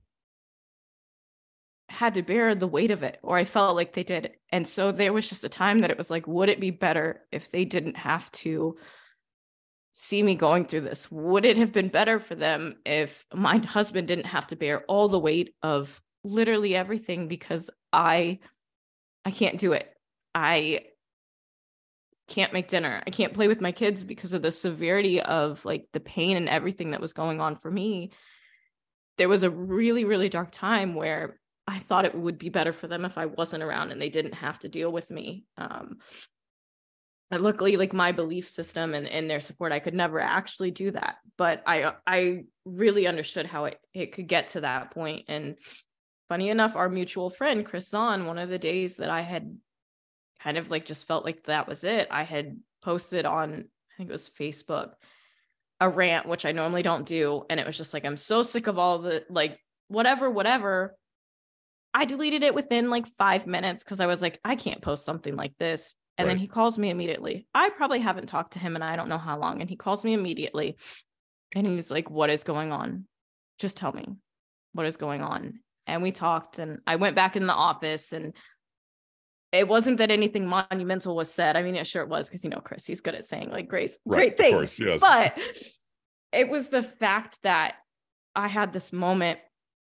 had 1.88 2.14
to 2.14 2.22
bear 2.22 2.54
the 2.54 2.68
weight 2.68 2.90
of 2.90 3.02
it, 3.02 3.18
or 3.22 3.36
I 3.36 3.44
felt 3.44 3.74
like 3.76 3.92
they 3.92 4.04
did. 4.04 4.30
And 4.50 4.66
so 4.66 4.92
there 4.92 5.12
was 5.12 5.28
just 5.28 5.44
a 5.44 5.48
time 5.48 5.80
that 5.80 5.90
it 5.90 5.98
was 5.98 6.10
like, 6.10 6.26
would 6.26 6.48
it 6.48 6.60
be 6.60 6.70
better 6.70 7.22
if 7.32 7.50
they 7.50 7.64
didn't 7.64 7.96
have 7.96 8.30
to 8.32 8.76
see 9.92 10.22
me 10.22 10.36
going 10.36 10.66
through 10.66 10.82
this? 10.82 11.10
Would 11.10 11.44
it 11.44 11.56
have 11.58 11.72
been 11.72 11.88
better 11.88 12.20
for 12.20 12.36
them 12.36 12.76
if 12.86 13.26
my 13.34 13.58
husband 13.58 14.06
didn't 14.06 14.26
have 14.26 14.46
to 14.48 14.56
bear 14.56 14.82
all 14.82 15.08
the 15.08 15.18
weight 15.18 15.54
of 15.62 16.00
literally 16.22 16.76
everything 16.76 17.28
because 17.28 17.70
I 17.92 18.38
I 19.24 19.30
can't 19.30 19.58
do 19.58 19.72
it. 19.72 19.92
I 20.34 20.82
can't 22.30 22.52
make 22.52 22.68
dinner. 22.68 23.02
I 23.06 23.10
can't 23.10 23.34
play 23.34 23.48
with 23.48 23.60
my 23.60 23.72
kids 23.72 24.04
because 24.04 24.32
of 24.32 24.40
the 24.40 24.52
severity 24.52 25.20
of 25.20 25.64
like 25.64 25.86
the 25.92 26.00
pain 26.00 26.36
and 26.36 26.48
everything 26.48 26.92
that 26.92 27.00
was 27.00 27.12
going 27.12 27.40
on 27.40 27.56
for 27.56 27.70
me. 27.70 28.12
There 29.18 29.28
was 29.28 29.42
a 29.42 29.50
really, 29.50 30.04
really 30.04 30.28
dark 30.28 30.52
time 30.52 30.94
where 30.94 31.38
I 31.66 31.78
thought 31.78 32.04
it 32.04 32.14
would 32.14 32.38
be 32.38 32.48
better 32.48 32.72
for 32.72 32.86
them 32.86 33.04
if 33.04 33.18
I 33.18 33.26
wasn't 33.26 33.64
around 33.64 33.90
and 33.90 34.00
they 34.00 34.08
didn't 34.08 34.34
have 34.34 34.60
to 34.60 34.68
deal 34.68 34.90
with 34.90 35.10
me. 35.10 35.44
Um, 35.58 35.98
and 37.32 37.42
luckily, 37.42 37.76
like 37.76 37.92
my 37.92 38.12
belief 38.12 38.48
system 38.48 38.94
and, 38.94 39.08
and 39.08 39.28
their 39.28 39.40
support, 39.40 39.72
I 39.72 39.78
could 39.78 39.94
never 39.94 40.20
actually 40.20 40.70
do 40.70 40.92
that. 40.92 41.16
But 41.36 41.62
I 41.66 41.92
I 42.06 42.44
really 42.64 43.06
understood 43.06 43.46
how 43.46 43.66
it, 43.66 43.78
it 43.92 44.12
could 44.12 44.26
get 44.26 44.48
to 44.48 44.62
that 44.62 44.92
point. 44.92 45.26
And 45.28 45.56
funny 46.28 46.48
enough, 46.48 46.76
our 46.76 46.88
mutual 46.88 47.30
friend 47.30 47.66
Chris 47.66 47.88
Zahn, 47.88 48.26
one 48.26 48.38
of 48.38 48.48
the 48.48 48.58
days 48.58 48.96
that 48.96 49.10
I 49.10 49.20
had 49.20 49.56
kind 50.42 50.58
of 50.58 50.70
like 50.70 50.84
just 50.84 51.06
felt 51.06 51.24
like 51.24 51.42
that 51.44 51.68
was 51.68 51.84
it, 51.84 52.08
I 52.10 52.22
had 52.22 52.58
posted 52.82 53.26
on, 53.26 53.50
I 53.52 53.96
think 53.96 54.08
it 54.08 54.12
was 54.12 54.30
Facebook, 54.30 54.92
a 55.80 55.88
rant, 55.88 56.26
which 56.26 56.44
I 56.44 56.52
normally 56.52 56.82
don't 56.82 57.06
do. 57.06 57.44
And 57.48 57.60
it 57.60 57.66
was 57.66 57.76
just 57.76 57.94
like, 57.94 58.04
I'm 58.04 58.16
so 58.16 58.42
sick 58.42 58.66
of 58.66 58.78
all 58.78 58.98
the 58.98 59.24
like, 59.28 59.58
whatever, 59.88 60.30
whatever. 60.30 60.96
I 61.92 62.04
deleted 62.04 62.42
it 62.42 62.54
within 62.54 62.90
like 62.90 63.06
five 63.18 63.46
minutes 63.46 63.82
because 63.82 64.00
I 64.00 64.06
was 64.06 64.22
like, 64.22 64.38
I 64.44 64.56
can't 64.56 64.82
post 64.82 65.04
something 65.04 65.36
like 65.36 65.56
this. 65.58 65.94
And 66.16 66.26
right. 66.26 66.34
then 66.34 66.40
he 66.40 66.46
calls 66.46 66.78
me 66.78 66.90
immediately. 66.90 67.46
I 67.54 67.70
probably 67.70 67.98
haven't 67.98 68.26
talked 68.26 68.52
to 68.52 68.58
him 68.58 68.74
and 68.74 68.84
I 68.84 68.96
don't 68.96 69.08
know 69.08 69.18
how 69.18 69.38
long. 69.38 69.60
And 69.60 69.68
he 69.70 69.76
calls 69.76 70.04
me 70.04 70.12
immediately 70.12 70.76
and 71.54 71.66
he's 71.66 71.90
like, 71.90 72.10
What 72.10 72.30
is 72.30 72.44
going 72.44 72.72
on? 72.72 73.06
Just 73.58 73.76
tell 73.76 73.92
me 73.92 74.06
what 74.72 74.86
is 74.86 74.96
going 74.96 75.22
on 75.22 75.60
and 75.90 76.02
we 76.02 76.12
talked 76.12 76.58
and 76.58 76.78
I 76.86 76.96
went 76.96 77.16
back 77.16 77.36
in 77.36 77.46
the 77.46 77.54
office 77.54 78.12
and 78.12 78.34
it 79.52 79.68
wasn't 79.68 79.98
that 79.98 80.10
anything 80.10 80.46
monumental 80.46 81.16
was 81.16 81.30
said. 81.30 81.56
I 81.56 81.62
mean, 81.62 81.74
it 81.74 81.86
sure 81.86 82.06
was 82.06 82.28
because 82.28 82.44
you 82.44 82.50
know 82.50 82.60
Chris, 82.60 82.86
he's 82.86 83.00
good 83.00 83.14
at 83.14 83.24
saying 83.24 83.50
like 83.50 83.68
great, 83.68 83.90
right, 84.04 84.18
great 84.18 84.36
things. 84.36 84.54
Course, 84.54 84.80
yes. 84.80 85.00
But 85.00 85.40
it 86.32 86.48
was 86.48 86.68
the 86.68 86.82
fact 86.82 87.42
that 87.42 87.74
I 88.34 88.48
had 88.48 88.72
this 88.72 88.92
moment 88.92 89.40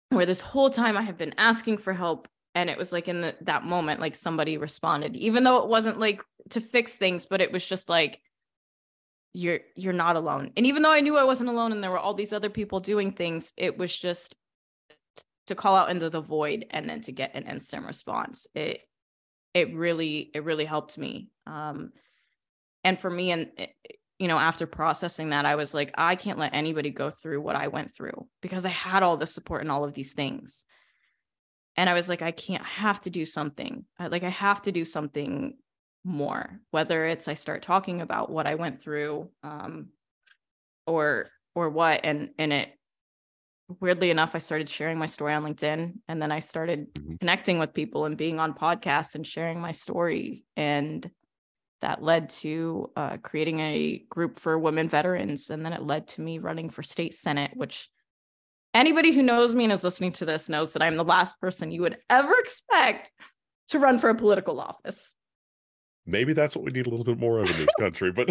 where 0.10 0.26
this 0.26 0.42
whole 0.42 0.70
time 0.70 0.98
I 0.98 1.02
have 1.02 1.18
been 1.18 1.36
asking 1.38 1.78
for 1.78 1.94
help. 1.94 2.28
And 2.54 2.70
it 2.70 2.78
was 2.78 2.92
like 2.92 3.08
in 3.08 3.22
the, 3.22 3.36
that 3.42 3.64
moment, 3.64 4.02
like 4.02 4.14
somebody 4.14 4.58
responded, 4.58 5.16
even 5.16 5.46
though 5.46 5.60
it 5.60 5.70
wasn't 5.70 6.00
like 6.00 6.22
to 6.50 6.60
fix 6.60 6.96
things, 6.96 7.26
but 7.26 7.40
it 7.40 7.52
was 7.52 7.66
just 7.66 7.88
like, 7.88 8.20
you're 9.34 9.62
you're 9.78 9.94
not 9.94 10.18
alone. 10.18 10.52
And 10.58 10.66
even 10.66 10.82
though 10.82 10.92
I 10.92 11.00
knew 11.00 11.18
I 11.18 11.24
wasn't 11.24 11.50
alone 11.50 11.72
and 11.72 11.82
there 11.82 11.92
were 11.92 11.98
all 11.98 12.14
these 12.14 12.34
other 12.34 12.50
people 12.50 12.82
doing 12.82 13.14
things, 13.14 13.54
it 13.56 13.78
was 13.78 13.98
just 13.98 14.36
to 15.48 15.56
call 15.56 15.76
out 15.76 15.90
into 15.90 16.10
the 16.10 16.20
void 16.22 16.66
and 16.72 16.90
then 16.90 17.02
to 17.02 17.12
get 17.12 17.36
an 17.36 17.46
instant 17.48 17.86
response 17.86 18.48
it 18.54 18.82
it 19.54 19.74
really 19.74 20.30
it 20.34 20.43
really 20.43 20.66
helped 20.66 20.97
me 20.97 21.30
um 21.47 21.91
and 22.84 22.99
for 22.99 23.10
me 23.10 23.32
and 23.32 23.49
eh, 23.58 23.68
you 24.20 24.28
know 24.28 24.38
after 24.38 24.66
processing 24.66 25.30
that 25.30 25.45
i 25.45 25.56
was 25.56 25.74
like 25.74 25.91
i 25.97 26.16
can't 26.16 26.39
let 26.39 26.54
anybody 26.54 26.89
go 26.89 27.10
through 27.10 27.41
what 27.41 27.56
i 27.56 27.68
went 27.68 27.95
through 27.95 28.28
because 28.41 28.66
i 28.66 28.70
had 28.70 29.04
all 29.04 29.18
the 29.18 29.28
support 29.28 29.62
and 29.62 29.72
all 29.72 29.84
of 29.84 29.93
these 29.93 30.14
things. 30.14 30.64
And 31.78 31.89
i 31.89 31.93
was 31.93 32.10
like 32.10 32.22
i 32.22 32.32
can't 32.32 32.66
have 32.66 33.02
to 33.02 33.10
do 33.10 33.26
something. 33.26 33.86
Like 33.99 34.24
i 34.24 34.30
have 34.30 34.62
to 34.64 34.72
do 34.72 34.86
something 34.86 35.56
more 36.04 36.60
whether 36.72 37.06
it's 37.06 37.28
i 37.28 37.36
start 37.36 37.62
talking 37.62 38.02
about 38.02 38.32
what 38.32 38.47
i 38.47 38.56
went 38.56 38.82
through 38.82 39.30
um 39.43 39.89
or 40.88 41.30
or 41.54 41.70
what 41.70 42.02
and 42.04 42.32
and 42.39 42.52
it 42.52 42.72
weirdly 43.80 44.09
enough, 44.09 44.36
I 44.36 44.39
started 44.39 44.67
sharing 44.67 44.97
my 44.97 45.05
story 45.05 45.34
on 45.34 45.43
LinkedIn 45.43 45.93
and 46.07 46.22
then 46.22 46.32
I 46.32 46.39
started 46.39 46.93
mm-hmm. 46.93 47.15
connecting 47.15 47.59
with 47.59 47.74
people 47.74 48.05
and 48.05 48.17
being 48.17 48.39
on 48.39 48.53
podcasts 48.53 49.15
and 49.15 49.26
sharing 49.26 49.59
my 49.59 49.72
story. 49.72 50.43
And 50.57 51.09
that 51.82 52.03
led 52.03 52.30
to 52.30 52.91
uh, 52.95 53.17
creating 53.17 53.59
a 53.59 54.03
group 54.09 54.39
for 54.39 54.57
women 54.57 54.88
veterans. 54.88 55.49
And 55.49 55.65
then 55.65 55.74
it 55.74 55.82
led 55.82 56.07
to 56.09 56.22
me 56.22 56.39
running 56.39 56.69
for 56.69 56.84
state 56.84 57.13
senate, 57.13 57.51
which 57.55 57.89
anybody 58.74 59.11
who 59.11 59.24
knows 59.24 59.53
me 59.53 59.65
and 59.65 59.74
is 59.74 59.84
listening 59.84 60.13
to 60.13 60.26
this 60.26 60.49
knows 60.49 60.74
that 60.74 60.84
I'm 60.84 60.97
the 60.97 61.03
last 61.03 61.39
person 61.39 61.72
you 61.72 61.82
would 61.82 61.97
ever 62.09 62.34
expect 62.38 63.11
to 63.69 63.80
run 63.80 63.99
for 63.99 64.09
a 64.09 64.15
political 64.15 64.59
office. 64.59 65.15
Maybe 66.05 66.34
that's 66.34 66.55
what 66.55 66.65
we 66.65 66.72
need 66.72 66.88
a 66.88 66.89
little 66.89 67.05
bit 67.05 67.19
more 67.19 67.39
of 67.39 67.49
in 67.49 67.57
this 67.57 67.76
country, 67.80 68.11
but 68.11 68.30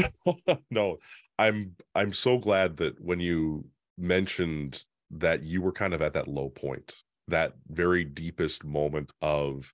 no, 0.70 0.99
I'm 1.38 1.76
I'm 1.95 2.12
so 2.12 2.36
glad 2.36 2.78
that 2.78 3.01
when 3.01 3.20
you 3.20 3.64
mentioned 3.97 4.82
that 5.11 5.43
you 5.43 5.61
were 5.63 5.73
kind 5.73 5.95
of 5.95 6.03
at 6.03 6.13
that 6.15 6.29
low 6.29 6.49
point, 6.49 6.95
that 7.29 7.55
very 7.69 8.05
deepest 8.05 8.65
moment 8.65 9.13
of 9.23 9.73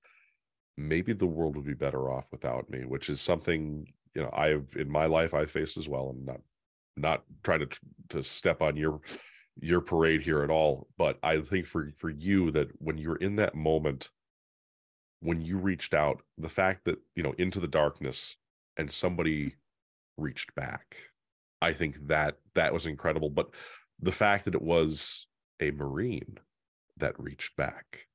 maybe 0.76 1.12
the 1.12 1.26
world 1.26 1.56
would 1.56 1.66
be 1.66 1.74
better 1.74 2.10
off 2.10 2.26
without 2.30 2.68
me, 2.70 2.84
which 2.84 3.08
is 3.08 3.20
something 3.20 3.86
you 4.14 4.22
know 4.22 4.30
I've 4.32 4.68
in 4.76 4.90
my 4.90 5.06
life 5.06 5.34
I've 5.34 5.50
faced 5.50 5.76
as 5.76 5.88
well. 5.88 6.08
I'm 6.08 6.24
not 6.24 6.40
not 6.96 7.22
trying 7.42 7.60
to 7.60 7.80
to 8.10 8.22
step 8.22 8.62
on 8.62 8.76
your 8.76 9.00
your 9.60 9.80
parade 9.80 10.22
here 10.22 10.42
at 10.42 10.50
all, 10.50 10.88
but 10.98 11.18
I 11.22 11.40
think 11.40 11.66
for 11.66 11.90
for 11.98 12.10
you 12.10 12.50
that 12.52 12.68
when 12.78 12.98
you're 12.98 13.16
in 13.16 13.36
that 13.36 13.54
moment, 13.54 14.10
when 15.20 15.40
you 15.40 15.58
reached 15.58 15.94
out, 15.94 16.22
the 16.38 16.48
fact 16.48 16.84
that 16.84 16.98
you 17.14 17.22
know 17.22 17.34
into 17.38 17.60
the 17.60 17.68
darkness 17.68 18.36
and 18.76 18.90
somebody 18.90 19.54
reached 20.18 20.54
back, 20.54 20.96
I 21.60 21.72
think 21.72 22.08
that 22.08 22.36
that 22.54 22.72
was 22.72 22.86
incredible. 22.86 23.30
But 23.30 23.50
the 24.00 24.12
fact 24.12 24.44
that 24.44 24.54
it 24.54 24.62
was 24.62 25.26
a 25.60 25.70
Marine 25.70 26.38
that 26.98 27.18
reached 27.18 27.56
back 27.56 28.06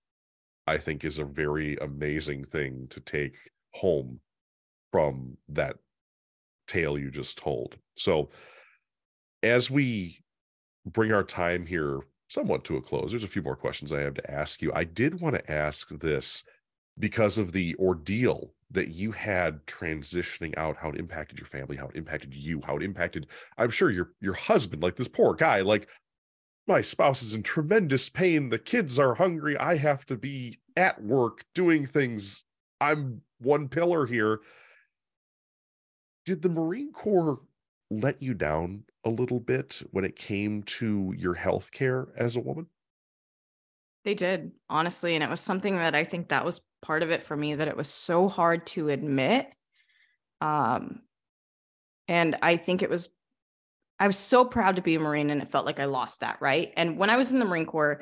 I 0.68 0.78
think 0.78 1.04
is 1.04 1.20
a 1.20 1.26
very 1.26 1.78
amazing 1.78 2.46
thing 2.46 2.88
to 2.92 3.00
take 3.00 3.36
home 3.74 4.20
from 4.92 5.38
that 5.50 5.78
tale 6.68 6.98
you 6.98 7.10
just 7.10 7.38
told. 7.38 7.78
So, 7.96 8.30
as 9.44 9.72
we 9.72 10.24
bring 10.86 11.12
our 11.12 11.24
time 11.24 11.66
here 11.66 12.02
somewhat 12.28 12.64
to 12.66 12.78
a 12.78 12.82
close, 12.82 13.12
there's 13.12 13.24
a 13.24 13.30
few 13.30 13.42
more 13.42 13.56
questions 13.56 13.92
I 13.92 14.02
have 14.02 14.14
to 14.16 14.32
ask 14.32 14.62
you. 14.62 14.72
I 14.74 14.84
did 14.84 15.20
want 15.20 15.36
to 15.36 15.52
ask 15.52 15.90
this 15.90 16.44
because 17.00 17.38
of 17.38 17.52
the 17.52 17.76
ordeal 17.80 18.54
that 18.72 18.90
you 18.90 19.12
had 19.12 19.66
transitioning 19.66 20.58
out, 20.58 20.78
how 20.78 20.90
it 20.90 20.98
impacted 20.98 21.40
your 21.40 21.48
family, 21.48 21.76
how 21.76 21.88
it 21.88 21.96
impacted 21.96 22.34
you, 22.34 22.62
how 22.66 22.78
it 22.78 22.84
impacted, 22.84 23.28
I'm 23.58 23.70
sure 23.70 23.90
your 23.90 24.14
your 24.22 24.34
husband, 24.34 24.82
like 24.82 24.96
this 24.96 25.08
poor 25.08 25.34
guy, 25.34 25.62
like 25.62 25.88
my 26.68 26.82
spouse 26.82 27.22
is 27.22 27.34
in 27.34 27.44
tremendous 27.44 28.10
pain. 28.10 28.50
The 28.50 28.60
kids 28.60 29.00
are 29.00 29.16
hungry. 29.16 29.58
I 29.58 29.76
have 29.78 30.06
to 30.08 30.16
be 30.16 30.60
at 30.78 31.02
work 31.04 31.44
doing 31.54 31.86
things. 31.86 32.46
I'm 32.80 33.22
one 33.40 33.68
pillar 33.68 34.06
here. 34.06 34.40
Did 36.26 36.42
the 36.42 36.50
Marine 36.50 36.94
Corps 36.94 37.40
let 37.90 38.22
you 38.22 38.34
down 38.34 38.84
a 39.04 39.10
little 39.10 39.40
bit 39.40 39.82
when 39.92 40.06
it 40.06 40.16
came 40.16 40.64
to 40.64 41.14
your 41.18 41.34
health 41.34 41.72
care 41.72 42.08
as 42.16 42.38
a 42.38 42.42
woman? 42.42 42.68
They 44.06 44.14
did, 44.14 44.52
honestly. 44.70 45.16
And 45.16 45.24
it 45.24 45.30
was 45.30 45.42
something 45.42 45.76
that 45.76 45.96
I 45.96 46.04
think 46.04 46.30
that 46.30 46.46
was 46.46 46.62
part 46.82 47.04
of 47.04 47.12
it 47.12 47.24
for 47.24 47.36
me 47.36 47.56
that 47.56 47.68
it 47.68 47.78
was 47.78 47.88
so 47.88 48.28
hard 48.28 48.66
to 48.68 48.90
admit. 48.90 49.48
Um, 50.40 51.02
and 52.08 52.38
I 52.42 52.58
think 52.58 52.82
it 52.82 52.90
was 52.90 53.10
I 54.00 54.08
was 54.08 54.18
so 54.18 54.44
proud 54.46 54.78
to 54.78 54.82
be 54.82 54.96
a 54.96 55.00
Marine 55.00 55.30
and 55.30 55.44
it 55.44 55.52
felt 55.52 55.68
like 55.68 55.80
I 55.80 55.86
lost 55.86 56.22
that, 56.22 56.42
right? 56.42 56.74
And 56.76 56.98
when 56.98 57.12
I 57.12 57.18
was 57.18 57.32
in 57.32 57.38
the 57.38 57.46
Marine 57.46 57.68
Corps, 57.68 58.02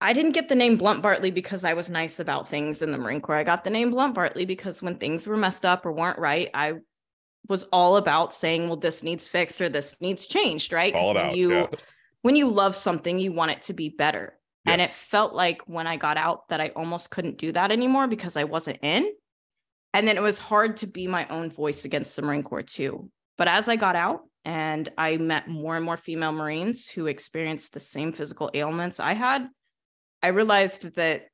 I 0.00 0.12
didn't 0.12 0.32
get 0.32 0.48
the 0.48 0.56
name 0.56 0.76
Blunt 0.76 1.00
Bartley 1.00 1.30
because 1.30 1.64
I 1.64 1.74
was 1.74 1.88
nice 1.88 2.18
about 2.18 2.48
things 2.48 2.82
in 2.82 2.90
the 2.90 2.98
Marine 2.98 3.20
Corps. 3.20 3.36
I 3.36 3.44
got 3.44 3.62
the 3.62 3.70
name 3.70 3.92
Blunt 3.92 4.16
Bartley 4.16 4.44
because 4.44 4.82
when 4.82 4.96
things 4.96 5.28
were 5.28 5.36
messed 5.36 5.64
up 5.64 5.86
or 5.86 5.92
weren't 5.92 6.18
right, 6.18 6.50
I 6.54 6.74
was 7.48 7.64
all 7.72 7.96
about 7.96 8.34
saying, 8.34 8.66
well, 8.66 8.76
this 8.76 9.02
needs 9.02 9.28
fixed 9.28 9.60
or 9.60 9.68
this 9.68 9.94
needs 10.00 10.26
changed, 10.26 10.72
right? 10.72 10.94
All 10.94 11.12
about, 11.12 11.28
when 11.28 11.36
you 11.36 11.52
yeah. 11.52 11.66
when 12.22 12.36
you 12.36 12.48
love 12.48 12.76
something, 12.76 13.18
you 13.18 13.32
want 13.32 13.52
it 13.52 13.62
to 13.62 13.72
be 13.72 13.88
better. 13.88 14.37
Yes. 14.68 14.72
And 14.72 14.82
it 14.82 14.90
felt 14.90 15.34
like 15.34 15.62
when 15.66 15.86
I 15.86 15.96
got 15.96 16.16
out 16.16 16.48
that 16.48 16.60
I 16.60 16.68
almost 16.68 17.10
couldn't 17.10 17.38
do 17.38 17.52
that 17.52 17.72
anymore 17.72 18.06
because 18.06 18.36
I 18.36 18.44
wasn't 18.44 18.78
in. 18.82 19.10
And 19.94 20.06
then 20.06 20.16
it 20.16 20.22
was 20.22 20.38
hard 20.38 20.76
to 20.78 20.86
be 20.86 21.06
my 21.06 21.26
own 21.28 21.50
voice 21.50 21.84
against 21.84 22.14
the 22.16 22.22
Marine 22.22 22.42
Corps 22.42 22.62
too. 22.62 23.10
But 23.36 23.48
as 23.48 23.68
I 23.68 23.76
got 23.76 23.96
out, 23.96 24.22
and 24.48 24.88
I 24.96 25.18
met 25.18 25.46
more 25.46 25.76
and 25.76 25.84
more 25.84 25.98
female 25.98 26.32
Marines 26.32 26.88
who 26.88 27.06
experienced 27.06 27.74
the 27.74 27.80
same 27.80 28.12
physical 28.12 28.50
ailments 28.54 28.98
I 28.98 29.12
had. 29.12 29.46
I 30.22 30.28
realized 30.28 30.94
that 30.94 31.26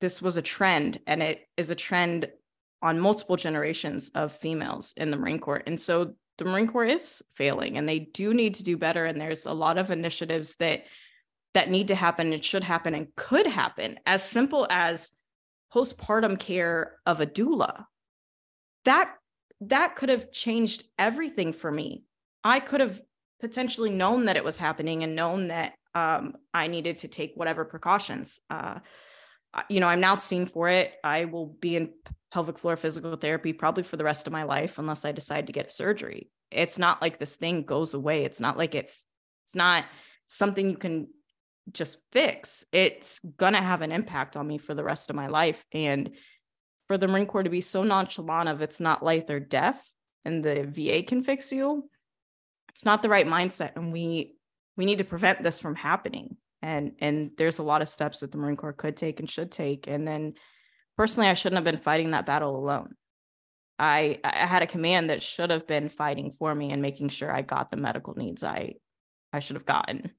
this 0.00 0.22
was 0.22 0.38
a 0.38 0.42
trend 0.42 0.98
and 1.06 1.22
it 1.22 1.46
is 1.58 1.68
a 1.68 1.74
trend 1.74 2.28
on 2.80 3.00
multiple 3.00 3.36
generations 3.36 4.10
of 4.14 4.32
females 4.32 4.94
in 4.96 5.10
the 5.10 5.18
Marine 5.18 5.40
Corps. 5.40 5.62
And 5.66 5.78
so 5.78 6.14
the 6.38 6.46
Marine 6.46 6.68
Corps 6.68 6.86
is 6.86 7.22
failing 7.34 7.76
and 7.76 7.86
they 7.86 7.98
do 7.98 8.32
need 8.32 8.54
to 8.54 8.62
do 8.62 8.78
better. 8.78 9.04
And 9.04 9.20
there's 9.20 9.44
a 9.44 9.52
lot 9.52 9.76
of 9.76 9.90
initiatives 9.90 10.56
that 10.56 10.84
that 11.54 11.70
need 11.70 11.88
to 11.88 11.94
happen 11.94 12.32
and 12.32 12.44
should 12.44 12.64
happen 12.64 12.94
and 12.94 13.14
could 13.16 13.46
happen 13.46 13.98
as 14.06 14.22
simple 14.22 14.66
as 14.70 15.12
postpartum 15.74 16.38
care 16.38 16.96
of 17.06 17.20
a 17.20 17.26
doula. 17.26 17.84
That 18.84 19.14
that 19.60 19.96
could 19.96 20.08
have 20.08 20.30
changed 20.30 20.84
everything 20.98 21.52
for 21.52 21.70
me 21.70 22.04
I 22.44 22.60
could 22.60 22.80
have 22.80 23.00
potentially 23.40 23.90
known 23.90 24.26
that 24.26 24.36
it 24.36 24.44
was 24.44 24.56
happening 24.56 25.02
and 25.02 25.14
known 25.14 25.48
that 25.48 25.74
um, 25.94 26.34
I 26.52 26.66
needed 26.68 26.98
to 26.98 27.08
take 27.08 27.32
whatever 27.34 27.64
precautions. 27.64 28.40
Uh, 28.50 28.78
you 29.68 29.80
know, 29.80 29.86
I'm 29.86 30.00
now 30.00 30.16
seen 30.16 30.46
for 30.46 30.68
it. 30.68 30.94
I 31.02 31.24
will 31.26 31.46
be 31.46 31.76
in 31.76 31.92
pelvic 32.30 32.58
floor 32.58 32.76
physical 32.76 33.16
therapy 33.16 33.52
probably 33.52 33.82
for 33.82 33.96
the 33.96 34.04
rest 34.04 34.26
of 34.26 34.32
my 34.32 34.42
life 34.44 34.78
unless 34.78 35.04
I 35.04 35.12
decide 35.12 35.46
to 35.46 35.52
get 35.52 35.72
surgery. 35.72 36.30
It's 36.50 36.78
not 36.78 37.00
like 37.00 37.18
this 37.18 37.36
thing 37.36 37.62
goes 37.64 37.94
away. 37.94 38.24
It's 38.24 38.40
not 38.40 38.56
like 38.56 38.74
it, 38.74 38.90
it's 39.44 39.54
not 39.54 39.84
something 40.26 40.70
you 40.70 40.76
can 40.76 41.08
just 41.72 41.98
fix. 42.12 42.64
It's 42.72 43.20
going 43.36 43.54
to 43.54 43.60
have 43.60 43.82
an 43.82 43.92
impact 43.92 44.36
on 44.36 44.46
me 44.46 44.58
for 44.58 44.74
the 44.74 44.84
rest 44.84 45.10
of 45.10 45.16
my 45.16 45.26
life. 45.26 45.64
And 45.72 46.10
for 46.86 46.98
the 46.98 47.08
Marine 47.08 47.26
Corps 47.26 47.42
to 47.42 47.50
be 47.50 47.60
so 47.60 47.82
nonchalant 47.82 48.48
of 48.48 48.62
it's 48.62 48.80
not 48.80 49.04
life 49.04 49.28
or 49.28 49.40
death 49.40 49.82
and 50.24 50.44
the 50.44 50.64
VA 50.64 51.02
can 51.02 51.22
fix 51.22 51.52
you, 51.52 51.88
it's 52.78 52.84
not 52.84 53.02
the 53.02 53.08
right 53.08 53.26
mindset 53.26 53.72
and 53.74 53.92
we 53.92 54.36
we 54.76 54.84
need 54.84 54.98
to 54.98 55.04
prevent 55.04 55.42
this 55.42 55.58
from 55.58 55.74
happening 55.74 56.36
and 56.62 56.92
and 57.00 57.32
there's 57.36 57.58
a 57.58 57.62
lot 57.64 57.82
of 57.82 57.88
steps 57.88 58.20
that 58.20 58.30
the 58.30 58.38
marine 58.38 58.56
corps 58.56 58.72
could 58.72 58.96
take 58.96 59.18
and 59.18 59.28
should 59.28 59.50
take 59.50 59.88
and 59.88 60.06
then 60.06 60.34
personally 60.96 61.28
i 61.28 61.34
shouldn't 61.34 61.56
have 61.56 61.64
been 61.64 61.76
fighting 61.76 62.12
that 62.12 62.24
battle 62.24 62.56
alone 62.56 62.94
i 63.80 64.20
i 64.22 64.46
had 64.46 64.62
a 64.62 64.66
command 64.66 65.10
that 65.10 65.22
should 65.22 65.50
have 65.50 65.66
been 65.66 65.88
fighting 65.88 66.30
for 66.30 66.54
me 66.54 66.70
and 66.70 66.80
making 66.80 67.08
sure 67.08 67.32
i 67.32 67.42
got 67.42 67.72
the 67.72 67.76
medical 67.76 68.14
needs 68.14 68.44
i 68.44 68.72
i 69.32 69.40
should 69.40 69.56
have 69.56 69.66
gotten 69.66 70.12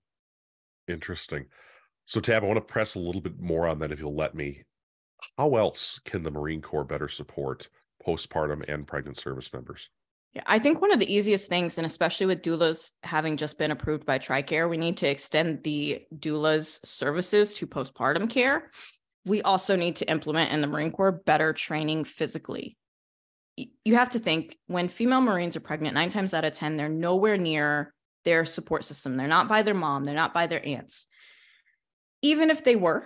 interesting 0.90 1.46
so 2.06 2.20
tab 2.20 2.44
i 2.44 2.48
want 2.48 2.58
to 2.58 2.62
press 2.62 2.96
a 2.96 3.00
little 3.00 3.22
bit 3.22 3.40
more 3.40 3.68
on 3.68 3.80
that 3.80 3.92
if 3.92 4.00
you'll 4.00 4.16
let 4.16 4.36
me 4.36 4.64
how 5.38 5.56
else 5.56 6.00
can 6.06 6.24
the 6.24 6.32
marine 6.32 6.62
corps 6.62 6.84
better 6.84 7.08
support 7.08 7.70
postpartum 8.06 8.64
and 8.68 8.88
pregnant 8.88 9.18
service 9.18 9.54
members 9.54 9.90
yeah, 10.34 10.44
I 10.46 10.60
think 10.60 10.80
one 10.80 10.92
of 10.92 11.00
the 11.00 11.12
easiest 11.12 11.50
things, 11.50 11.78
and 11.78 11.88
especially 11.88 12.28
with 12.28 12.44
doulas 12.44 12.92
having 13.02 13.36
just 13.36 13.58
been 13.58 13.72
approved 13.72 14.06
by 14.06 14.20
TRICARE, 14.20 14.70
we 14.70 14.78
need 14.78 14.98
to 14.98 15.10
extend 15.10 15.64
the 15.64 16.04
doulas 16.16 16.86
services 16.86 17.54
to 17.56 17.66
postpartum 17.66 18.30
care. 18.30 18.70
We 19.26 19.42
also 19.42 19.76
need 19.76 19.96
to 19.98 20.10
implement 20.10 20.52
in 20.52 20.62
the 20.62 20.68
Marine 20.68 20.92
Corps 20.92 21.12
better 21.12 21.52
training 21.52 22.04
physically. 22.04 22.78
You 23.58 23.96
have 23.96 24.10
to 24.10 24.20
think 24.20 24.56
when 24.68 24.88
female 24.88 25.22
Marines 25.22 25.56
are 25.56 25.62
pregnant, 25.62 25.96
nine 25.96 26.10
times 26.10 26.34
out 26.34 26.46
of 26.46 26.54
10, 26.54 26.78
they're 26.78 26.90
nowhere 26.90 27.38
near 27.38 27.94
their 28.26 28.46
support 28.46 28.84
system. 28.84 29.18
They're 29.18 29.28
not 29.28 29.48
by 29.48 29.62
their 29.62 29.74
mom, 29.74 30.06
they're 30.06 30.16
not 30.16 30.34
by 30.34 30.48
their 30.48 30.66
aunts. 30.66 31.08
Even 32.22 32.50
if 32.50 32.64
they 32.64 32.76
were, 32.76 33.06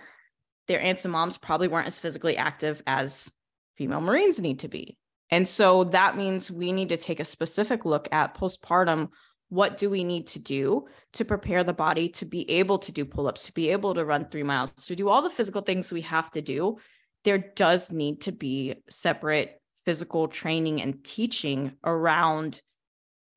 their 0.67 0.81
aunts 0.81 1.05
and 1.05 1.11
moms 1.11 1.37
probably 1.37 1.67
weren't 1.67 1.87
as 1.87 1.99
physically 1.99 2.37
active 2.37 2.81
as 2.87 3.31
female 3.75 4.01
Marines 4.01 4.39
need 4.39 4.59
to 4.59 4.67
be. 4.67 4.97
And 5.29 5.47
so 5.47 5.85
that 5.85 6.15
means 6.15 6.51
we 6.51 6.71
need 6.71 6.89
to 6.89 6.97
take 6.97 7.19
a 7.19 7.25
specific 7.25 7.85
look 7.85 8.07
at 8.11 8.35
postpartum. 8.35 9.09
What 9.49 9.77
do 9.77 9.89
we 9.89 10.03
need 10.03 10.27
to 10.27 10.39
do 10.39 10.85
to 11.13 11.25
prepare 11.25 11.63
the 11.63 11.73
body 11.73 12.09
to 12.09 12.25
be 12.25 12.49
able 12.51 12.79
to 12.79 12.91
do 12.91 13.05
pull 13.05 13.27
ups, 13.27 13.45
to 13.47 13.53
be 13.53 13.69
able 13.69 13.93
to 13.95 14.05
run 14.05 14.27
three 14.29 14.43
miles, 14.43 14.71
to 14.71 14.95
do 14.95 15.09
all 15.09 15.21
the 15.21 15.29
physical 15.29 15.61
things 15.61 15.91
we 15.91 16.01
have 16.01 16.31
to 16.31 16.41
do? 16.41 16.77
There 17.23 17.37
does 17.37 17.91
need 17.91 18.21
to 18.21 18.31
be 18.31 18.75
separate 18.89 19.61
physical 19.85 20.27
training 20.27 20.81
and 20.81 21.03
teaching 21.03 21.75
around 21.83 22.61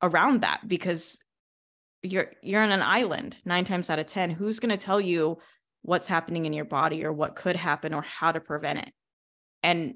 around 0.01 0.41
that 0.41 0.67
because 0.67 1.19
you're 2.07 2.31
you're 2.41 2.63
on 2.63 2.71
an 2.71 2.81
island 2.81 3.37
9 3.45 3.65
times 3.65 3.89
out 3.89 3.99
of 3.99 4.07
10 4.07 4.31
who's 4.31 4.59
going 4.59 4.71
to 4.71 4.77
tell 4.77 4.99
you 4.99 5.37
what's 5.81 6.07
happening 6.07 6.45
in 6.45 6.53
your 6.53 6.65
body 6.65 7.05
or 7.05 7.13
what 7.13 7.35
could 7.35 7.55
happen 7.55 7.93
or 7.93 8.01
how 8.01 8.31
to 8.31 8.39
prevent 8.39 8.79
it 8.79 8.91
and 9.63 9.95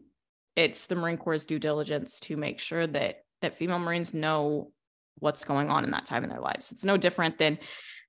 it's 0.56 0.88
the 0.88 0.96
Marine 0.96 1.18
Corps' 1.18 1.46
due 1.46 1.60
diligence 1.60 2.20
to 2.22 2.36
make 2.36 2.60
sure 2.60 2.86
that 2.88 3.24
that 3.42 3.58
female 3.58 3.80
Marines 3.80 4.14
know 4.14 4.72
what's 5.20 5.46
going 5.46 5.70
on 5.70 5.84
in 5.84 5.92
that 5.92 6.06
time 6.06 6.24
in 6.24 6.30
their 6.30 6.42
lives. 6.42 6.72
It's 6.72 6.86
no 6.86 6.98
different 6.98 7.38
than 7.38 7.58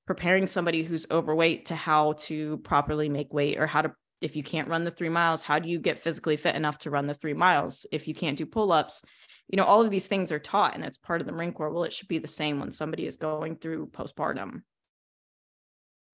preparing 0.06 0.46
somebody 0.46 0.82
who's 0.82 1.06
overweight 1.10 1.66
to 1.66 1.76
how 1.76 2.14
to 2.14 2.58
properly 2.58 3.08
make 3.08 3.32
weight 3.32 3.58
or 3.58 3.66
how 3.66 3.82
to 3.82 3.92
if 4.20 4.36
you 4.36 4.42
can't 4.44 4.68
run 4.68 4.84
the 4.84 4.90
3 4.90 5.08
miles, 5.08 5.42
how 5.42 5.58
do 5.58 5.68
you 5.68 5.80
get 5.80 5.98
physically 5.98 6.36
fit 6.36 6.54
enough 6.54 6.78
to 6.78 6.90
run 6.90 7.08
the 7.08 7.14
3 7.14 7.34
miles? 7.34 7.86
If 7.90 8.06
you 8.06 8.14
can't 8.14 8.38
do 8.38 8.46
pull-ups, 8.46 9.02
you 9.52 9.56
know, 9.56 9.64
all 9.64 9.82
of 9.82 9.90
these 9.90 10.08
things 10.08 10.32
are 10.32 10.38
taught 10.38 10.74
and 10.74 10.82
it's 10.82 10.96
part 10.98 11.20
of 11.20 11.26
the 11.26 11.32
Marine 11.32 11.52
Corps. 11.52 11.70
Well, 11.70 11.84
it 11.84 11.92
should 11.92 12.08
be 12.08 12.18
the 12.18 12.26
same 12.26 12.58
when 12.58 12.72
somebody 12.72 13.06
is 13.06 13.18
going 13.18 13.56
through 13.56 13.88
postpartum. 13.88 14.62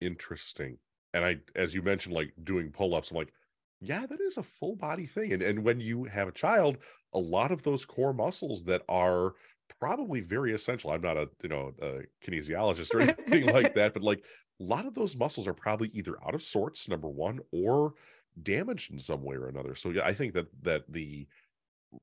Interesting. 0.01 0.77
And 1.15 1.25
I, 1.25 1.37
as 1.55 1.73
you 1.73 1.81
mentioned, 1.81 2.15
like 2.15 2.33
doing 2.43 2.71
pull 2.71 2.95
ups, 2.97 3.11
I'm 3.11 3.17
like, 3.17 3.33
yeah, 3.81 4.05
that 4.07 4.21
is 4.21 4.37
a 4.39 4.43
full 4.43 4.75
body 4.75 5.07
thing. 5.07 5.33
And, 5.33 5.43
and 5.43 5.65
when 5.65 5.81
you 5.81 6.05
have 6.05 6.27
a 6.27 6.33
child, 6.33 6.79
a 7.15 7.19
lot 7.19 7.53
of 7.53 7.63
those 7.63 7.85
core 7.85 8.13
muscles 8.13 8.65
that 8.65 8.83
are 8.89 9.35
probably 9.79 10.21
very 10.21 10.53
essential. 10.53 10.91
I'm 10.91 11.01
not 11.01 11.17
a, 11.17 11.29
you 11.43 11.49
know, 11.49 11.73
a 11.81 12.01
kinesiologist 12.27 12.93
or 12.93 13.03
anything 13.03 13.47
like 13.47 13.75
that, 13.77 13.95
but 13.95 14.03
like 14.03 14.25
a 14.61 14.65
lot 14.65 14.85
of 14.85 14.95
those 14.95 15.17
muscles 15.17 15.47
are 15.47 15.55
probably 15.55 15.91
either 15.95 16.17
out 16.27 16.35
of 16.35 16.43
sorts, 16.43 16.89
number 16.89 17.09
one, 17.09 17.39
or 17.53 17.95
damaged 18.43 18.91
in 18.93 18.99
some 18.99 19.23
way 19.23 19.37
or 19.37 19.47
another. 19.47 19.77
So 19.77 19.91
yeah, 19.91 20.05
I 20.05 20.13
think 20.13 20.35
that 20.35 20.47
that 20.63 20.83
the 20.89 21.29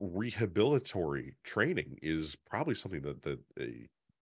rehabilitatory 0.00 1.34
training 1.44 1.98
is 2.02 2.36
probably 2.48 2.74
something 2.74 3.02
that 3.02 3.38
a 3.58 3.88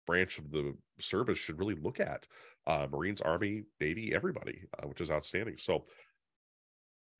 branch 0.07 0.38
of 0.38 0.51
the 0.51 0.74
service 0.99 1.38
should 1.38 1.59
really 1.59 1.74
look 1.74 2.01
at. 2.01 2.26
Uh, 2.66 2.86
Marines, 2.90 3.20
Army, 3.20 3.64
Navy, 3.80 4.14
everybody, 4.14 4.62
uh, 4.78 4.86
which 4.86 5.01
is 5.01 5.11
outstanding. 5.11 5.57
So, 5.57 5.84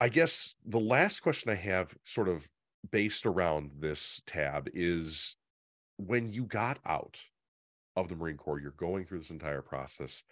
I 0.01 0.09
guess 0.09 0.55
the 0.65 0.79
last 0.79 1.21
question 1.21 1.51
I 1.51 1.57
have, 1.57 1.95
sort 2.05 2.29
of 2.29 2.49
based 2.91 3.27
around 3.27 3.71
this 3.81 4.23
tab, 4.27 4.69
is 4.73 5.37
when 5.97 6.31
you 6.31 6.45
got 6.45 6.79
out 6.87 7.21
of 7.97 8.09
the 8.09 8.15
Marine 8.15 8.37
Corps, 8.37 8.61
you're 8.61 8.71
going 8.73 9.05
through 9.05 9.19
this 9.19 9.31
entire 9.31 9.63
process 9.63 10.23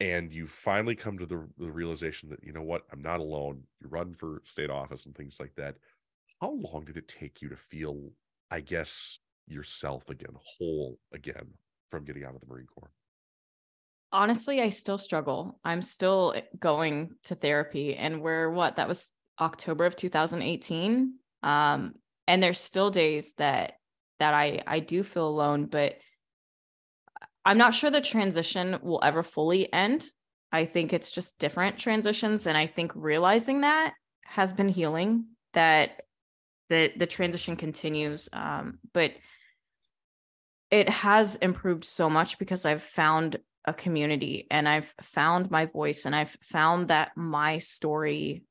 and 0.00 0.32
you 0.32 0.46
finally 0.46 0.94
come 0.94 1.18
to 1.18 1.26
the, 1.26 1.46
the 1.58 1.70
realization 1.70 2.28
that 2.28 2.42
you 2.44 2.52
know 2.52 2.62
what 2.62 2.82
i'm 2.92 3.00
not 3.00 3.20
alone 3.20 3.62
you 3.80 3.88
run 3.88 4.14
for 4.14 4.42
state 4.44 4.70
office 4.70 5.06
and 5.06 5.14
things 5.14 5.38
like 5.40 5.54
that 5.56 5.76
how 6.40 6.50
long 6.50 6.84
did 6.84 6.96
it 6.96 7.08
take 7.08 7.42
you 7.42 7.48
to 7.48 7.56
feel 7.56 8.10
i 8.50 8.60
guess 8.60 9.18
yourself 9.46 10.08
again 10.10 10.34
whole 10.58 10.98
again 11.12 11.46
from 11.88 12.04
getting 12.04 12.24
out 12.24 12.34
of 12.34 12.40
the 12.40 12.46
marine 12.46 12.66
corps 12.66 12.92
honestly 14.12 14.60
i 14.60 14.68
still 14.68 14.98
struggle 14.98 15.58
i'm 15.64 15.82
still 15.82 16.32
eh, 16.36 16.42
going 16.58 17.10
to 17.22 17.34
therapy 17.34 17.94
and 17.94 18.20
we're 18.20 18.50
what 18.50 18.76
that 18.76 18.88
was 18.88 19.10
october 19.40 19.84
of 19.84 19.96
2018 19.96 21.14
um 21.42 21.94
and 22.26 22.42
there's 22.42 22.58
still 22.60 22.90
days 22.90 23.32
that 23.38 23.74
that 24.18 24.34
i 24.34 24.62
i 24.66 24.80
do 24.80 25.02
feel 25.02 25.28
alone 25.28 25.66
but 25.66 25.96
I'm 27.46 27.58
not 27.58 27.74
sure 27.74 27.92
the 27.92 28.00
transition 28.00 28.76
will 28.82 28.98
ever 29.04 29.22
fully 29.22 29.72
end. 29.72 30.04
I 30.50 30.64
think 30.64 30.92
it's 30.92 31.12
just 31.12 31.38
different 31.38 31.78
transitions. 31.78 32.44
And 32.44 32.58
I 32.58 32.66
think 32.66 32.90
realizing 32.96 33.60
that 33.60 33.94
has 34.24 34.52
been 34.52 34.68
healing, 34.68 35.26
that 35.52 36.02
the, 36.68 36.92
the 36.96 37.06
transition 37.06 37.56
continues. 37.56 38.28
Um, 38.32 38.78
but 38.92 39.12
it 40.70 40.88
has 40.88 41.36
improved 41.36 41.84
so 41.84 42.10
much 42.10 42.38
because 42.38 42.64
I've 42.64 42.82
found 42.82 43.38
a 43.64 43.72
community 43.72 44.46
and 44.50 44.68
I've 44.68 44.92
found 45.02 45.50
my 45.50 45.66
voice 45.66 46.06
and 46.06 46.14
I've 46.14 46.36
found 46.40 46.88
that 46.88 47.12
my 47.16 47.58
story 47.58 48.44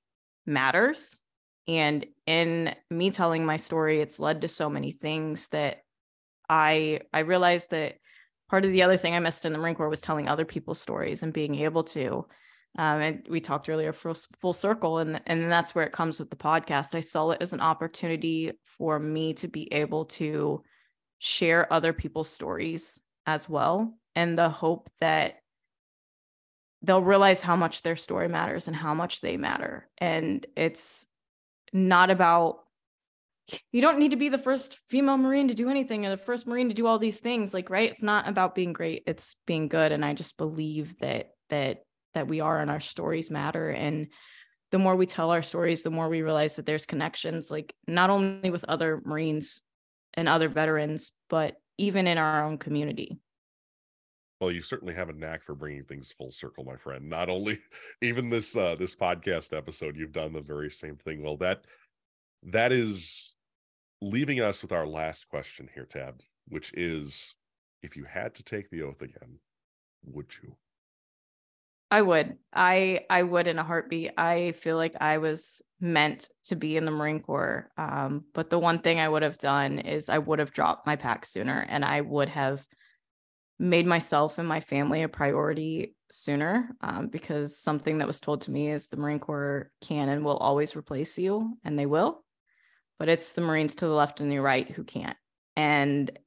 matters. 0.45 1.21
And 1.67 2.05
in 2.25 2.75
me 2.89 3.11
telling 3.11 3.45
my 3.45 3.57
story, 3.57 4.01
it's 4.01 4.19
led 4.19 4.41
to 4.41 4.47
so 4.47 4.69
many 4.69 4.91
things 4.91 5.47
that 5.49 5.81
I 6.47 7.01
I 7.11 7.19
realized 7.19 7.71
that 7.71 7.95
part 8.49 8.65
of 8.65 8.71
the 8.71 8.83
other 8.83 8.97
thing 8.97 9.15
I 9.15 9.19
missed 9.19 9.45
in 9.45 9.53
the 9.53 9.57
Marine 9.57 9.75
Corps 9.75 9.89
was 9.89 10.01
telling 10.01 10.27
other 10.27 10.45
people's 10.45 10.79
stories 10.79 11.23
and 11.23 11.33
being 11.33 11.55
able 11.55 11.83
to. 11.85 12.27
Um, 12.77 13.01
and 13.01 13.27
we 13.29 13.39
talked 13.39 13.69
earlier 13.69 13.93
for 13.93 14.13
full 14.39 14.53
circle, 14.53 14.99
and 14.99 15.21
and 15.25 15.51
that's 15.51 15.73
where 15.73 15.85
it 15.85 15.93
comes 15.93 16.19
with 16.19 16.29
the 16.29 16.35
podcast. 16.35 16.95
I 16.95 16.99
saw 16.99 17.31
it 17.31 17.41
as 17.41 17.53
an 17.53 17.61
opportunity 17.61 18.51
for 18.65 18.99
me 18.99 19.33
to 19.35 19.47
be 19.47 19.71
able 19.73 20.05
to 20.05 20.61
share 21.19 21.71
other 21.71 21.93
people's 21.93 22.29
stories 22.29 22.99
as 23.25 23.47
well, 23.47 23.97
and 24.15 24.37
the 24.37 24.49
hope 24.49 24.89
that 24.99 25.37
they'll 26.81 27.01
realize 27.01 27.41
how 27.41 27.55
much 27.55 27.81
their 27.81 27.95
story 27.95 28.27
matters 28.27 28.67
and 28.67 28.75
how 28.75 28.93
much 28.93 29.21
they 29.21 29.37
matter. 29.37 29.89
And 29.97 30.45
it's 30.55 31.07
not 31.73 32.11
about 32.11 32.59
you 33.71 33.81
don't 33.81 33.99
need 33.99 34.11
to 34.11 34.17
be 34.17 34.29
the 34.29 34.37
first 34.37 34.79
female 34.89 35.17
marine 35.17 35.47
to 35.47 35.53
do 35.53 35.69
anything 35.69 36.05
or 36.05 36.09
the 36.09 36.17
first 36.17 36.47
marine 36.47 36.69
to 36.69 36.75
do 36.75 36.87
all 36.87 36.97
these 36.97 37.19
things 37.19 37.53
like 37.53 37.69
right 37.69 37.91
it's 37.91 38.01
not 38.01 38.27
about 38.27 38.55
being 38.55 38.73
great 38.73 39.03
it's 39.05 39.35
being 39.45 39.67
good 39.67 39.91
and 39.91 40.03
i 40.03 40.13
just 40.13 40.35
believe 40.37 40.97
that 40.97 41.31
that 41.49 41.83
that 42.15 42.27
we 42.27 42.39
are 42.39 42.59
and 42.59 42.71
our 42.71 42.79
stories 42.79 43.29
matter. 43.29 43.69
And 43.69 44.07
the 44.71 44.79
more 44.79 44.95
we 44.95 45.05
tell 45.05 45.31
our 45.31 45.43
stories 45.43 45.83
the 45.83 45.89
more 45.89 46.09
we 46.09 46.21
realize 46.21 46.55
that 46.55 46.65
there's 46.65 46.85
connections 46.85 47.51
like 47.51 47.73
not 47.87 48.09
only 48.09 48.49
with 48.49 48.65
other 48.65 49.01
marines 49.05 49.61
and 50.15 50.27
other 50.27 50.49
veterans 50.49 51.11
but 51.29 51.55
even 51.77 52.07
in 52.07 52.17
our 52.17 52.43
own 52.43 52.57
community. 52.57 53.17
Well 54.41 54.51
you 54.51 54.61
certainly 54.61 54.93
have 54.95 55.09
a 55.09 55.13
knack 55.13 55.43
for 55.43 55.55
bringing 55.55 55.83
things 55.83 56.11
full 56.11 56.31
circle 56.31 56.65
my 56.65 56.75
friend. 56.77 57.09
Not 57.09 57.29
only 57.29 57.59
even 58.01 58.29
this 58.29 58.57
uh 58.57 58.75
this 58.77 58.95
podcast 58.95 59.55
episode 59.55 59.95
you've 59.95 60.11
done 60.11 60.33
the 60.33 60.41
very 60.41 60.71
same 60.71 60.97
thing. 60.97 61.21
Well 61.21 61.37
that 61.37 61.65
that 62.43 62.71
is 62.71 63.35
leaving 64.01 64.41
us 64.41 64.61
with 64.61 64.71
our 64.71 64.85
last 64.85 65.29
question 65.29 65.69
here, 65.73 65.85
Tab, 65.85 66.21
which 66.47 66.73
is 66.73 67.35
if 67.81 67.95
you 67.95 68.03
had 68.03 68.35
to 68.35 68.43
take 68.43 68.69
the 68.69 68.81
oath 68.81 69.01
again, 69.01 69.39
would 70.03 70.33
you? 70.43 70.55
I 71.91 72.01
would. 72.01 72.37
I 72.53 73.01
I 73.09 73.23
would 73.23 73.47
in 73.47 73.59
a 73.59 73.63
heartbeat. 73.63 74.11
I 74.17 74.51
feel 74.53 74.75
like 74.75 74.95
I 74.99 75.19
was 75.19 75.61
meant 75.79 76.29
to 76.45 76.55
be 76.55 76.77
in 76.77 76.85
the 76.85 76.91
Marine 76.91 77.19
Corps. 77.19 77.69
Um, 77.77 78.25
but 78.33 78.49
the 78.49 78.59
one 78.59 78.79
thing 78.79 78.99
I 78.99 79.07
would 79.07 79.21
have 79.21 79.37
done 79.37 79.79
is 79.79 80.09
I 80.09 80.17
would 80.17 80.39
have 80.39 80.51
dropped 80.51 80.87
my 80.87 80.95
pack 80.95 81.25
sooner 81.25 81.65
and 81.69 81.85
I 81.85 82.01
would 82.01 82.29
have 82.29 82.65
made 83.59 83.85
myself 83.85 84.39
and 84.39 84.47
my 84.47 84.59
family 84.59 85.03
a 85.03 85.09
priority 85.09 85.95
sooner 86.11 86.75
um, 86.81 87.07
because 87.07 87.57
something 87.57 87.99
that 87.99 88.07
was 88.07 88.19
told 88.19 88.41
to 88.41 88.51
me 88.51 88.69
is 88.69 88.87
the 88.87 88.97
Marine 88.97 89.19
Corps 89.19 89.71
can 89.81 90.09
and 90.09 90.25
will 90.25 90.37
always 90.37 90.75
replace 90.75 91.17
you, 91.17 91.57
and 91.63 91.77
they 91.77 91.85
will 91.85 92.25
but 92.97 93.09
it's 93.09 93.33
the 93.33 93.41
Marines 93.41 93.75
to 93.75 93.87
the 93.87 93.93
left 93.93 94.21
and 94.21 94.31
the 94.31 94.39
right 94.39 94.69
who 94.69 94.83
can't. 94.83 95.17
And 95.55 96.17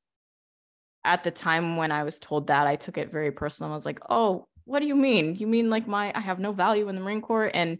at 1.04 1.24
the 1.24 1.30
time 1.30 1.76
when 1.76 1.92
I 1.92 2.02
was 2.02 2.20
told 2.20 2.48
that, 2.48 2.66
I 2.66 2.76
took 2.76 2.98
it 2.98 3.10
very 3.10 3.30
personal. 3.30 3.72
I 3.72 3.74
was 3.74 3.86
like, 3.86 4.00
oh, 4.10 4.46
what 4.68 4.80
do 4.80 4.86
you 4.86 4.94
mean? 4.94 5.34
You 5.34 5.46
mean 5.46 5.70
like 5.70 5.88
my 5.88 6.12
I 6.14 6.20
have 6.20 6.38
no 6.38 6.52
value 6.52 6.88
in 6.88 6.94
the 6.94 7.00
Marine 7.00 7.22
Corps? 7.22 7.50
And 7.52 7.78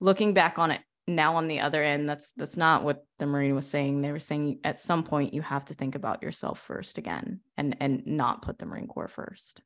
looking 0.00 0.34
back 0.34 0.58
on 0.58 0.72
it 0.72 0.80
now 1.06 1.36
on 1.36 1.46
the 1.46 1.60
other 1.60 1.82
end, 1.82 2.08
that's 2.08 2.32
that's 2.32 2.56
not 2.56 2.82
what 2.82 3.04
the 3.18 3.26
Marine 3.26 3.54
was 3.54 3.68
saying. 3.68 4.02
They 4.02 4.10
were 4.10 4.18
saying 4.18 4.58
at 4.64 4.80
some 4.80 5.04
point 5.04 5.32
you 5.32 5.42
have 5.42 5.64
to 5.66 5.74
think 5.74 5.94
about 5.94 6.22
yourself 6.22 6.58
first 6.58 6.98
again 6.98 7.40
and 7.56 7.76
and 7.78 8.04
not 8.04 8.42
put 8.42 8.58
the 8.58 8.66
Marine 8.66 8.88
Corps 8.88 9.08
first. 9.08 9.62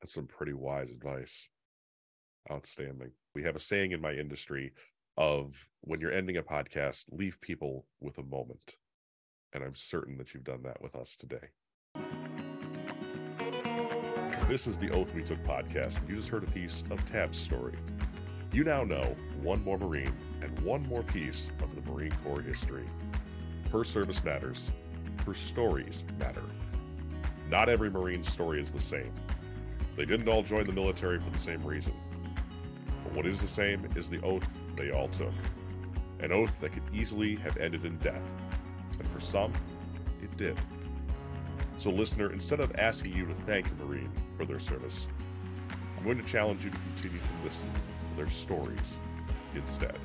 That's 0.00 0.12
some 0.12 0.26
pretty 0.26 0.52
wise 0.52 0.90
advice. 0.90 1.48
Outstanding. 2.50 3.12
We 3.34 3.44
have 3.44 3.56
a 3.56 3.60
saying 3.60 3.92
in 3.92 4.00
my 4.00 4.12
industry 4.12 4.72
of 5.16 5.68
when 5.82 6.00
you're 6.00 6.12
ending 6.12 6.38
a 6.38 6.42
podcast, 6.42 7.04
leave 7.10 7.40
people 7.40 7.86
with 8.00 8.18
a 8.18 8.22
moment. 8.22 8.76
And 9.52 9.62
I'm 9.62 9.74
certain 9.74 10.18
that 10.18 10.34
you've 10.34 10.44
done 10.44 10.62
that 10.64 10.80
with 10.82 10.94
us 10.94 11.16
today. 11.16 11.50
This 14.48 14.66
is 14.66 14.78
the 14.78 14.88
Oath 14.92 15.14
We 15.14 15.22
Took 15.22 15.44
podcast. 15.44 16.08
You 16.08 16.16
just 16.16 16.30
heard 16.30 16.42
a 16.42 16.50
piece 16.50 16.82
of 16.90 17.04
Tab's 17.04 17.36
story. 17.36 17.74
You 18.50 18.64
now 18.64 18.82
know 18.82 19.14
one 19.42 19.62
more 19.62 19.76
Marine 19.76 20.14
and 20.40 20.58
one 20.60 20.88
more 20.88 21.02
piece 21.02 21.50
of 21.62 21.74
the 21.74 21.82
Marine 21.82 22.14
Corps 22.24 22.40
history. 22.40 22.86
Her 23.70 23.84
service 23.84 24.24
matters. 24.24 24.70
Her 25.26 25.34
stories 25.34 26.02
matter. 26.18 26.44
Not 27.50 27.68
every 27.68 27.90
Marine's 27.90 28.32
story 28.32 28.58
is 28.58 28.72
the 28.72 28.80
same. 28.80 29.12
They 29.98 30.06
didn't 30.06 30.30
all 30.30 30.42
join 30.42 30.64
the 30.64 30.72
military 30.72 31.18
for 31.20 31.28
the 31.28 31.38
same 31.38 31.62
reason. 31.62 31.92
But 33.04 33.12
what 33.12 33.26
is 33.26 33.42
the 33.42 33.48
same 33.48 33.86
is 33.96 34.08
the 34.08 34.22
oath 34.22 34.48
they 34.76 34.92
all 34.92 35.08
took. 35.08 35.34
An 36.20 36.32
oath 36.32 36.58
that 36.60 36.72
could 36.72 36.84
easily 36.90 37.36
have 37.36 37.58
ended 37.58 37.84
in 37.84 37.98
death. 37.98 38.32
And 38.98 39.06
for 39.08 39.20
some, 39.20 39.52
it 40.22 40.34
did. 40.38 40.58
So, 41.78 41.90
listener, 41.90 42.32
instead 42.32 42.58
of 42.58 42.74
asking 42.74 43.12
you 43.12 43.24
to 43.26 43.34
thank 43.46 43.68
a 43.70 43.84
Marine 43.84 44.10
for 44.36 44.44
their 44.44 44.58
service, 44.58 45.06
I'm 45.96 46.02
going 46.02 46.20
to 46.20 46.28
challenge 46.28 46.64
you 46.64 46.70
to 46.70 46.76
continue 46.76 47.18
to 47.20 47.44
listen 47.44 47.70
to 47.72 48.16
their 48.16 48.30
stories 48.30 48.96
instead. 49.54 49.96